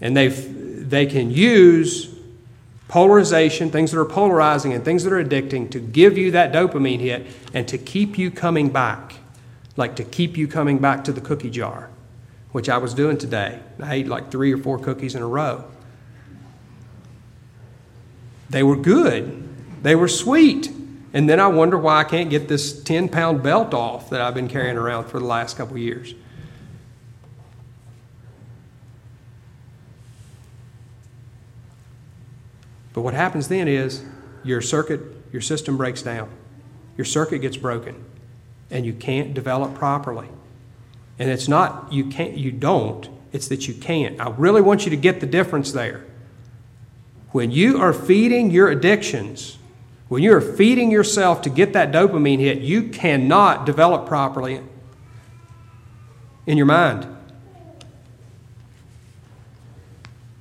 And 0.00 0.16
they 0.16 0.28
they 0.28 1.06
can 1.06 1.30
use 1.30 2.14
polarization, 2.88 3.70
things 3.70 3.92
that 3.92 4.00
are 4.00 4.04
polarizing 4.04 4.72
and 4.72 4.84
things 4.84 5.04
that 5.04 5.12
are 5.12 5.24
addicting, 5.24 5.70
to 5.70 5.78
give 5.78 6.18
you 6.18 6.32
that 6.32 6.52
dopamine 6.52 6.98
hit 6.98 7.26
and 7.54 7.68
to 7.68 7.78
keep 7.78 8.18
you 8.18 8.30
coming 8.30 8.68
back. 8.68 9.14
Like 9.76 9.96
to 9.96 10.04
keep 10.04 10.36
you 10.36 10.48
coming 10.48 10.78
back 10.78 11.04
to 11.04 11.12
the 11.12 11.20
cookie 11.20 11.50
jar, 11.50 11.90
which 12.50 12.68
I 12.68 12.78
was 12.78 12.92
doing 12.92 13.16
today. 13.16 13.60
I 13.80 13.94
ate 13.94 14.08
like 14.08 14.30
three 14.30 14.52
or 14.52 14.58
four 14.58 14.78
cookies 14.78 15.14
in 15.14 15.22
a 15.22 15.26
row. 15.26 15.64
They 18.50 18.62
were 18.64 18.76
good, 18.76 19.48
they 19.82 19.94
were 19.94 20.08
sweet. 20.08 20.72
And 21.12 21.28
then 21.28 21.40
I 21.40 21.48
wonder 21.48 21.76
why 21.76 22.00
I 22.00 22.04
can't 22.04 22.30
get 22.30 22.48
this 22.48 22.82
10 22.82 23.08
pound 23.08 23.42
belt 23.42 23.74
off 23.74 24.10
that 24.10 24.20
I've 24.20 24.34
been 24.34 24.48
carrying 24.48 24.76
around 24.76 25.06
for 25.06 25.18
the 25.18 25.24
last 25.24 25.56
couple 25.56 25.76
years. 25.76 26.14
But 32.92 33.02
what 33.02 33.14
happens 33.14 33.48
then 33.48 33.66
is 33.66 34.04
your 34.44 34.60
circuit, 34.60 35.00
your 35.32 35.42
system 35.42 35.76
breaks 35.76 36.02
down. 36.02 36.28
Your 36.96 37.04
circuit 37.04 37.38
gets 37.38 37.56
broken 37.56 38.04
and 38.70 38.84
you 38.84 38.92
can't 38.92 39.34
develop 39.34 39.74
properly. 39.74 40.28
And 41.18 41.30
it's 41.30 41.48
not 41.48 41.92
you 41.92 42.06
can't 42.06 42.36
you 42.36 42.50
don't, 42.50 43.08
it's 43.32 43.48
that 43.48 43.68
you 43.68 43.74
can't. 43.74 44.20
I 44.20 44.30
really 44.30 44.60
want 44.60 44.84
you 44.84 44.90
to 44.90 44.96
get 44.96 45.20
the 45.20 45.26
difference 45.26 45.72
there. 45.72 46.04
When 47.30 47.50
you 47.50 47.80
are 47.80 47.92
feeding 47.92 48.50
your 48.50 48.68
addictions, 48.68 49.58
when 50.10 50.24
you 50.24 50.34
are 50.34 50.40
feeding 50.40 50.90
yourself 50.90 51.40
to 51.40 51.48
get 51.48 51.72
that 51.72 51.92
dopamine 51.92 52.40
hit, 52.40 52.58
you 52.58 52.88
cannot 52.88 53.64
develop 53.64 54.08
properly 54.08 54.60
in 56.48 56.56
your 56.56 56.66
mind. 56.66 57.06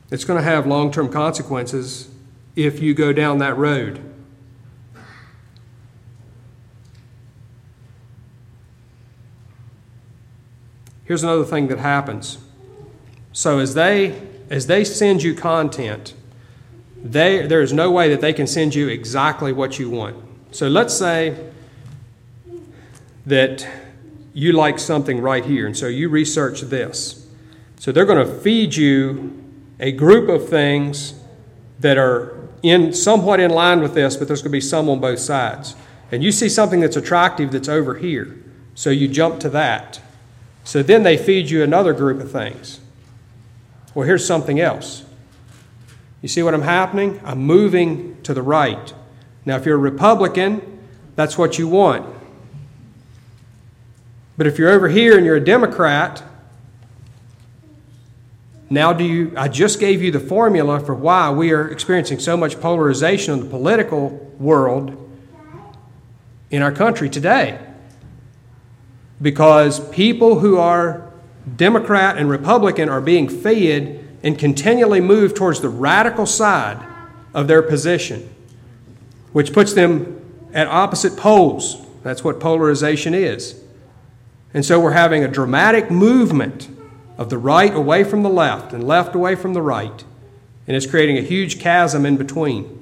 It's 0.10 0.23
going 0.25 0.39
to 0.39 0.43
have 0.43 0.65
long 0.65 0.91
term 0.91 1.08
consequences 1.08 2.10
if 2.55 2.79
you 2.79 2.95
go 2.95 3.13
down 3.13 3.38
that 3.38 3.55
road. 3.58 4.01
Here's 11.05 11.21
another 11.21 11.45
thing 11.45 11.67
that 11.67 11.77
happens. 11.77 12.39
So 13.34 13.60
as 13.60 13.75
they 13.75 14.19
as 14.49 14.65
they 14.65 14.84
send 14.84 15.21
you 15.21 15.36
content, 15.36 16.15
they, 17.03 17.47
there 17.47 17.62
is 17.62 17.71
no 17.73 17.91
way 17.91 18.09
that 18.09 18.21
they 18.21 18.33
can 18.33 18.47
send 18.47 18.75
you 18.75 18.88
exactly 18.88 19.53
what 19.53 19.79
you 19.79 19.89
want. 19.89 20.15
So 20.51 20.67
let's 20.67 20.97
say 20.97 21.51
that 23.25 23.67
you 24.33 24.53
like 24.53 24.79
something 24.79 25.21
right 25.21 25.45
here, 25.45 25.65
and 25.65 25.77
so 25.77 25.88
you 25.88 26.09
research 26.09 26.62
this. 26.62 27.27
So 27.77 27.91
they're 27.91 28.05
going 28.05 28.25
to 28.25 28.33
feed 28.41 28.75
you 28.75 29.43
a 29.79 29.91
group 29.91 30.29
of 30.29 30.49
things 30.49 31.13
that 31.79 31.97
are 31.97 32.38
in 32.62 32.93
somewhat 32.93 33.39
in 33.39 33.51
line 33.51 33.79
with 33.79 33.93
this, 33.93 34.17
but 34.17 34.27
there's 34.27 34.41
going 34.41 34.51
to 34.51 34.57
be 34.57 34.62
some 34.62 34.89
on 34.89 34.99
both 34.99 35.19
sides. 35.19 35.75
And 36.12 36.23
you 36.23 36.31
see 36.31 36.49
something 36.49 36.79
that's 36.81 36.97
attractive 36.97 37.51
that's 37.51 37.69
over 37.69 37.95
here, 37.95 38.35
so 38.75 38.89
you 38.89 39.07
jump 39.07 39.39
to 39.41 39.49
that. 39.51 40.01
So 40.63 40.83
then 40.83 41.03
they 41.03 41.17
feed 41.17 41.49
you 41.49 41.63
another 41.63 41.93
group 41.93 42.19
of 42.19 42.31
things. 42.31 42.79
Well, 43.95 44.05
here's 44.05 44.25
something 44.25 44.59
else. 44.59 45.03
You 46.21 46.27
see 46.27 46.43
what 46.43 46.53
I'm 46.53 46.62
happening? 46.62 47.19
I'm 47.23 47.39
moving 47.39 48.21
to 48.23 48.34
the 48.34 48.41
right. 48.41 48.93
Now, 49.45 49.55
if 49.55 49.65
you're 49.65 49.75
a 49.75 49.79
Republican, 49.79 50.79
that's 51.15 51.38
what 51.38 51.58
you 51.58 51.67
want. 51.67 52.15
But 54.38 54.47
if 54.47 54.58
you're 54.58 54.69
over 54.69 54.89
here 54.89 55.17
and 55.17 55.25
you're 55.25 55.36
a 55.36 55.43
Democrat, 55.43 56.23
now, 58.71 58.93
do 58.93 59.03
you? 59.03 59.34
I 59.36 59.47
just 59.47 59.79
gave 59.79 60.03
you 60.03 60.12
the 60.12 60.19
formula 60.19 60.79
for 60.79 60.93
why 60.93 61.32
we 61.32 61.51
are 61.51 61.67
experiencing 61.69 62.19
so 62.19 62.38
much 62.38 62.62
polarization 62.62 63.34
in 63.34 63.39
the 63.39 63.49
political 63.49 64.10
world 64.38 64.95
in 66.51 66.62
our 66.62 66.71
country 66.71 67.10
today. 67.10 67.60
Because 69.19 69.79
people 69.89 70.39
who 70.39 70.58
are 70.58 71.12
Democrat 71.55 72.17
and 72.17 72.29
Republican 72.29 72.89
are 72.89 73.01
being 73.01 73.27
fed 73.27 74.08
and 74.23 74.38
continually 74.38 75.01
move 75.01 75.34
towards 75.34 75.62
the 75.62 75.69
radical 75.69 76.25
side 76.25 76.86
of 77.34 77.47
their 77.47 77.62
position, 77.62 78.29
which 79.32 79.53
puts 79.53 79.73
them 79.73 80.49
at 80.53 80.67
opposite 80.67 81.15
poles. 81.15 81.86
That's 82.03 82.23
what 82.23 82.39
polarization 82.39 83.13
is. 83.13 83.62
And 84.53 84.65
so 84.65 84.79
we're 84.79 84.91
having 84.91 85.23
a 85.23 85.27
dramatic 85.27 85.91
movement 85.91 86.69
of 87.17 87.29
the 87.29 87.38
right 87.38 87.73
away 87.73 88.03
from 88.03 88.23
the 88.23 88.29
left 88.29 88.73
and 88.73 88.84
left 88.86 89.13
away 89.13 89.36
from 89.36 89.53
the 89.53 89.62
right. 89.62 90.03
And 90.67 90.75
it's 90.75 90.86
creating 90.86 91.17
a 91.17 91.21
huge 91.21 91.60
chasm 91.60 92.05
in 92.05 92.17
between. 92.17 92.75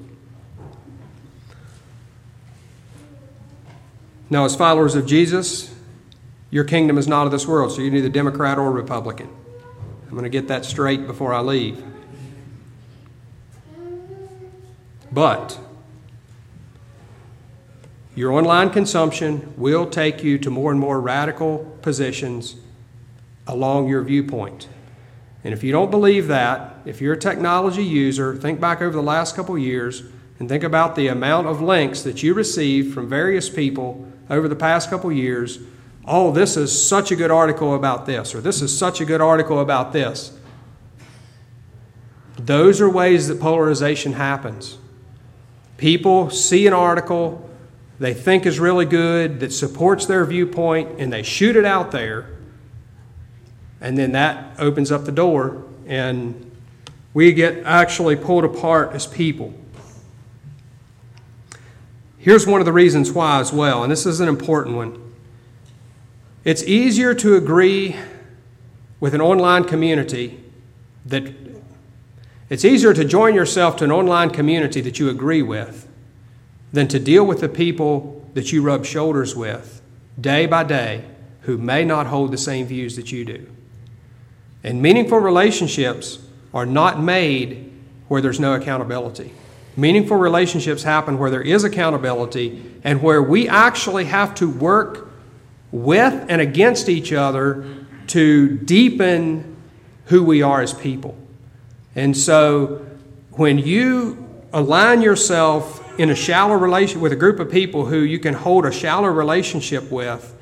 Now, 4.30 4.46
as 4.46 4.56
followers 4.56 4.96
of 4.96 5.06
Jesus, 5.06 5.74
your 6.52 6.64
kingdom 6.64 6.98
is 6.98 7.08
not 7.08 7.26
of 7.26 7.32
this 7.32 7.48
world, 7.48 7.72
so 7.72 7.82
you're 7.82 7.92
neither 7.92 8.10
Democrat 8.10 8.58
or 8.58 8.72
Republican. 8.72 9.30
I'm 10.08 10.12
going 10.12 10.24
to 10.24 10.30
get 10.30 10.48
that 10.48 10.66
straight 10.66 11.06
before 11.06 11.34
I 11.34 11.42
leave. 11.42 11.84
But 15.12 15.60
your 18.16 18.32
online 18.32 18.70
consumption 18.72 19.54
will 19.58 19.86
take 19.86 20.24
you 20.24 20.38
to 20.40 20.50
more 20.50 20.72
and 20.72 20.80
more 20.80 21.00
radical 21.00 21.78
positions 21.82 22.56
along 23.46 23.90
your 23.90 24.02
viewpoint. 24.02 24.68
And 25.44 25.54
if 25.54 25.64
you 25.64 25.72
don't 25.72 25.92
believe 25.92 26.28
that, 26.28 26.78
if 26.86 27.00
you're 27.00 27.14
a 27.14 27.20
technology 27.20 27.84
user, 27.84 28.36
think 28.36 28.60
back 28.60 28.82
over 28.82 28.96
the 28.96 29.04
last 29.04 29.36
couple 29.36 29.58
years 29.58 30.04
and 30.40 30.50
think 30.50 30.64
about 30.64 30.96
the 30.96 31.08
amount 31.08 31.48
of 31.48 31.62
links 31.62 32.02
that 32.04 32.24
you 32.24 32.34
received 32.34 32.94
from 32.94 33.08
various 33.08 33.50
people 33.50 34.12
over 34.30 34.48
the 34.48 34.56
past 34.56 34.90
couple 34.90 35.12
years. 35.12 35.60
Oh, 36.08 36.32
this 36.32 36.56
is 36.56 36.88
such 36.88 37.12
a 37.12 37.16
good 37.16 37.32
article 37.32 37.76
about 37.76 38.06
this, 38.06 38.34
or 38.34 38.40
this 38.40 38.62
is 38.62 38.76
such 38.76 39.02
a 39.02 39.06
good 39.06 39.20
article 39.20 39.60
about 39.60 39.92
this. 39.92 40.38
Those 42.38 42.80
are 42.80 42.90
ways 42.90 43.28
that 43.28 43.40
polarization 43.40 44.14
happens. 44.14 44.78
People 45.76 46.30
see 46.30 46.66
an 46.66 46.74
article 46.74 47.44
they 48.00 48.14
think 48.14 48.46
is 48.46 48.60
really 48.60 48.86
good, 48.86 49.40
that 49.40 49.52
supports 49.52 50.06
their 50.06 50.24
viewpoint, 50.24 51.00
and 51.00 51.12
they 51.12 51.24
shoot 51.24 51.56
it 51.56 51.66
out 51.66 51.92
there 51.92 52.38
and 53.82 53.98
then 53.98 54.12
that 54.14 54.60
opens 54.60 54.92
up 54.92 55.06
the 55.06 55.12
door, 55.12 55.64
and 55.86 56.52
we 57.14 57.32
get 57.32 57.64
actually 57.64 58.16
pulled 58.16 58.44
apart 58.44 58.94
as 58.94 59.06
people. 59.06 59.54
here's 62.18 62.46
one 62.46 62.60
of 62.60 62.66
the 62.66 62.74
reasons 62.74 63.12
why 63.12 63.40
as 63.40 63.54
well, 63.54 63.84
and 63.84 63.92
this 63.92 64.06
is 64.06 64.20
an 64.20 64.28
important 64.28 64.76
one. 64.76 65.07
It's 66.44 66.64
easier 66.64 67.14
to 67.16 67.36
agree 67.36 67.96
with 69.00 69.14
an 69.14 69.22
online 69.22 69.64
community 69.64 70.44
that 71.06 71.34
it's 72.50 72.64
easier 72.64 72.94
to 72.94 73.04
join 73.04 73.36
yourself 73.36 73.76
to 73.78 73.84
an 73.84 73.92
online 73.92 74.30
community 74.30 74.82
that 74.82 75.00
you 75.00 75.10
agree 75.10 75.42
with 75.42 75.88
than 76.72 76.88
to 76.88 77.00
deal 77.00 77.26
with 77.26 77.42
the 77.42 77.50
people 77.50 78.30
that 78.34 78.52
you 78.52 78.62
rub 78.62 78.86
shoulders 78.86 79.36
with 79.36 79.82
day 80.20 80.46
by 80.46 80.64
day 80.64 81.04
who 81.42 81.58
may 81.58 81.84
not 81.84 82.08
hold 82.08 82.32
the 82.32 82.38
same 82.38 82.66
views 82.66 82.96
that 82.96 83.12
you 83.12 83.26
do. 83.26 83.48
And 84.64 84.82
meaningful 84.82 85.20
relationships 85.20 86.20
are 86.54 86.66
not 86.66 87.02
made 87.02 87.72
where 88.08 88.22
there's 88.22 88.40
no 88.40 88.54
accountability. 88.54 89.34
Meaningful 89.76 90.18
relationships 90.18 90.84
happen 90.84 91.20
where 91.20 91.30
there 91.30 91.42
is 91.42 91.64
accountability 91.64 92.64
and 92.84 93.02
where 93.02 93.22
we 93.22 93.48
actually 93.48 94.06
have 94.06 94.34
to 94.36 94.50
work 94.50 95.07
with 95.72 96.26
and 96.30 96.42
against 96.42 96.90
each 96.90 97.12
other 97.14 97.66
to 98.08 98.58
deepen 98.58 99.58
who 100.06 100.24
we 100.24 100.42
are 100.42 100.62
as 100.62 100.74
people. 100.74 101.18
And 101.96 102.16
so 102.16 102.86
when 103.32 103.58
you 103.58 104.26
align 104.54 105.02
yourself 105.02 105.84
in 106.00 106.10
a 106.10 106.16
shallow 106.16 106.56
relation 106.56 107.02
with 107.02 107.12
a 107.12 107.16
group 107.16 107.40
of 107.40 107.52
people 107.52 107.86
who 107.86 108.00
you 108.00 108.20
can 108.20 108.34
hold 108.34 108.66
a 108.66 108.72
shallow 108.72 109.08
relationship 109.08 109.92
with 109.92 110.36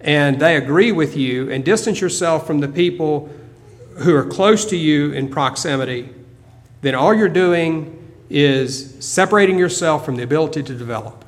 and 0.00 0.40
they 0.40 0.56
agree 0.56 0.92
with 0.92 1.16
you 1.16 1.50
and 1.50 1.64
distance 1.64 2.00
yourself 2.00 2.46
from 2.46 2.60
the 2.60 2.68
people 2.68 3.28
who 3.98 4.14
are 4.14 4.24
close 4.24 4.64
to 4.66 4.76
you 4.76 5.12
in 5.12 5.28
proximity, 5.28 6.08
then 6.80 6.94
all 6.94 7.12
you're 7.12 7.28
doing 7.28 7.96
is 8.30 8.94
separating 9.04 9.58
yourself 9.58 10.04
from 10.04 10.16
the 10.16 10.22
ability 10.22 10.62
to 10.62 10.74
develop. 10.74 11.24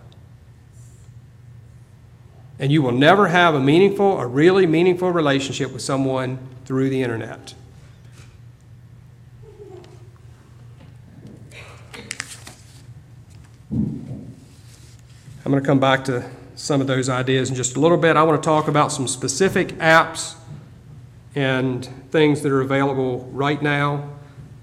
And 2.63 2.71
you 2.71 2.81
will 2.81 2.93
never 2.93 3.27
have 3.27 3.57
a 3.57 3.61
meaningful, 3.61 4.21
a 4.21 4.27
really 4.27 4.69
meaningful 4.69 5.11
relationship 5.11 5.73
with 5.73 5.83
someone 5.83 6.39
through 6.65 6.91
the 6.91 7.03
internet. 7.03 7.55
I'm 13.73 15.51
going 15.51 15.61
to 15.61 15.67
come 15.67 15.81
back 15.81 16.05
to 16.05 16.31
some 16.55 16.81
of 16.81 16.87
those 16.87 17.09
ideas 17.09 17.51
in 17.51 17.57
just 17.57 17.75
a 17.75 17.81
little 17.81 17.97
bit. 17.97 18.15
I 18.17 18.23
want 18.23 18.41
to 18.41 18.47
talk 18.47 18.69
about 18.69 18.93
some 18.93 19.09
specific 19.09 19.71
apps 19.79 20.37
and 21.35 21.85
things 22.13 22.43
that 22.43 22.53
are 22.53 22.61
available 22.61 23.29
right 23.33 23.61
now 23.61 24.09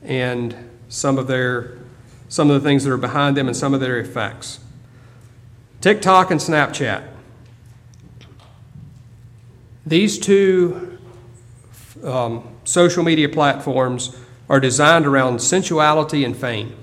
and 0.03 0.55
some 0.87 1.17
of 1.17 1.27
their 1.27 1.77
some 2.29 2.49
of 2.49 2.61
the 2.61 2.65
things 2.65 2.85
that 2.85 2.93
are 2.93 2.97
behind 2.97 3.35
them 3.35 3.47
and 3.47 3.57
some 3.57 3.73
of 3.73 3.81
their 3.81 3.99
effects. 3.99 4.61
TikTok 5.81 6.31
and 6.31 6.39
Snapchat. 6.39 7.18
These 9.89 10.19
two 10.19 10.99
um, 12.03 12.47
social 12.63 13.03
media 13.03 13.27
platforms 13.27 14.15
are 14.47 14.59
designed 14.59 15.07
around 15.07 15.39
sensuality 15.39 16.23
and 16.23 16.37
fame. 16.37 16.75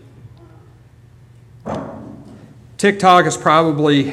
TikTok 2.79 3.27
is 3.27 3.37
probably 3.37 4.13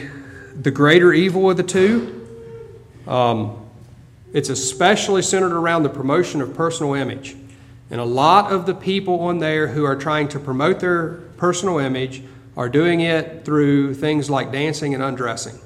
the 0.56 0.70
greater 0.70 1.12
evil 1.12 1.50
of 1.50 1.58
the 1.58 1.64
two. 1.64 2.28
Um, 3.08 3.68
it's 4.32 4.50
especially 4.50 5.24
centered 5.24 5.54
around 5.54 5.82
the 5.82 5.90
promotion 5.90 6.40
of 6.40 6.54
personal 6.54 6.94
image. 6.94 7.36
And 7.90 8.00
a 8.00 8.06
lot 8.06 8.52
of 8.52 8.68
the 8.68 8.76
people 8.76 9.22
on 9.22 9.40
there 9.40 9.70
who 9.70 9.86
are 9.86 9.96
trying 9.96 10.28
to 10.28 10.40
promote 10.40 10.80
their 10.80 11.16
personal 11.38 11.80
image 11.80 12.22
are 12.56 12.70
doing 12.70 13.02
it 13.02 13.44
through 13.44 13.96
things 13.96 14.30
like 14.30 14.52
dancing 14.52 14.94
and 14.94 15.02
undressing. 15.02 15.58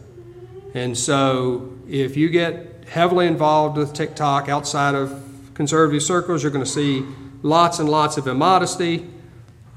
And 0.73 0.97
so 0.97 1.73
if 1.89 2.15
you 2.15 2.29
get 2.29 2.76
heavily 2.89 3.27
involved 3.27 3.77
with 3.77 3.93
TikTok 3.93 4.49
outside 4.49 4.95
of 4.95 5.23
conservative 5.53 6.03
circles, 6.03 6.43
you're 6.43 6.51
going 6.51 6.63
to 6.63 6.69
see 6.69 7.05
lots 7.43 7.79
and 7.79 7.89
lots 7.89 8.17
of 8.17 8.27
immodesty 8.27 9.07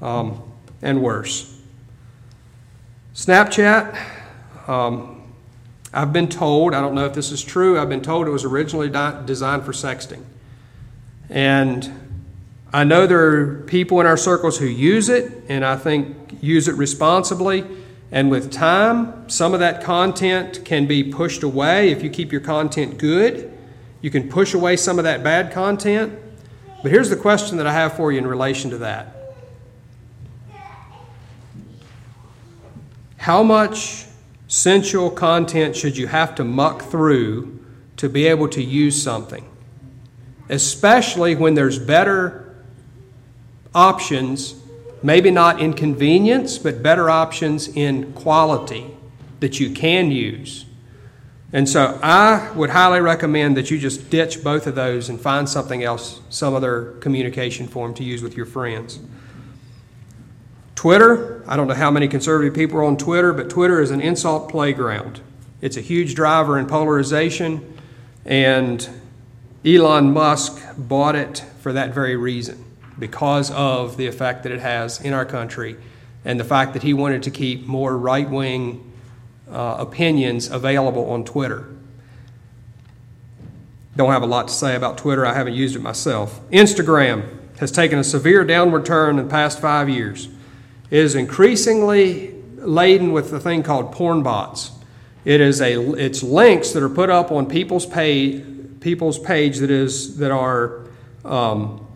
um, 0.01 0.41
and 0.81 1.01
worse. 1.01 1.59
Snapchat, 3.13 3.97
um, 4.67 5.33
I've 5.93 6.13
been 6.13 6.29
told, 6.29 6.73
I 6.73 6.81
don't 6.81 6.95
know 6.95 7.05
if 7.05 7.13
this 7.13 7.31
is 7.31 7.43
true, 7.43 7.79
I've 7.79 7.89
been 7.89 8.01
told 8.01 8.27
it 8.27 8.31
was 8.31 8.45
originally 8.45 8.89
designed 8.89 9.63
for 9.63 9.73
sexting. 9.73 10.23
And 11.29 11.91
I 12.73 12.85
know 12.85 13.05
there 13.05 13.27
are 13.27 13.55
people 13.63 13.99
in 13.99 14.07
our 14.07 14.15
circles 14.15 14.57
who 14.57 14.65
use 14.65 15.09
it, 15.09 15.43
and 15.49 15.65
I 15.65 15.75
think 15.75 16.37
use 16.41 16.69
it 16.69 16.75
responsibly. 16.75 17.65
And 18.11 18.29
with 18.29 18.51
time, 18.51 19.29
some 19.29 19.53
of 19.53 19.61
that 19.61 19.83
content 19.83 20.65
can 20.65 20.85
be 20.85 21.03
pushed 21.03 21.43
away. 21.43 21.91
If 21.91 22.03
you 22.03 22.09
keep 22.09 22.31
your 22.31 22.41
content 22.41 22.97
good, 22.97 23.57
you 24.01 24.09
can 24.09 24.27
push 24.27 24.53
away 24.53 24.75
some 24.75 24.97
of 24.97 25.05
that 25.05 25.23
bad 25.23 25.51
content. 25.53 26.19
But 26.83 26.91
here's 26.91 27.09
the 27.09 27.15
question 27.15 27.57
that 27.57 27.67
I 27.67 27.73
have 27.73 27.93
for 27.93 28.11
you 28.11 28.17
in 28.17 28.27
relation 28.27 28.69
to 28.71 28.79
that 28.79 29.15
How 33.17 33.43
much 33.43 34.07
sensual 34.47 35.11
content 35.11 35.75
should 35.75 35.95
you 35.95 36.07
have 36.07 36.35
to 36.35 36.43
muck 36.43 36.81
through 36.81 37.59
to 37.97 38.09
be 38.09 38.25
able 38.25 38.49
to 38.49 38.63
use 38.63 39.01
something? 39.01 39.47
Especially 40.49 41.35
when 41.35 41.53
there's 41.53 41.79
better 41.79 42.55
options, 43.73 44.55
maybe 45.03 45.31
not 45.31 45.61
in 45.61 45.73
convenience, 45.73 46.57
but 46.57 46.83
better 46.83 47.09
options 47.09 47.67
in 47.67 48.13
quality 48.13 48.95
that 49.39 49.59
you 49.59 49.71
can 49.71 50.11
use. 50.11 50.65
And 51.53 51.67
so 51.67 51.99
I 52.01 52.51
would 52.55 52.69
highly 52.69 53.01
recommend 53.01 53.57
that 53.57 53.69
you 53.69 53.77
just 53.77 54.09
ditch 54.09 54.43
both 54.43 54.67
of 54.67 54.75
those 54.75 55.09
and 55.09 55.19
find 55.19 55.49
something 55.49 55.83
else, 55.83 56.21
some 56.29 56.53
other 56.53 56.93
communication 57.01 57.67
form 57.67 57.93
to 57.95 58.03
use 58.03 58.21
with 58.21 58.37
your 58.37 58.45
friends. 58.45 58.99
Twitter, 60.75 61.43
I 61.47 61.57
don't 61.57 61.67
know 61.67 61.73
how 61.73 61.91
many 61.91 62.07
conservative 62.07 62.53
people 62.53 62.77
are 62.77 62.83
on 62.83 62.97
Twitter, 62.97 63.33
but 63.33 63.49
Twitter 63.49 63.81
is 63.81 63.91
an 63.91 64.01
insult 64.01 64.49
playground. 64.49 65.19
It's 65.59 65.77
a 65.77 65.81
huge 65.81 66.15
driver 66.15 66.57
in 66.57 66.67
polarization, 66.67 67.77
and 68.25 68.89
Elon 69.65 70.13
Musk 70.13 70.59
bought 70.77 71.15
it 71.15 71.43
for 71.59 71.73
that 71.73 71.93
very 71.93 72.15
reason 72.15 72.70
because 73.01 73.51
of 73.51 73.97
the 73.97 74.07
effect 74.07 74.43
that 74.43 74.53
it 74.53 74.61
has 74.61 75.01
in 75.01 75.11
our 75.11 75.25
country 75.25 75.75
and 76.23 76.39
the 76.39 76.43
fact 76.45 76.73
that 76.73 76.83
he 76.83 76.93
wanted 76.93 77.23
to 77.23 77.31
keep 77.31 77.65
more 77.65 77.97
right 77.97 78.29
wing 78.29 78.89
uh, 79.51 79.75
opinions 79.79 80.49
available 80.49 81.09
on 81.09 81.25
Twitter. 81.25 81.67
Don't 83.97 84.11
have 84.11 84.21
a 84.21 84.27
lot 84.27 84.47
to 84.47 84.53
say 84.53 84.75
about 84.75 84.97
Twitter, 84.97 85.25
I 85.25 85.33
haven't 85.33 85.55
used 85.55 85.75
it 85.75 85.81
myself. 85.81 86.39
Instagram 86.51 87.27
has 87.59 87.71
taken 87.71 87.99
a 87.99 88.03
severe 88.03 88.45
downward 88.45 88.85
turn 88.85 89.17
in 89.17 89.25
the 89.25 89.29
past 89.29 89.59
five 89.59 89.89
years. 89.89 90.29
It 90.89 90.99
is 90.99 91.15
increasingly 91.15 92.35
laden 92.57 93.11
with 93.11 93.31
the 93.31 93.39
thing 93.39 93.63
called 93.63 93.91
porn 93.91 94.23
bots. 94.23 94.71
It 95.25 95.41
is 95.41 95.59
a 95.59 95.79
it's 95.93 96.23
links 96.23 96.71
that 96.71 96.83
are 96.83 96.89
put 96.89 97.09
up 97.09 97.31
on 97.31 97.47
people's 97.47 97.85
page 97.85 98.45
people's 98.79 99.19
page 99.19 99.57
that 99.59 99.69
is 99.69 100.17
that 100.17 100.31
are 100.31 100.87
um, 101.23 101.87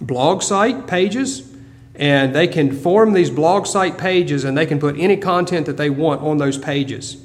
blog 0.00 0.42
site 0.42 0.86
pages, 0.86 1.52
and 1.94 2.34
they 2.34 2.46
can 2.46 2.72
form 2.72 3.12
these 3.12 3.30
blog 3.30 3.66
site 3.66 3.96
pages 3.96 4.44
and 4.44 4.56
they 4.56 4.66
can 4.66 4.78
put 4.78 4.98
any 4.98 5.16
content 5.16 5.66
that 5.66 5.76
they 5.76 5.88
want 5.88 6.20
on 6.20 6.36
those 6.38 6.58
pages. 6.58 7.16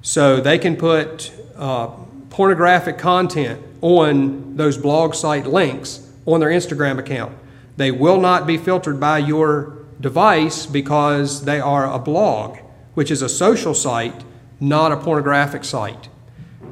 So 0.00 0.40
they 0.40 0.58
can 0.58 0.76
put 0.76 1.32
uh, 1.56 1.88
pornographic 2.30 2.98
content 2.98 3.60
on 3.82 4.56
those 4.56 4.78
blog 4.78 5.14
site 5.14 5.46
links 5.46 6.10
on 6.24 6.40
their 6.40 6.48
Instagram 6.48 6.98
account. 6.98 7.36
They 7.76 7.90
will 7.90 8.20
not 8.20 8.46
be 8.46 8.56
filtered 8.56 8.98
by 8.98 9.18
your 9.18 9.84
device 10.00 10.64
because 10.64 11.44
they 11.44 11.60
are 11.60 11.92
a 11.92 11.98
blog, 11.98 12.58
which 12.94 13.10
is 13.10 13.20
a 13.20 13.28
social 13.28 13.74
site, 13.74 14.24
not 14.60 14.92
a 14.92 14.96
pornographic 14.96 15.64
site. 15.64 16.08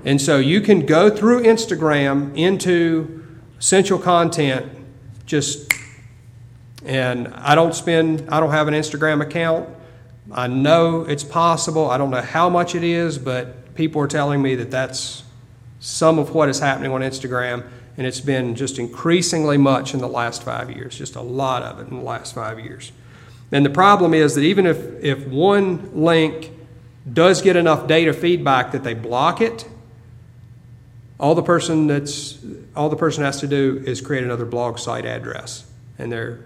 And 0.04 0.20
so 0.20 0.38
you 0.38 0.60
can 0.60 0.86
go 0.86 1.10
through 1.10 1.42
Instagram 1.42 2.36
into 2.36 3.22
essential 3.58 3.98
content 3.98 4.70
just 5.26 5.72
and 6.84 7.28
I 7.28 7.54
don't 7.54 7.74
spend 7.74 8.28
I 8.28 8.40
don't 8.40 8.50
have 8.50 8.68
an 8.68 8.74
Instagram 8.74 9.22
account. 9.22 9.68
I 10.32 10.46
know 10.46 11.02
it's 11.02 11.24
possible. 11.24 11.90
I 11.90 11.98
don't 11.98 12.10
know 12.10 12.22
how 12.22 12.48
much 12.48 12.74
it 12.74 12.82
is, 12.82 13.18
but 13.18 13.74
people 13.74 14.00
are 14.00 14.08
telling 14.08 14.40
me 14.40 14.54
that 14.56 14.70
that's 14.70 15.22
some 15.80 16.18
of 16.18 16.34
what 16.34 16.48
is 16.48 16.60
happening 16.60 16.90
on 16.92 17.02
Instagram 17.02 17.66
and 17.96 18.06
it's 18.06 18.20
been 18.20 18.54
just 18.54 18.78
increasingly 18.78 19.56
much 19.56 19.94
in 19.94 20.00
the 20.00 20.08
last 20.08 20.42
5 20.42 20.70
years, 20.70 20.98
just 20.98 21.14
a 21.14 21.20
lot 21.20 21.62
of 21.62 21.78
it 21.78 21.88
in 21.88 21.98
the 21.98 22.04
last 22.04 22.34
5 22.34 22.58
years. 22.58 22.90
And 23.52 23.64
the 23.64 23.70
problem 23.70 24.14
is 24.14 24.34
that 24.34 24.40
even 24.40 24.66
if, 24.66 24.78
if 25.02 25.26
one 25.28 25.90
link 25.94 26.50
does 27.10 27.42
get 27.42 27.54
enough 27.54 27.86
data 27.86 28.12
feedback 28.12 28.72
that 28.72 28.82
they 28.82 28.94
block 28.94 29.40
it, 29.40 29.68
all 31.24 31.34
the 31.34 31.42
person 31.42 31.86
that's 31.86 32.38
all 32.76 32.90
the 32.90 32.96
person 32.96 33.24
has 33.24 33.40
to 33.40 33.46
do 33.46 33.82
is 33.86 34.02
create 34.02 34.22
another 34.22 34.44
blog 34.44 34.78
site 34.78 35.06
address 35.06 35.64
and 35.96 36.12
they're 36.12 36.44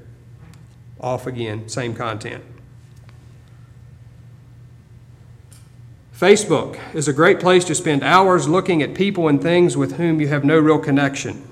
off 1.01 1.27
again, 1.27 1.69
same 1.69 1.97
content. 1.97 2.45
Facebook 6.17 6.79
is 6.95 7.09
a 7.09 7.13
great 7.13 7.41
place 7.41 7.65
to 7.65 7.75
spend 7.75 8.05
hours 8.05 8.47
looking 8.47 8.81
at 8.81 8.95
people 8.95 9.27
and 9.27 9.43
things 9.43 9.77
with 9.77 9.97
whom 9.97 10.21
you 10.21 10.29
have 10.29 10.45
no 10.45 10.57
real 10.57 10.79
connection. 10.79 11.43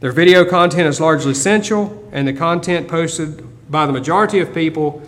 Their 0.00 0.12
video 0.12 0.44
content 0.44 0.86
is 0.86 1.00
largely 1.00 1.32
sensual, 1.32 2.06
and 2.12 2.28
the 2.28 2.34
content 2.34 2.86
posted 2.86 3.70
by 3.70 3.86
the 3.86 3.92
majority 3.92 4.40
of 4.40 4.52
people, 4.52 5.02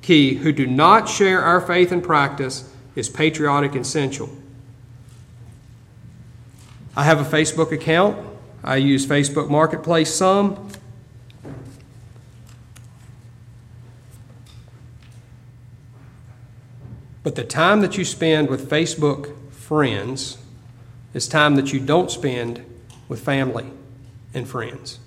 key, 0.00 0.36
who 0.36 0.50
do 0.50 0.66
not 0.66 1.10
share 1.10 1.42
our 1.42 1.60
faith 1.60 1.92
and 1.92 2.02
practice, 2.02 2.72
is 2.94 3.10
patriotic 3.10 3.74
and 3.74 3.86
sensual. 3.86 4.30
I 7.00 7.04
have 7.04 7.18
a 7.18 7.24
Facebook 7.24 7.72
account. 7.72 8.18
I 8.62 8.76
use 8.76 9.06
Facebook 9.06 9.48
Marketplace 9.48 10.14
some. 10.14 10.68
But 17.22 17.36
the 17.36 17.44
time 17.44 17.80
that 17.80 17.96
you 17.96 18.04
spend 18.04 18.50
with 18.50 18.68
Facebook 18.68 19.34
friends 19.50 20.36
is 21.14 21.26
time 21.26 21.54
that 21.54 21.72
you 21.72 21.80
don't 21.80 22.10
spend 22.10 22.62
with 23.08 23.24
family 23.24 23.70
and 24.34 24.46
friends. 24.46 24.98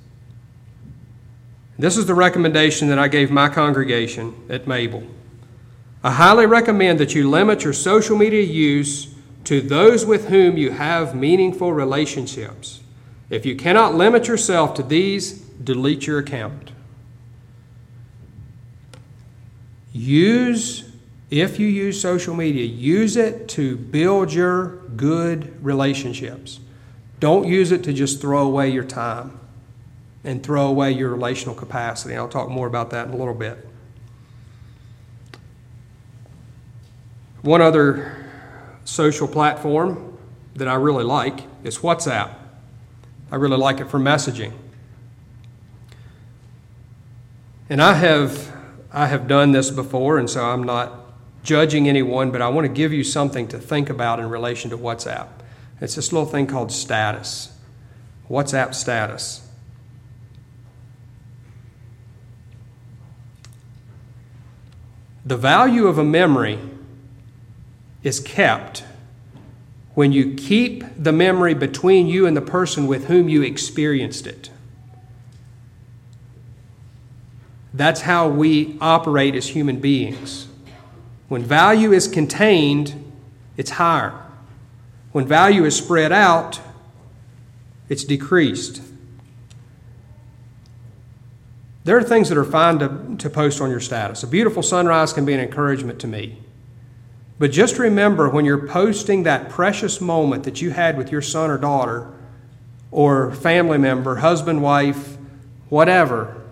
This 1.78 1.96
is 1.96 2.08
the 2.08 2.16
recommendation 2.16 2.88
that 2.88 2.98
I 2.98 3.08
gave 3.08 3.30
my 3.30 3.50
congregation 3.50 4.34
at 4.50 4.66
Mabel. 4.66 5.04
I 6.04 6.14
highly 6.14 6.48
recommend 6.48 7.00
that 7.02 7.14
you 7.14 7.30
limit 7.30 7.64
your 7.64 7.74
social 7.74 8.18
media 8.18 8.41
use 8.41 9.12
to 9.46 9.62
those 9.62 10.06
with 10.06 10.30
whom 10.30 10.58
you 10.58 10.72
have 10.72 11.16
meaningful 11.16 11.74
relationships. 11.74 12.82
If 13.30 13.46
you 13.46 13.56
cannot 13.56 13.96
limit 13.96 14.28
yourself 14.28 14.74
to 14.76 14.84
these, 14.84 15.39
delete 15.39 16.08
your 16.08 16.20
account. 16.20 16.72
Use 19.91 20.89
if 21.34 21.60
you 21.60 21.66
use 21.66 22.00
social 22.00 22.36
media, 22.36 22.64
use 22.64 23.18
it 23.18 23.48
to 23.50 23.76
build 23.76 24.32
your 24.32 24.78
good 24.96 25.66
relationships. 25.66 26.60
Don't 27.20 27.48
use 27.48 27.72
it 27.72 27.84
to 27.86 27.94
just 27.94 28.22
throw 28.22 28.46
away 28.46 28.70
your 28.70 28.84
time 28.84 29.39
and 30.24 30.44
throw 30.44 30.68
away 30.68 30.91
your 30.91 31.10
relational 31.10 31.56
capacity. 31.56 32.16
I'll 32.16 32.30
talk 32.30 32.50
more 32.50 32.68
about 32.68 32.91
that 32.91 33.08
in 33.08 33.16
a 33.16 33.18
little 33.18 33.34
bit. 33.34 33.68
One 37.41 37.62
other 37.62 38.23
social 38.86 39.28
platform 39.28 40.18
that 40.56 40.68
I 40.68 40.76
really 40.76 41.04
like 41.04 41.42
is 41.64 41.80
WhatsApp. 41.80 42.34
I 43.32 43.36
really 43.36 43.58
like 43.58 43.80
it 43.80 43.90
for 43.90 44.00
messaging. 44.00 44.54
And 47.70 47.82
I 47.82 47.94
have 47.94 48.54
I 48.92 49.08
have 49.08 49.28
done 49.28 49.54
this 49.54 49.72
before 49.72 50.20
and 50.20 50.30
so 50.30 50.44
I'm 50.46 50.64
not 50.64 50.94
judging 51.44 51.90
anyone, 51.90 52.32
but 52.32 52.42
I 52.42 52.50
want 52.50 52.66
to 52.66 52.74
give 52.74 52.94
you 52.94 53.04
something 53.04 53.48
to 53.50 53.58
think 53.58 53.90
about 53.90 54.20
in 54.20 54.30
relation 54.30 54.70
to 54.70 54.78
WhatsApp. 54.78 55.28
It's 55.82 55.96
this 55.96 56.14
little 56.14 56.28
thing 56.28 56.48
called 56.48 56.72
status. 56.72 57.58
WhatsApp 58.30 58.74
status. 58.74 59.48
The 65.26 65.38
value 65.38 65.88
of 65.88 65.98
a 65.98 66.04
memory 66.04 66.60
is 68.04 68.20
kept 68.20 68.84
when 69.95 70.12
you 70.12 70.34
keep 70.34 70.84
the 70.97 71.12
memory 71.12 71.54
between 71.54 72.08
you 72.08 72.26
and 72.26 72.36
the 72.36 72.41
person 72.41 72.88
with 72.88 73.06
whom 73.06 73.30
you 73.30 73.41
experienced 73.41 74.28
it. 74.28 74.49
That's 77.74 78.01
how 78.01 78.28
we 78.28 78.78
operate 78.82 79.36
as 79.36 79.49
human 79.49 79.80
beings. 79.80 80.47
When 81.28 81.43
value 81.43 81.91
is 81.91 82.08
contained, 82.08 83.14
it's 83.58 83.72
higher. 83.72 84.14
When 85.12 85.28
value 85.28 85.64
is 85.64 85.76
spread 85.76 86.12
out, 86.12 86.60
it's 87.89 88.04
decreased. 88.04 88.82
There 91.84 91.97
are 91.97 92.04
things 92.04 92.30
that 92.30 92.38
are 92.38 92.45
fine 92.45 92.80
to, 92.80 93.16
to 93.18 93.30
post 93.30 93.60
on 93.60 93.70
your 93.70 93.80
status. 93.80 94.24
A 94.24 94.28
beautiful 94.28 94.64
sunrise 94.64 95.14
can 95.14 95.26
be 95.26 95.34
an 95.34 95.39
encouragement 95.39 95.99
to 95.99 96.08
me. 96.08 96.38
But 97.40 97.52
just 97.52 97.80
remember 97.80 98.30
when 98.30 98.46
you're 98.46 98.68
posting 98.68 99.24
that 99.24 99.50
precious 99.50 100.00
moment 100.00 100.44
that 100.44 100.62
you 100.62 100.72
had 100.72 100.98
with 100.98 101.12
your 101.12 101.22
son 101.22 101.50
or 101.50 101.58
daughter, 101.58 102.14
or 102.94 103.32
family 103.32 103.80
member, 103.80 104.18
husband, 104.18 104.62
wife, 104.62 105.18
whatever, 105.70 106.44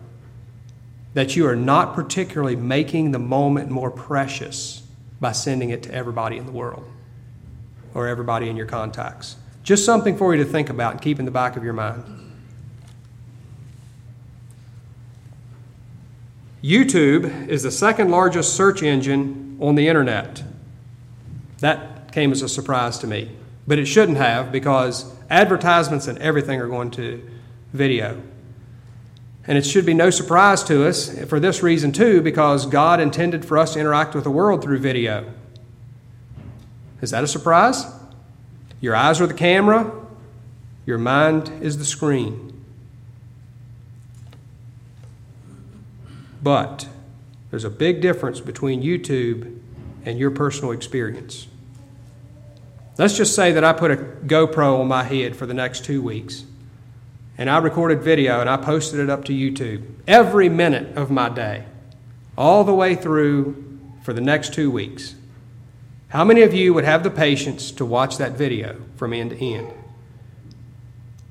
that 1.13 1.35
you 1.35 1.45
are 1.45 1.55
not 1.55 1.93
particularly 1.93 2.55
making 2.55 3.11
the 3.11 3.19
moment 3.19 3.69
more 3.69 3.91
precious 3.91 4.81
by 5.19 5.31
sending 5.31 5.69
it 5.69 5.83
to 5.83 5.93
everybody 5.93 6.37
in 6.37 6.47
the 6.47 6.51
world 6.51 6.83
or 7.93 8.07
everybody 8.07 8.49
in 8.49 8.57
your 8.57 8.65
contacts. 8.65 9.35
Just 9.61 9.85
something 9.85 10.17
for 10.17 10.35
you 10.35 10.43
to 10.43 10.49
think 10.49 10.69
about 10.69 10.93
and 10.93 11.01
keep 11.01 11.19
in 11.19 11.25
the 11.25 11.31
back 11.31 11.55
of 11.55 11.63
your 11.63 11.73
mind. 11.73 12.03
YouTube 16.63 17.47
is 17.47 17.63
the 17.63 17.71
second 17.71 18.09
largest 18.09 18.55
search 18.55 18.81
engine 18.81 19.57
on 19.59 19.75
the 19.75 19.87
internet. 19.87 20.43
That 21.61 22.11
came 22.11 22.31
as 22.31 22.41
a 22.41 22.49
surprise 22.49 22.99
to 22.99 23.07
me, 23.07 23.31
but 23.65 23.79
it 23.79 23.85
shouldn't 23.85 24.17
have 24.17 24.51
because 24.51 25.11
advertisements 25.29 26.07
and 26.07 26.17
everything 26.17 26.59
are 26.59 26.67
going 26.67 26.91
to 26.91 27.27
video. 27.71 28.21
And 29.47 29.57
it 29.57 29.65
should 29.65 29.85
be 29.85 29.93
no 29.93 30.09
surprise 30.09 30.63
to 30.65 30.85
us 30.85 31.23
for 31.25 31.39
this 31.39 31.63
reason, 31.63 31.91
too, 31.91 32.21
because 32.21 32.65
God 32.65 32.99
intended 32.99 33.45
for 33.45 33.57
us 33.57 33.73
to 33.73 33.79
interact 33.79 34.13
with 34.13 34.23
the 34.23 34.31
world 34.31 34.61
through 34.61 34.79
video. 34.79 35.31
Is 37.01 37.11
that 37.11 37.23
a 37.23 37.27
surprise? 37.27 37.85
Your 38.81 38.95
eyes 38.95 39.21
are 39.21 39.27
the 39.27 39.33
camera, 39.33 39.91
your 40.85 40.97
mind 40.97 41.51
is 41.61 41.77
the 41.77 41.85
screen. 41.85 42.63
But 46.43 46.87
there's 47.51 47.63
a 47.63 47.69
big 47.69 48.01
difference 48.01 48.39
between 48.39 48.81
YouTube 48.81 49.60
and 50.05 50.17
your 50.17 50.31
personal 50.31 50.71
experience. 50.71 51.47
Let's 52.97 53.17
just 53.17 53.35
say 53.35 53.51
that 53.53 53.63
I 53.63 53.73
put 53.73 53.91
a 53.91 53.97
GoPro 53.97 54.79
on 54.79 54.87
my 54.87 55.03
head 55.03 55.35
for 55.35 55.45
the 55.45 55.53
next 55.53 55.85
two 55.85 56.01
weeks 56.01 56.45
and 57.37 57.49
I 57.49 57.57
recorded 57.57 58.03
video 58.03 58.39
and 58.39 58.49
I 58.49 58.57
posted 58.57 58.99
it 58.99 59.09
up 59.09 59.25
to 59.25 59.33
YouTube 59.33 59.83
every 60.07 60.49
minute 60.49 60.95
of 60.95 61.09
my 61.09 61.29
day, 61.29 61.65
all 62.37 62.63
the 62.63 62.73
way 62.73 62.93
through 62.93 63.79
for 64.03 64.13
the 64.13 64.21
next 64.21 64.53
two 64.53 64.69
weeks. 64.69 65.15
How 66.09 66.23
many 66.23 66.41
of 66.41 66.53
you 66.53 66.73
would 66.73 66.83
have 66.83 67.03
the 67.03 67.09
patience 67.09 67.71
to 67.71 67.85
watch 67.85 68.17
that 68.17 68.33
video 68.33 68.81
from 68.95 69.13
end 69.13 69.31
to 69.31 69.43
end? 69.43 69.73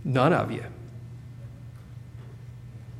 None 0.02 0.32
of 0.32 0.50
you. 0.50 0.64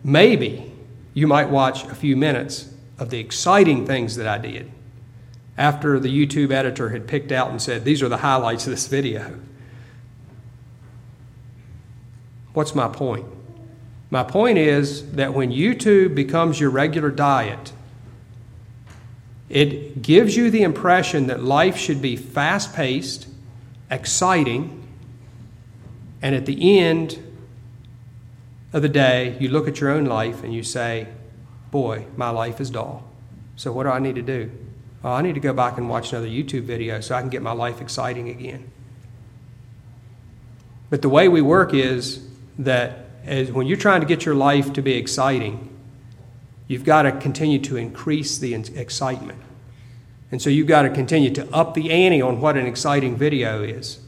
Maybe 0.05 0.73
you 1.15 1.27
might 1.27 1.49
watch 1.49 1.85
a 1.85 1.95
few 1.95 2.17
minutes 2.17 2.73
of 2.99 3.11
the 3.11 3.19
exciting 3.19 3.87
things 3.87 4.17
that 4.17 4.29
I 4.29 4.39
did 4.39 4.71
after 5.61 6.01
the 6.01 6.09
YouTube 6.09 6.51
editor 6.53 6.89
had 6.89 7.07
picked 7.07 7.31
out 7.31 7.51
and 7.51 7.61
said, 7.61 7.85
These 7.85 8.03
are 8.03 8.09
the 8.09 8.17
highlights 8.17 8.67
of 8.67 8.71
this 8.71 8.87
video. 8.89 9.39
What's 12.55 12.75
my 12.75 12.89
point? 12.89 13.27
My 14.09 14.25
point 14.25 14.57
is 14.57 15.13
that 15.13 15.35
when 15.35 15.53
YouTube 15.53 16.15
becomes 16.15 16.59
your 16.59 16.71
regular 16.71 17.11
diet, 17.11 17.73
it 19.51 20.01
gives 20.01 20.35
you 20.35 20.51
the 20.51 20.63
impression 20.63 21.27
that 21.27 21.45
life 21.45 21.77
should 21.77 22.01
be 22.01 22.17
fast 22.17 22.75
paced, 22.75 23.29
exciting, 23.91 24.89
and 26.23 26.35
at 26.35 26.47
the 26.47 26.79
end 26.79 27.19
of 28.73 28.81
the 28.81 28.89
day, 28.89 29.37
you 29.39 29.51
look 29.51 29.69
at 29.69 29.79
your 29.79 29.91
own 29.91 30.07
life 30.07 30.43
and 30.43 30.55
you 30.55 30.63
say, 30.63 31.07
Boy, 31.71 32.07
my 32.17 32.31
life 32.31 32.63
is 32.63 32.71
dull. 32.71 33.05
So, 33.57 33.73
what 33.73 33.83
do 33.83 33.91
I 33.91 33.99
need 33.99 34.15
to 34.15 34.23
do? 34.23 34.51
Oh, 35.03 35.13
I 35.13 35.23
need 35.23 35.35
to 35.35 35.41
go 35.41 35.53
back 35.53 35.79
and 35.79 35.89
watch 35.89 36.13
another 36.13 36.27
YouTube 36.27 36.63
video 36.63 37.01
so 37.01 37.15
I 37.15 37.21
can 37.21 37.31
get 37.31 37.41
my 37.41 37.53
life 37.53 37.81
exciting 37.81 38.29
again. 38.29 38.71
But 40.91 41.03
the 41.03 41.09
way 41.09 41.29
we 41.29 41.41
work 41.41 41.73
is 41.73 42.27
that 42.59 43.07
as 43.25 43.51
when 43.51 43.67
you're 43.67 43.79
trying 43.79 44.01
to 44.01 44.07
get 44.07 44.25
your 44.25 44.35
life 44.35 44.73
to 44.75 44.83
be 44.83 44.95
exciting, 44.95 45.75
you've 46.69 46.85
got 46.85 47.03
to 47.03 47.13
continue 47.13 47.59
to 47.61 47.77
increase 47.77 48.39
the 48.39 48.55
excitement. 48.55 49.41
And 50.31 50.41
so 50.41 50.51
you've 50.51 50.67
got 50.67 50.83
to 50.83 50.91
continue 50.91 51.31
to 51.31 51.49
up 51.55 51.75
the 51.75 51.91
ante 51.91 52.21
on 52.21 52.41
what 52.41 52.57
an 52.57 52.67
exciting 52.67 53.17
video 53.17 53.63
is. 53.63 54.01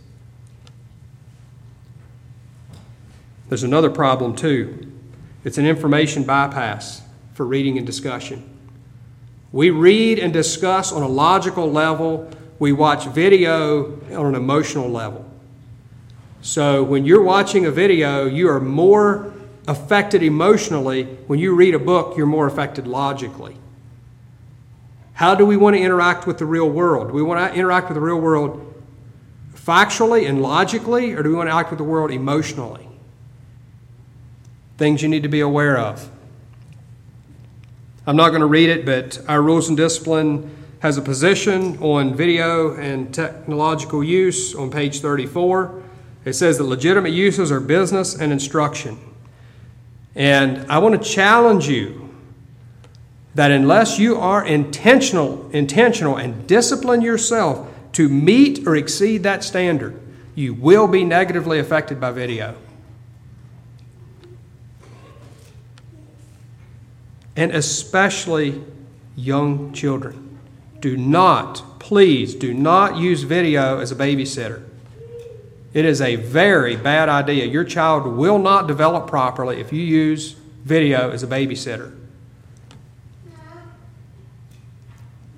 There's 3.48 3.64
another 3.64 3.90
problem, 3.90 4.36
too. 4.36 4.92
It's 5.44 5.58
an 5.58 5.66
information 5.66 6.24
bypass 6.24 7.02
for 7.34 7.44
reading 7.44 7.76
and 7.76 7.86
discussion. 7.86 8.48
We 9.52 9.70
read 9.70 10.18
and 10.18 10.32
discuss 10.32 10.92
on 10.92 11.02
a 11.02 11.08
logical 11.08 11.70
level, 11.70 12.30
we 12.58 12.72
watch 12.72 13.06
video 13.06 13.98
on 14.16 14.26
an 14.26 14.34
emotional 14.34 14.88
level. 14.88 15.28
So 16.40 16.82
when 16.82 17.04
you're 17.04 17.22
watching 17.22 17.66
a 17.66 17.70
video, 17.70 18.26
you 18.26 18.48
are 18.48 18.60
more 18.60 19.32
affected 19.68 20.22
emotionally. 20.22 21.04
When 21.26 21.38
you 21.38 21.54
read 21.54 21.74
a 21.74 21.78
book, 21.78 22.16
you're 22.16 22.26
more 22.26 22.46
affected 22.46 22.86
logically. 22.86 23.56
How 25.14 25.34
do 25.34 25.44
we 25.44 25.56
want 25.56 25.76
to 25.76 25.82
interact 25.82 26.26
with 26.26 26.38
the 26.38 26.46
real 26.46 26.68
world? 26.68 27.08
Do 27.08 27.14
we 27.14 27.22
want 27.22 27.52
to 27.52 27.58
interact 27.58 27.88
with 27.88 27.94
the 27.94 28.00
real 28.00 28.20
world 28.20 28.74
factually 29.54 30.28
and 30.28 30.42
logically, 30.42 31.12
or 31.12 31.22
do 31.22 31.28
we 31.28 31.36
want 31.36 31.48
to 31.48 31.54
act 31.54 31.70
with 31.70 31.78
the 31.78 31.84
world 31.84 32.10
emotionally? 32.10 32.88
Things 34.78 35.02
you 35.02 35.08
need 35.08 35.22
to 35.22 35.28
be 35.28 35.40
aware 35.40 35.78
of. 35.78 36.10
I'm 38.04 38.16
not 38.16 38.30
going 38.30 38.40
to 38.40 38.46
read 38.46 38.68
it, 38.68 38.84
but 38.84 39.20
our 39.28 39.40
rules 39.40 39.68
and 39.68 39.76
discipline 39.76 40.50
has 40.80 40.98
a 40.98 41.02
position 41.02 41.78
on 41.78 42.16
video 42.16 42.74
and 42.74 43.14
technological 43.14 44.02
use 44.02 44.56
on 44.56 44.70
page 44.72 45.00
34. 45.00 45.82
It 46.24 46.32
says 46.32 46.58
that 46.58 46.64
legitimate 46.64 47.12
uses 47.12 47.52
are 47.52 47.60
business 47.60 48.18
and 48.18 48.32
instruction. 48.32 48.98
And 50.16 50.70
I 50.70 50.78
want 50.78 51.00
to 51.00 51.08
challenge 51.08 51.68
you 51.68 52.12
that 53.36 53.52
unless 53.52 54.00
you 54.00 54.16
are 54.16 54.44
intentional, 54.44 55.48
intentional 55.50 56.16
and 56.16 56.46
discipline 56.48 57.02
yourself 57.02 57.68
to 57.92 58.08
meet 58.08 58.66
or 58.66 58.74
exceed 58.74 59.22
that 59.22 59.44
standard, 59.44 59.98
you 60.34 60.54
will 60.54 60.88
be 60.88 61.04
negatively 61.04 61.60
affected 61.60 62.00
by 62.00 62.10
video. 62.10 62.56
And 67.36 67.52
especially 67.52 68.62
young 69.16 69.72
children. 69.72 70.38
Do 70.80 70.96
not, 70.96 71.78
please, 71.78 72.34
do 72.34 72.52
not 72.52 72.96
use 72.96 73.22
video 73.22 73.78
as 73.78 73.92
a 73.92 73.96
babysitter. 73.96 74.62
It 75.72 75.84
is 75.84 76.00
a 76.00 76.16
very 76.16 76.76
bad 76.76 77.08
idea. 77.08 77.46
Your 77.46 77.64
child 77.64 78.06
will 78.06 78.38
not 78.38 78.66
develop 78.66 79.06
properly 79.06 79.60
if 79.60 79.72
you 79.72 79.82
use 79.82 80.32
video 80.64 81.10
as 81.10 81.22
a 81.22 81.26
babysitter. 81.26 81.96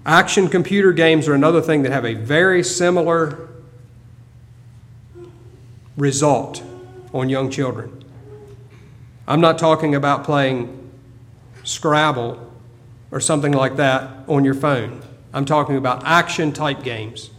Action 0.07 0.49
computer 0.49 0.93
games 0.93 1.29
are 1.29 1.35
another 1.35 1.63
thing 1.63 1.83
that 1.83 1.93
have 1.93 2.05
a 2.05 2.15
very 2.15 2.63
similar 2.63 3.49
result 5.97 6.63
on 7.13 7.29
young 7.29 7.51
children. 7.51 8.05
I'm 9.27 9.41
not 9.41 9.57
talking 9.57 9.95
about 9.95 10.25
playing 10.25 10.84
Scrabble 11.65 12.53
or 13.11 13.21
something 13.21 13.53
like 13.53 13.77
that 13.77 14.29
on 14.29 14.45
your 14.45 14.55
phone. 14.55 15.03
I'm 15.33 15.45
talking 15.45 15.77
about 15.77 16.05
action 16.05 16.53
type 16.53 16.83
games. 16.83 17.31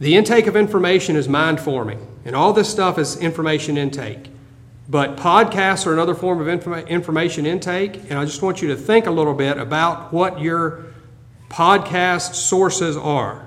The 0.00 0.16
intake 0.16 0.46
of 0.46 0.56
information 0.56 1.14
is 1.14 1.28
mind 1.28 1.60
forming, 1.60 2.04
and 2.24 2.34
all 2.34 2.52
this 2.52 2.70
stuff 2.70 2.98
is 2.98 3.18
information 3.18 3.76
intake. 3.76 4.30
But 4.88 5.16
podcasts 5.16 5.86
are 5.86 5.92
another 5.92 6.14
form 6.14 6.40
of 6.40 6.46
informa- 6.46 6.88
information 6.88 7.46
intake, 7.46 8.10
and 8.10 8.18
I 8.18 8.24
just 8.24 8.42
want 8.42 8.62
you 8.62 8.68
to 8.68 8.76
think 8.76 9.06
a 9.06 9.10
little 9.10 9.34
bit 9.34 9.58
about 9.58 10.12
what 10.12 10.40
your 10.40 10.86
podcast 11.50 12.34
sources 12.34 12.96
are. 12.96 13.44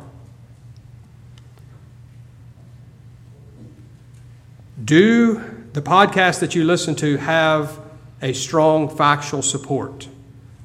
Do 4.84 5.68
the 5.74 5.82
podcasts 5.82 6.40
that 6.40 6.56
you 6.56 6.64
listen 6.64 6.96
to 6.96 7.18
have 7.18 7.80
a 8.22 8.34
strong 8.34 8.90
factual 8.96 9.42
support? 9.42 10.08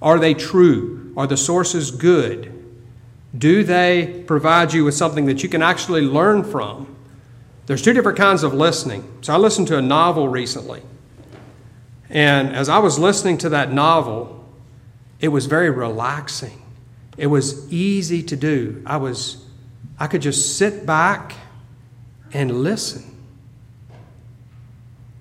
Are 0.01 0.19
they 0.19 0.35
true? 0.35 1.13
Are 1.17 1.27
the 1.27 1.37
sources 1.37 1.91
good? 1.91 2.55
Do 3.37 3.63
they 3.63 4.25
provide 4.27 4.73
you 4.73 4.85
with 4.85 4.95
something 4.95 5.27
that 5.27 5.43
you 5.43 5.49
can 5.49 5.63
actually 5.63 6.03
learn 6.03 6.45
from? 6.45 6.97
There's 7.67 7.83
two 7.83 7.93
different 7.93 8.17
kinds 8.17 8.43
of 8.43 8.55
listening. 8.55 9.05
So 9.21 9.35
I 9.35 9.37
listened 9.37 9.69
to 9.69 9.77
a 9.77 9.83
novel 9.83 10.29
recently. 10.29 10.83
And 12.09 12.55
as 12.57 12.69
I 12.69 12.79
was 12.79 12.99
listening 12.99 13.37
to 13.39 13.51
that 13.51 13.73
novel, 13.73 14.47
it 15.21 15.29
was 15.29 15.47
very 15.47 15.69
relaxing. 15.69 16.63
It 17.19 17.27
was 17.27 17.71
easy 17.73 18.23
to 18.23 18.37
do. 18.37 18.83
I 18.87 18.97
was 18.97 19.45
I 20.01 20.07
could 20.07 20.23
just 20.23 20.57
sit 20.57 20.87
back 20.87 21.35
and 22.33 22.63
listen. 22.63 23.18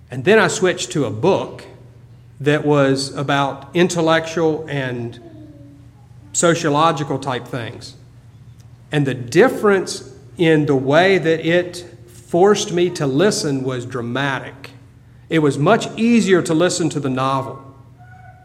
And 0.09 0.23
then 0.23 0.39
I 0.39 0.47
switched 0.47 0.91
to 0.91 1.05
a 1.05 1.11
book 1.11 1.65
that 2.39 2.65
was 2.65 3.13
about 3.15 3.75
intellectual 3.75 4.65
and 4.69 5.19
sociological 6.33 7.19
type 7.19 7.47
things. 7.47 7.95
And 8.91 9.05
the 9.05 9.13
difference 9.13 10.13
in 10.37 10.65
the 10.65 10.75
way 10.75 11.17
that 11.17 11.45
it 11.45 11.85
forced 12.07 12.71
me 12.71 12.89
to 12.91 13.07
listen 13.07 13.63
was 13.63 13.85
dramatic. 13.85 14.71
It 15.29 15.39
was 15.39 15.57
much 15.57 15.87
easier 15.97 16.41
to 16.43 16.53
listen 16.53 16.89
to 16.89 16.99
the 16.99 17.09
novel 17.09 17.63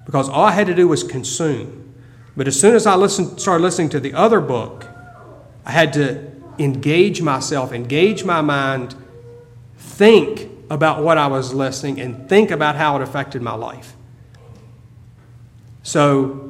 because 0.04 0.28
all 0.28 0.44
I 0.44 0.52
had 0.52 0.66
to 0.66 0.74
do 0.74 0.88
was 0.88 1.04
consume. 1.04 1.94
But 2.36 2.48
as 2.48 2.58
soon 2.58 2.74
as 2.74 2.86
I 2.86 2.94
listened, 2.96 3.40
started 3.40 3.62
listening 3.62 3.90
to 3.90 4.00
the 4.00 4.14
other 4.14 4.40
book, 4.40 4.88
I 5.64 5.70
had 5.70 5.92
to 5.92 6.32
engage 6.58 7.22
myself, 7.22 7.72
engage 7.72 8.24
my 8.24 8.40
mind, 8.40 8.94
think 9.76 10.48
about 10.72 11.02
what 11.02 11.18
I 11.18 11.26
was 11.26 11.52
listening 11.52 12.00
and 12.00 12.30
think 12.30 12.50
about 12.50 12.76
how 12.76 12.96
it 12.96 13.02
affected 13.02 13.42
my 13.42 13.52
life. 13.52 13.94
So, 15.82 16.48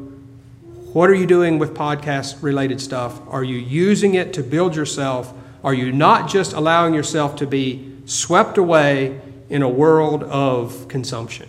what 0.93 1.11
are 1.11 1.15
you 1.15 1.27
doing 1.27 1.59
with 1.59 1.75
podcast 1.75 2.41
related 2.41 2.81
stuff? 2.81 3.21
Are 3.29 3.43
you 3.43 3.57
using 3.57 4.15
it 4.15 4.33
to 4.35 4.45
build 4.45 4.77
yourself? 4.77 5.35
Are 5.65 5.75
you 5.75 5.91
not 5.91 6.29
just 6.29 6.53
allowing 6.53 6.95
yourself 6.95 7.35
to 7.37 7.49
be 7.49 7.97
swept 8.05 8.59
away 8.59 9.21
in 9.49 9.63
a 9.63 9.69
world 9.69 10.23
of 10.23 10.87
consumption? 10.87 11.49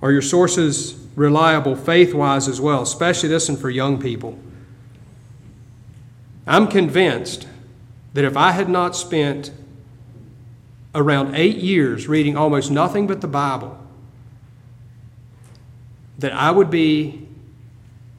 Are 0.00 0.10
your 0.10 0.22
sources 0.22 0.94
reliable 1.14 1.76
faith 1.76 2.14
wise 2.14 2.48
as 2.48 2.58
well, 2.58 2.80
especially 2.80 3.28
this 3.28 3.50
one 3.50 3.58
for 3.58 3.68
young 3.68 4.00
people? 4.00 4.38
I'm 6.46 6.68
convinced 6.68 7.48
that 8.14 8.24
if 8.24 8.36
I 8.36 8.52
had 8.52 8.68
not 8.68 8.94
spent 8.94 9.50
around 10.94 11.34
eight 11.34 11.56
years 11.56 12.08
reading 12.08 12.36
almost 12.36 12.70
nothing 12.70 13.06
but 13.06 13.20
the 13.20 13.28
Bible, 13.28 13.78
that 16.18 16.32
I 16.32 16.50
would 16.50 16.70
be 16.70 17.26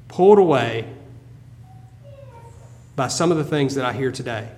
pulled 0.07 0.39
away 0.39 0.91
by 2.95 3.07
some 3.07 3.31
of 3.31 3.37
the 3.37 3.43
things 3.43 3.75
that 3.75 3.85
I 3.85 3.93
hear 3.93 4.11
today. 4.11 4.49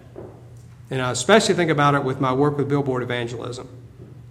And 0.90 1.02
I 1.02 1.12
especially 1.12 1.56
think 1.56 1.72
about 1.72 1.96
it 1.96 2.04
with 2.04 2.20
my 2.20 2.34
work 2.34 2.58
with 2.58 2.70
billboard 2.70 3.04
evangelism. 3.04 3.68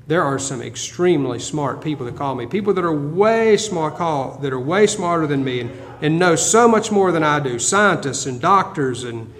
There 0.06 0.22
are 0.22 0.38
some 0.38 0.60
extremely 0.60 1.38
smart 1.38 1.82
people 1.82 2.04
that 2.06 2.16
call 2.16 2.34
me, 2.34 2.46
people 2.46 2.74
that 2.74 2.84
are 2.84 2.94
way 2.94 3.56
smart 3.56 3.96
call 3.96 4.38
that 4.42 4.52
are 4.52 4.60
way 4.60 4.86
smarter 4.86 5.26
than 5.26 5.42
me 5.42 5.60
and, 5.60 5.70
and 6.02 6.18
know 6.18 6.36
so 6.36 6.68
much 6.68 6.92
more 6.92 7.10
than 7.10 7.22
I 7.22 7.40
do, 7.40 7.58
scientists 7.58 8.26
and 8.26 8.40
doctors 8.40 9.04
and 9.04 9.32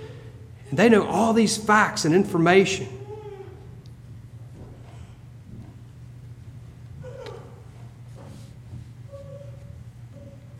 and 0.74 0.78
they 0.80 0.88
know 0.88 1.06
all 1.06 1.32
these 1.32 1.56
facts 1.56 2.04
and 2.04 2.12
information. 2.12 2.88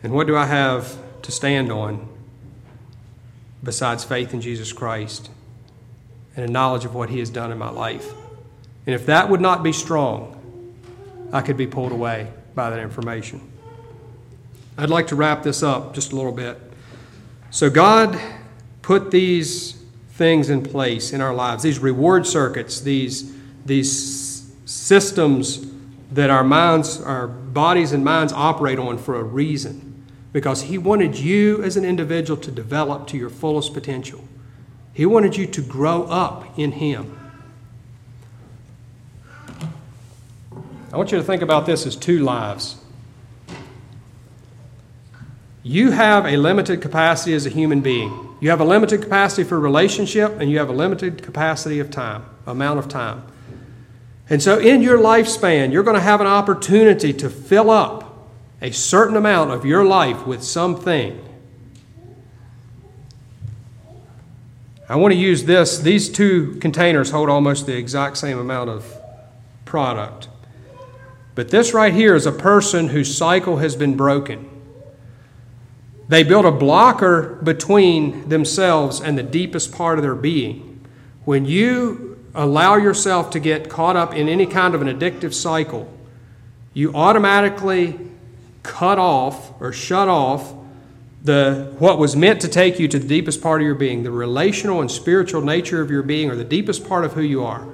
And 0.03 0.13
what 0.13 0.25
do 0.25 0.37
I 0.37 0.45
have 0.45 0.97
to 1.23 1.33
stand 1.33 1.69
on 1.69 2.07
besides 3.61 4.05
faith 4.05 4.33
in 4.33 4.39
Jesus 4.39 4.71
Christ 4.71 5.29
and 6.37 6.45
a 6.45 6.49
knowledge 6.49 6.85
of 6.85 6.95
what 6.95 7.09
He 7.09 7.19
has 7.19 7.29
done 7.29 7.51
in 7.51 7.57
my 7.57 7.69
life? 7.69 8.13
And 8.85 8.95
if 8.95 9.05
that 9.07 9.29
would 9.29 9.41
not 9.41 9.63
be 9.63 9.73
strong, 9.73 10.73
I 11.33 11.41
could 11.41 11.57
be 11.57 11.67
pulled 11.67 11.91
away 11.91 12.31
by 12.53 12.69
that 12.69 12.79
information. 12.79 13.41
I'd 14.77 14.89
like 14.89 15.07
to 15.07 15.17
wrap 15.17 15.43
this 15.43 15.61
up 15.61 15.93
just 15.93 16.13
a 16.13 16.15
little 16.15 16.31
bit. 16.31 16.57
So, 17.51 17.69
God 17.69 18.17
put 18.81 19.11
these 19.11 19.75
things 20.15 20.49
in 20.49 20.63
place 20.63 21.11
in 21.11 21.19
our 21.19 21.33
lives, 21.33 21.61
these 21.61 21.79
reward 21.79 22.25
circuits, 22.25 22.79
these, 22.79 23.35
these 23.65 24.49
systems 24.63 25.67
that 26.11 26.29
our 26.29 26.43
minds, 26.43 27.01
our 27.01 27.27
bodies 27.27 27.91
and 27.91 28.03
minds 28.03 28.31
operate 28.31 28.79
on 28.79 28.97
for 28.97 29.15
a 29.19 29.23
reason. 29.23 30.05
Because 30.31 30.63
He 30.63 30.77
wanted 30.77 31.19
you 31.19 31.61
as 31.63 31.75
an 31.75 31.83
individual 31.83 32.39
to 32.41 32.51
develop 32.51 33.07
to 33.07 33.17
your 33.17 33.29
fullest 33.29 33.73
potential. 33.73 34.23
He 34.93 35.05
wanted 35.05 35.35
you 35.35 35.45
to 35.47 35.61
grow 35.61 36.03
up 36.03 36.57
in 36.57 36.71
Him. 36.71 37.19
I 40.93 40.97
want 40.97 41.11
you 41.11 41.17
to 41.17 41.23
think 41.25 41.41
about 41.41 41.65
this 41.65 41.85
as 41.85 41.97
two 41.97 42.19
lives. 42.19 42.77
You 45.61 45.91
have 45.91 46.25
a 46.25 46.37
limited 46.37 46.81
capacity 46.81 47.33
as 47.33 47.45
a 47.45 47.49
human 47.49 47.81
being. 47.81 48.34
You 48.45 48.51
have 48.51 48.61
a 48.61 48.63
limited 48.63 49.01
capacity 49.01 49.43
for 49.43 49.59
relationship, 49.59 50.39
and 50.39 50.51
you 50.51 50.59
have 50.59 50.69
a 50.69 50.71
limited 50.71 51.23
capacity 51.23 51.79
of 51.79 51.89
time, 51.89 52.25
amount 52.45 52.77
of 52.77 52.87
time. 52.87 53.23
And 54.29 54.39
so, 54.39 54.59
in 54.59 54.83
your 54.83 54.99
lifespan, 54.99 55.73
you're 55.73 55.81
going 55.81 55.95
to 55.95 55.99
have 55.99 56.21
an 56.21 56.27
opportunity 56.27 57.11
to 57.11 57.27
fill 57.27 57.71
up 57.71 58.29
a 58.61 58.69
certain 58.69 59.15
amount 59.15 59.49
of 59.49 59.65
your 59.65 59.83
life 59.83 60.27
with 60.27 60.43
something. 60.43 61.19
I 64.87 64.95
want 64.97 65.15
to 65.15 65.19
use 65.19 65.45
this. 65.45 65.79
These 65.79 66.09
two 66.09 66.57
containers 66.57 67.09
hold 67.09 67.29
almost 67.29 67.65
the 67.65 67.75
exact 67.75 68.15
same 68.15 68.37
amount 68.37 68.69
of 68.69 68.95
product. 69.65 70.29
But 71.33 71.49
this 71.49 71.73
right 71.73 71.95
here 71.95 72.13
is 72.13 72.27
a 72.27 72.31
person 72.31 72.89
whose 72.89 73.17
cycle 73.17 73.57
has 73.57 73.75
been 73.75 73.97
broken. 73.97 74.54
They 76.07 76.23
built 76.23 76.45
a 76.45 76.51
blocker 76.51 77.39
between 77.43 78.29
themselves 78.29 79.01
and 79.01 79.17
the 79.17 79.23
deepest 79.23 79.71
part 79.71 79.97
of 79.97 80.03
their 80.03 80.15
being. 80.15 80.85
When 81.23 81.45
you 81.45 82.23
allow 82.35 82.75
yourself 82.75 83.31
to 83.31 83.39
get 83.39 83.69
caught 83.69 83.95
up 83.95 84.13
in 84.13 84.29
any 84.29 84.45
kind 84.45 84.75
of 84.75 84.81
an 84.81 84.87
addictive 84.87 85.33
cycle, 85.33 85.91
you 86.73 86.93
automatically 86.93 87.99
cut 88.61 88.99
off 88.99 89.59
or 89.61 89.71
shut 89.71 90.07
off 90.07 90.53
the 91.23 91.73
what 91.79 91.97
was 91.97 92.15
meant 92.15 92.41
to 92.41 92.47
take 92.47 92.77
you 92.79 92.87
to 92.87 92.99
the 92.99 93.07
deepest 93.07 93.41
part 93.41 93.61
of 93.61 93.65
your 93.65 93.73
being, 93.73 94.03
the 94.03 94.11
relational 94.11 94.81
and 94.81 94.91
spiritual 94.91 95.41
nature 95.41 95.81
of 95.81 95.89
your 95.89 96.03
being, 96.03 96.29
or 96.29 96.35
the 96.35 96.43
deepest 96.43 96.87
part 96.87 97.03
of 97.03 97.13
who 97.13 97.21
you 97.21 97.43
are. 97.43 97.67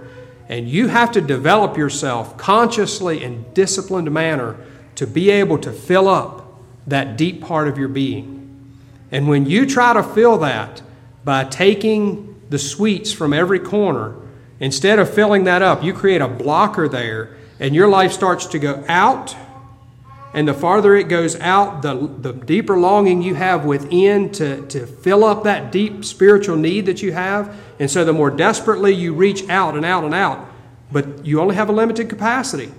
And 0.48 0.70
you 0.70 0.88
have 0.88 1.12
to 1.14 1.22
develop 1.22 1.78
yourself 1.78 2.38
consciously 2.38 3.24
in 3.24 3.46
disciplined 3.54 4.10
manner 4.12 4.56
to 4.96 5.06
be 5.06 5.30
able 5.30 5.58
to 5.60 5.72
fill 5.74 6.08
up 6.08 6.41
that 6.88 7.18
deep 7.18 7.42
part 7.42 7.68
of 7.68 7.78
your 7.78 7.88
being. 7.88 8.38
And 9.12 9.28
when 9.28 9.46
you 9.46 9.66
try 9.66 9.94
to 9.94 10.04
fill 10.04 10.38
that 10.40 10.82
by 11.24 11.44
taking 11.44 12.42
the 12.50 12.60
sweets 12.60 13.12
from 13.12 13.34
every 13.34 13.60
corner, 13.60 14.16
instead 14.60 15.00
of 15.00 15.14
filling 15.14 15.44
that 15.46 15.62
up, 15.62 15.84
you 15.84 15.94
create 15.94 16.22
a 16.22 16.28
blocker 16.28 16.88
there, 16.88 17.36
and 17.60 17.76
your 17.76 17.88
life 17.88 18.12
starts 18.12 18.46
to 18.48 18.60
go 18.60 18.84
out 18.88 19.36
and 20.34 20.48
the 20.48 20.54
farther 20.54 20.96
it 20.96 21.10
goes 21.10 21.38
out, 21.40 21.82
the, 21.82 21.94
the 21.96 22.32
deeper 22.32 22.78
longing 22.78 23.22
you 23.22 23.36
have 23.36 23.66
within 23.66 24.32
to, 24.34 24.66
to 24.68 24.88
fill 24.88 25.26
up 25.26 25.44
that 25.44 25.72
deep 25.72 26.06
spiritual 26.06 26.56
need 26.56 26.86
that 26.86 27.02
you 27.02 27.12
have. 27.12 27.54
And 27.80 27.92
so 27.92 28.06
the 28.06 28.14
more 28.14 28.32
desperately 28.32 28.94
you 28.94 29.14
reach 29.14 29.50
out 29.50 29.76
and 29.76 29.86
out 29.86 30.06
and 30.06 30.14
out, 30.14 30.48
but 30.92 31.26
you 31.26 31.42
only 31.42 31.56
have 31.56 31.68
a 31.68 31.74
limited 31.74 32.08
capacity. 32.08 32.72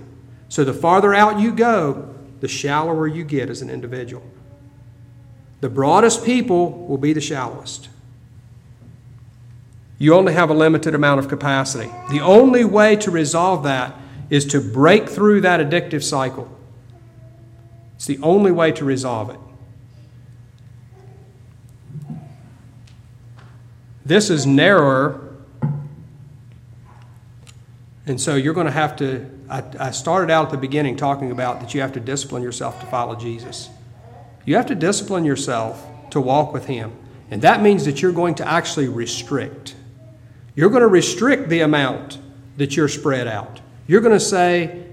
So 0.49 0.63
the 0.63 0.73
farther 0.73 1.13
out 1.13 1.39
you 1.39 1.51
go, 1.51 2.12
the 2.43 2.49
shallower 2.49 3.07
you 3.07 3.23
get 3.23 3.49
as 3.49 3.61
an 3.61 3.69
individual. 3.69 4.21
The 5.61 5.69
broadest 5.69 6.25
people 6.25 6.73
will 6.89 6.97
be 6.97 7.13
the 7.13 7.21
shallowest. 7.21 7.87
You 9.97 10.13
only 10.13 10.33
have 10.33 10.49
a 10.49 10.53
limited 10.53 10.93
amount 10.93 11.19
of 11.19 11.29
capacity. 11.29 11.89
The 12.11 12.19
only 12.19 12.65
way 12.65 12.97
to 12.97 13.09
resolve 13.09 13.63
that 13.63 13.95
is 14.29 14.43
to 14.47 14.59
break 14.59 15.07
through 15.07 15.39
that 15.39 15.61
addictive 15.61 16.03
cycle. 16.03 16.53
It's 17.95 18.07
the 18.07 18.19
only 18.21 18.51
way 18.51 18.73
to 18.73 18.83
resolve 18.83 19.29
it. 19.29 19.39
This 24.05 24.29
is 24.29 24.45
narrower, 24.45 25.33
and 28.05 28.19
so 28.19 28.35
you're 28.35 28.53
going 28.53 28.67
to 28.67 28.73
have 28.73 28.97
to. 28.97 29.32
I, 29.49 29.63
I, 29.79 29.91
started 29.91 30.31
out 30.31 30.45
at 30.45 30.51
the 30.51 30.57
beginning 30.57 30.95
talking 30.95 31.31
about 31.31 31.59
that 31.61 31.73
you 31.73 31.81
have 31.81 31.93
to 31.93 31.99
discipline 31.99 32.43
yourself 32.43 32.79
to 32.79 32.85
follow 32.85 33.15
Jesus. 33.15 33.69
You 34.45 34.55
have 34.55 34.65
to 34.67 34.75
discipline 34.75 35.25
yourself 35.25 35.85
to 36.11 36.21
walk 36.21 36.53
with 36.53 36.65
Him, 36.65 36.93
and 37.31 37.41
that 37.41 37.61
means 37.61 37.85
that 37.85 38.01
you're 38.01 38.11
going 38.11 38.35
to 38.35 38.47
actually 38.47 38.87
restrict. 38.87 39.75
You're 40.55 40.69
going 40.69 40.81
to 40.81 40.87
restrict 40.87 41.49
the 41.49 41.61
amount 41.61 42.19
that 42.57 42.75
you're 42.75 42.87
spread 42.87 43.27
out. 43.27 43.59
You're 43.87 44.01
going 44.01 44.13
to 44.17 44.19
say, 44.19 44.83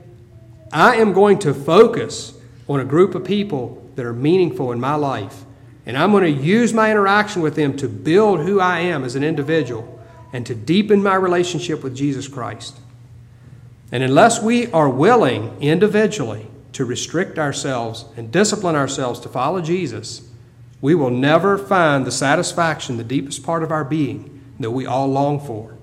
I 0.72 0.96
am 0.96 1.12
going 1.12 1.38
to 1.40 1.54
focus 1.54 2.34
on 2.68 2.80
a 2.80 2.84
group 2.84 3.14
of 3.14 3.24
people 3.24 3.90
that 3.96 4.06
are 4.06 4.12
meaningful 4.12 4.72
in 4.72 4.80
my 4.80 4.94
life. 4.94 5.44
And 5.86 5.96
I'm 5.96 6.12
going 6.12 6.22
to 6.22 6.30
use 6.30 6.72
my 6.72 6.90
interaction 6.90 7.42
with 7.42 7.56
them 7.56 7.76
to 7.78 7.88
build 7.88 8.40
who 8.40 8.60
I 8.60 8.80
am 8.80 9.02
as 9.04 9.16
an 9.16 9.24
individual 9.24 10.00
and 10.32 10.46
to 10.46 10.54
deepen 10.54 11.02
my 11.02 11.14
relationship 11.16 11.82
with 11.82 11.96
Jesus 11.96 12.28
Christ. 12.28 12.78
And 13.92 14.02
unless 14.02 14.40
we 14.40 14.70
are 14.72 14.88
willing 14.88 15.60
individually 15.60 16.46
to 16.72 16.84
restrict 16.84 17.38
ourselves 17.38 18.04
and 18.16 18.30
discipline 18.30 18.76
ourselves 18.76 19.18
to 19.20 19.28
follow 19.28 19.60
Jesus, 19.60 20.28
we 20.80 20.94
will 20.94 21.10
never 21.10 21.58
find 21.58 22.06
the 22.06 22.12
satisfaction, 22.12 22.96
the 22.96 23.04
deepest 23.04 23.42
part 23.42 23.62
of 23.62 23.72
our 23.72 23.84
being 23.84 24.40
that 24.60 24.70
we 24.70 24.86
all 24.86 25.08
long 25.08 25.40
for. 25.40 25.76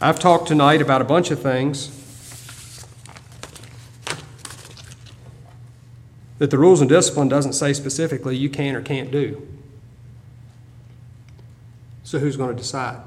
I've 0.00 0.18
talked 0.18 0.48
tonight 0.48 0.82
about 0.82 1.00
a 1.00 1.04
bunch 1.04 1.30
of 1.30 1.40
things 1.40 1.90
that 6.38 6.50
the 6.50 6.58
rules 6.58 6.80
and 6.80 6.90
discipline 6.90 7.28
doesn't 7.28 7.54
say 7.54 7.72
specifically 7.72 8.36
you 8.36 8.50
can 8.50 8.76
or 8.76 8.82
can't 8.82 9.10
do. 9.10 9.46
So 12.14 12.20
who's 12.20 12.36
going 12.36 12.50
to 12.50 12.56
decide? 12.56 13.02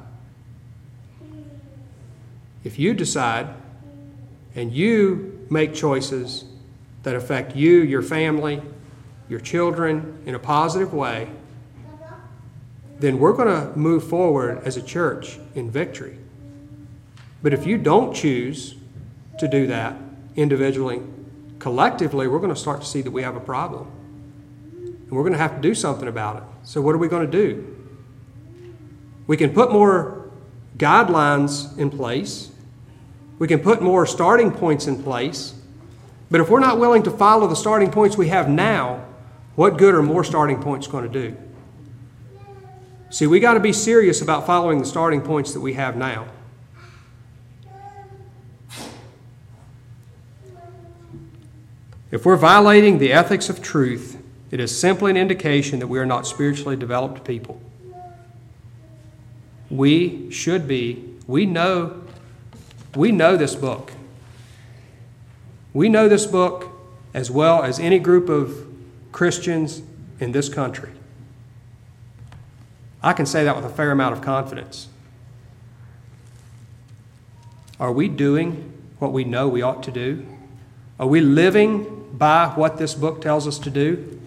If 2.66 2.78
you 2.78 2.94
decide 2.94 3.48
and 4.54 4.74
you 4.74 5.48
make 5.50 5.74
choices 5.74 6.44
that 7.04 7.16
affect 7.16 7.56
you, 7.56 7.84
your 7.84 8.02
family, 8.02 8.62
your 9.30 9.40
children 9.40 10.22
in 10.26 10.36
a 10.36 10.40
positive 10.40 10.94
way, 10.94 11.30
then 13.00 13.18
we're 13.18 13.32
going 13.32 13.48
to 13.48 13.78
move 13.78 14.04
forward 14.04 14.62
as 14.66 14.76
a 14.76 14.82
church 14.82 15.40
in 15.56 15.72
victory. 15.72 16.18
But 17.42 17.54
if 17.54 17.66
you 17.66 17.78
don't 17.78 18.14
choose 18.14 18.76
to 19.40 19.48
do 19.48 19.68
that 19.68 19.96
individually, 20.36 21.02
collectively, 21.60 22.28
we're 22.28 22.40
going 22.40 22.54
to 22.54 22.60
start 22.60 22.82
to 22.82 22.86
see 22.86 23.02
that 23.04 23.12
we 23.12 23.24
have 23.24 23.38
a 23.38 23.40
problem. 23.40 23.90
And 24.74 25.12
we're 25.12 25.24
going 25.24 25.32
to 25.32 25.40
have 25.40 25.56
to 25.56 25.62
do 25.62 25.74
something 25.74 26.10
about 26.10 26.36
it. 26.36 26.44
So, 26.64 26.82
what 26.82 26.94
are 26.94 26.98
we 26.98 27.08
going 27.08 27.26
to 27.26 27.32
do? 27.32 27.77
We 29.28 29.38
can 29.38 29.54
put 29.54 29.72
more 29.72 30.30
guidelines 30.78 31.78
in 31.78 31.90
place, 31.90 32.52
we 33.40 33.48
can 33.48 33.60
put 33.60 33.82
more 33.82 34.06
starting 34.06 34.52
points 34.52 34.88
in 34.88 35.04
place. 35.04 35.54
But 36.30 36.42
if 36.42 36.50
we're 36.50 36.60
not 36.60 36.80
willing 36.80 37.04
to 37.04 37.12
follow 37.12 37.48
the 37.48 37.56
starting 37.56 37.92
points 37.92 38.18
we 38.18 38.30
have 38.30 38.50
now, 38.50 39.06
what 39.56 39.78
good 39.78 39.94
are 39.96 40.02
more 40.02 40.24
starting 40.24 40.62
points 40.62 40.88
going 40.88 41.10
to 41.10 41.30
do? 41.30 41.38
See, 43.10 43.28
we 43.28 43.40
got 43.40 43.54
to 43.54 43.60
be 43.60 43.72
serious 43.72 44.22
about 44.22 44.46
following 44.46 44.80
the 44.80 44.86
starting 44.86 45.22
points 45.22 45.54
that 45.54 45.62
we 45.62 45.74
have 45.74 45.96
now. 45.96 46.28
If 52.12 52.26
we're 52.26 52.38
violating 52.38 52.98
the 52.98 53.12
ethics 53.12 53.50
of 53.50 53.62
truth, 53.62 54.22
it 54.52 54.60
is 54.60 54.78
simply 54.78 55.12
an 55.12 55.18
indication 55.18 55.80
that 55.80 55.88
we 55.88 56.00
are 56.00 56.06
not 56.06 56.26
spiritually 56.26 56.76
developed 56.76 57.24
people. 57.26 57.62
We 59.70 60.32
should 60.32 60.68
be, 60.68 61.16
we 61.28 61.46
know, 61.46 62.04
we 62.96 63.12
know 63.12 63.38
this 63.38 63.56
book. 63.56 63.92
We 65.74 65.90
know 65.90 66.08
this 66.08 66.26
book 66.26 66.70
as 67.14 67.30
well 67.30 67.64
as 67.64 67.80
any 67.80 68.00
group 68.00 68.30
of 68.30 68.66
Christians 69.12 69.82
in 70.20 70.32
this 70.32 70.50
country. 70.50 70.92
I 73.04 73.14
can 73.14 73.26
say 73.26 73.44
that 73.44 73.56
with 73.56 73.66
a 73.66 73.70
fair 73.70 73.92
amount 73.92 74.14
of 74.14 74.22
confidence. 74.22 74.88
Are 77.80 77.92
we 77.92 78.08
doing 78.08 78.74
what 79.00 79.14
we 79.14 79.24
know 79.24 79.48
we 79.48 79.62
ought 79.62 79.84
to 79.84 79.92
do? 79.92 80.26
Are 81.00 81.06
we 81.06 81.22
living 81.22 81.98
by 82.18 82.48
what 82.56 82.78
this 82.78 82.94
book 82.94 83.22
tells 83.22 83.48
us 83.48 83.60
to 83.60 83.70
do. 83.70 84.20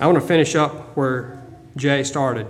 I 0.00 0.06
want 0.06 0.20
to 0.20 0.26
finish 0.26 0.54
up 0.54 0.96
where 0.96 1.42
Jay 1.76 2.02
started. 2.02 2.46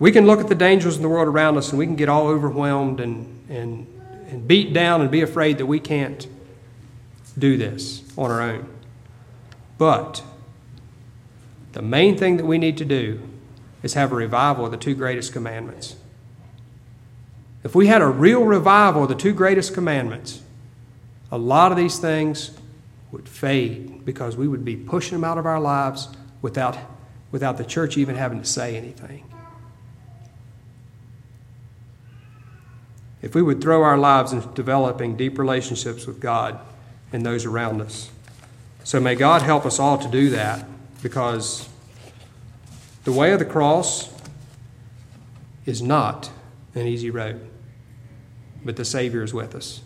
We 0.00 0.12
can 0.12 0.26
look 0.26 0.40
at 0.40 0.48
the 0.48 0.54
dangers 0.54 0.96
in 0.96 1.02
the 1.02 1.08
world 1.10 1.28
around 1.28 1.58
us 1.58 1.70
and 1.70 1.78
we 1.78 1.84
can 1.84 1.94
get 1.94 2.08
all 2.08 2.26
overwhelmed 2.26 3.00
and, 3.00 3.38
and, 3.50 3.86
and 4.28 4.48
beat 4.48 4.72
down 4.72 5.02
and 5.02 5.10
be 5.10 5.20
afraid 5.20 5.58
that 5.58 5.66
we 5.66 5.78
can't 5.78 6.26
do 7.38 7.58
this 7.58 8.02
on 8.16 8.30
our 8.30 8.40
own. 8.40 8.66
But 9.76 10.22
the 11.72 11.82
main 11.82 12.16
thing 12.16 12.38
that 12.38 12.46
we 12.46 12.56
need 12.56 12.78
to 12.78 12.84
do 12.86 13.20
is 13.82 13.92
have 13.92 14.10
a 14.10 14.14
revival 14.14 14.64
of 14.64 14.70
the 14.70 14.78
two 14.78 14.94
greatest 14.94 15.34
commandments. 15.34 15.96
If 17.62 17.74
we 17.74 17.86
had 17.86 18.00
a 18.00 18.06
real 18.06 18.44
revival 18.44 19.02
of 19.02 19.10
the 19.10 19.14
two 19.14 19.34
greatest 19.34 19.74
commandments, 19.74 20.40
a 21.30 21.36
lot 21.36 21.72
of 21.72 21.76
these 21.76 21.98
things 21.98 22.52
would 23.12 23.28
fade 23.28 24.06
because 24.06 24.34
we 24.34 24.48
would 24.48 24.64
be 24.64 24.76
pushing 24.76 25.12
them 25.12 25.24
out 25.24 25.36
of 25.36 25.44
our 25.44 25.60
lives 25.60 26.08
without, 26.40 26.78
without 27.30 27.58
the 27.58 27.64
church 27.64 27.98
even 27.98 28.16
having 28.16 28.40
to 28.40 28.46
say 28.46 28.78
anything. 28.78 29.29
If 33.22 33.34
we 33.34 33.42
would 33.42 33.60
throw 33.60 33.82
our 33.82 33.98
lives 33.98 34.32
into 34.32 34.48
developing 34.48 35.16
deep 35.16 35.38
relationships 35.38 36.06
with 36.06 36.20
God 36.20 36.58
and 37.12 37.24
those 37.24 37.44
around 37.44 37.80
us. 37.80 38.10
So 38.84 38.98
may 38.98 39.14
God 39.14 39.42
help 39.42 39.66
us 39.66 39.78
all 39.78 39.98
to 39.98 40.08
do 40.08 40.30
that 40.30 40.64
because 41.02 41.68
the 43.04 43.12
way 43.12 43.32
of 43.32 43.38
the 43.38 43.44
cross 43.44 44.12
is 45.66 45.82
not 45.82 46.30
an 46.74 46.86
easy 46.86 47.10
road, 47.10 47.46
but 48.64 48.76
the 48.76 48.84
Savior 48.84 49.22
is 49.22 49.34
with 49.34 49.54
us. 49.54 49.82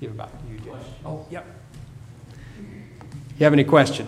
Give 0.00 0.10
it 0.10 0.16
back 0.16 0.30
to 0.30 0.52
you, 0.52 0.58
Jay. 0.60 0.78
Oh, 1.04 1.26
yep. 1.30 1.46
You 3.38 3.44
have 3.44 3.52
any 3.52 3.64
questions? 3.64 4.02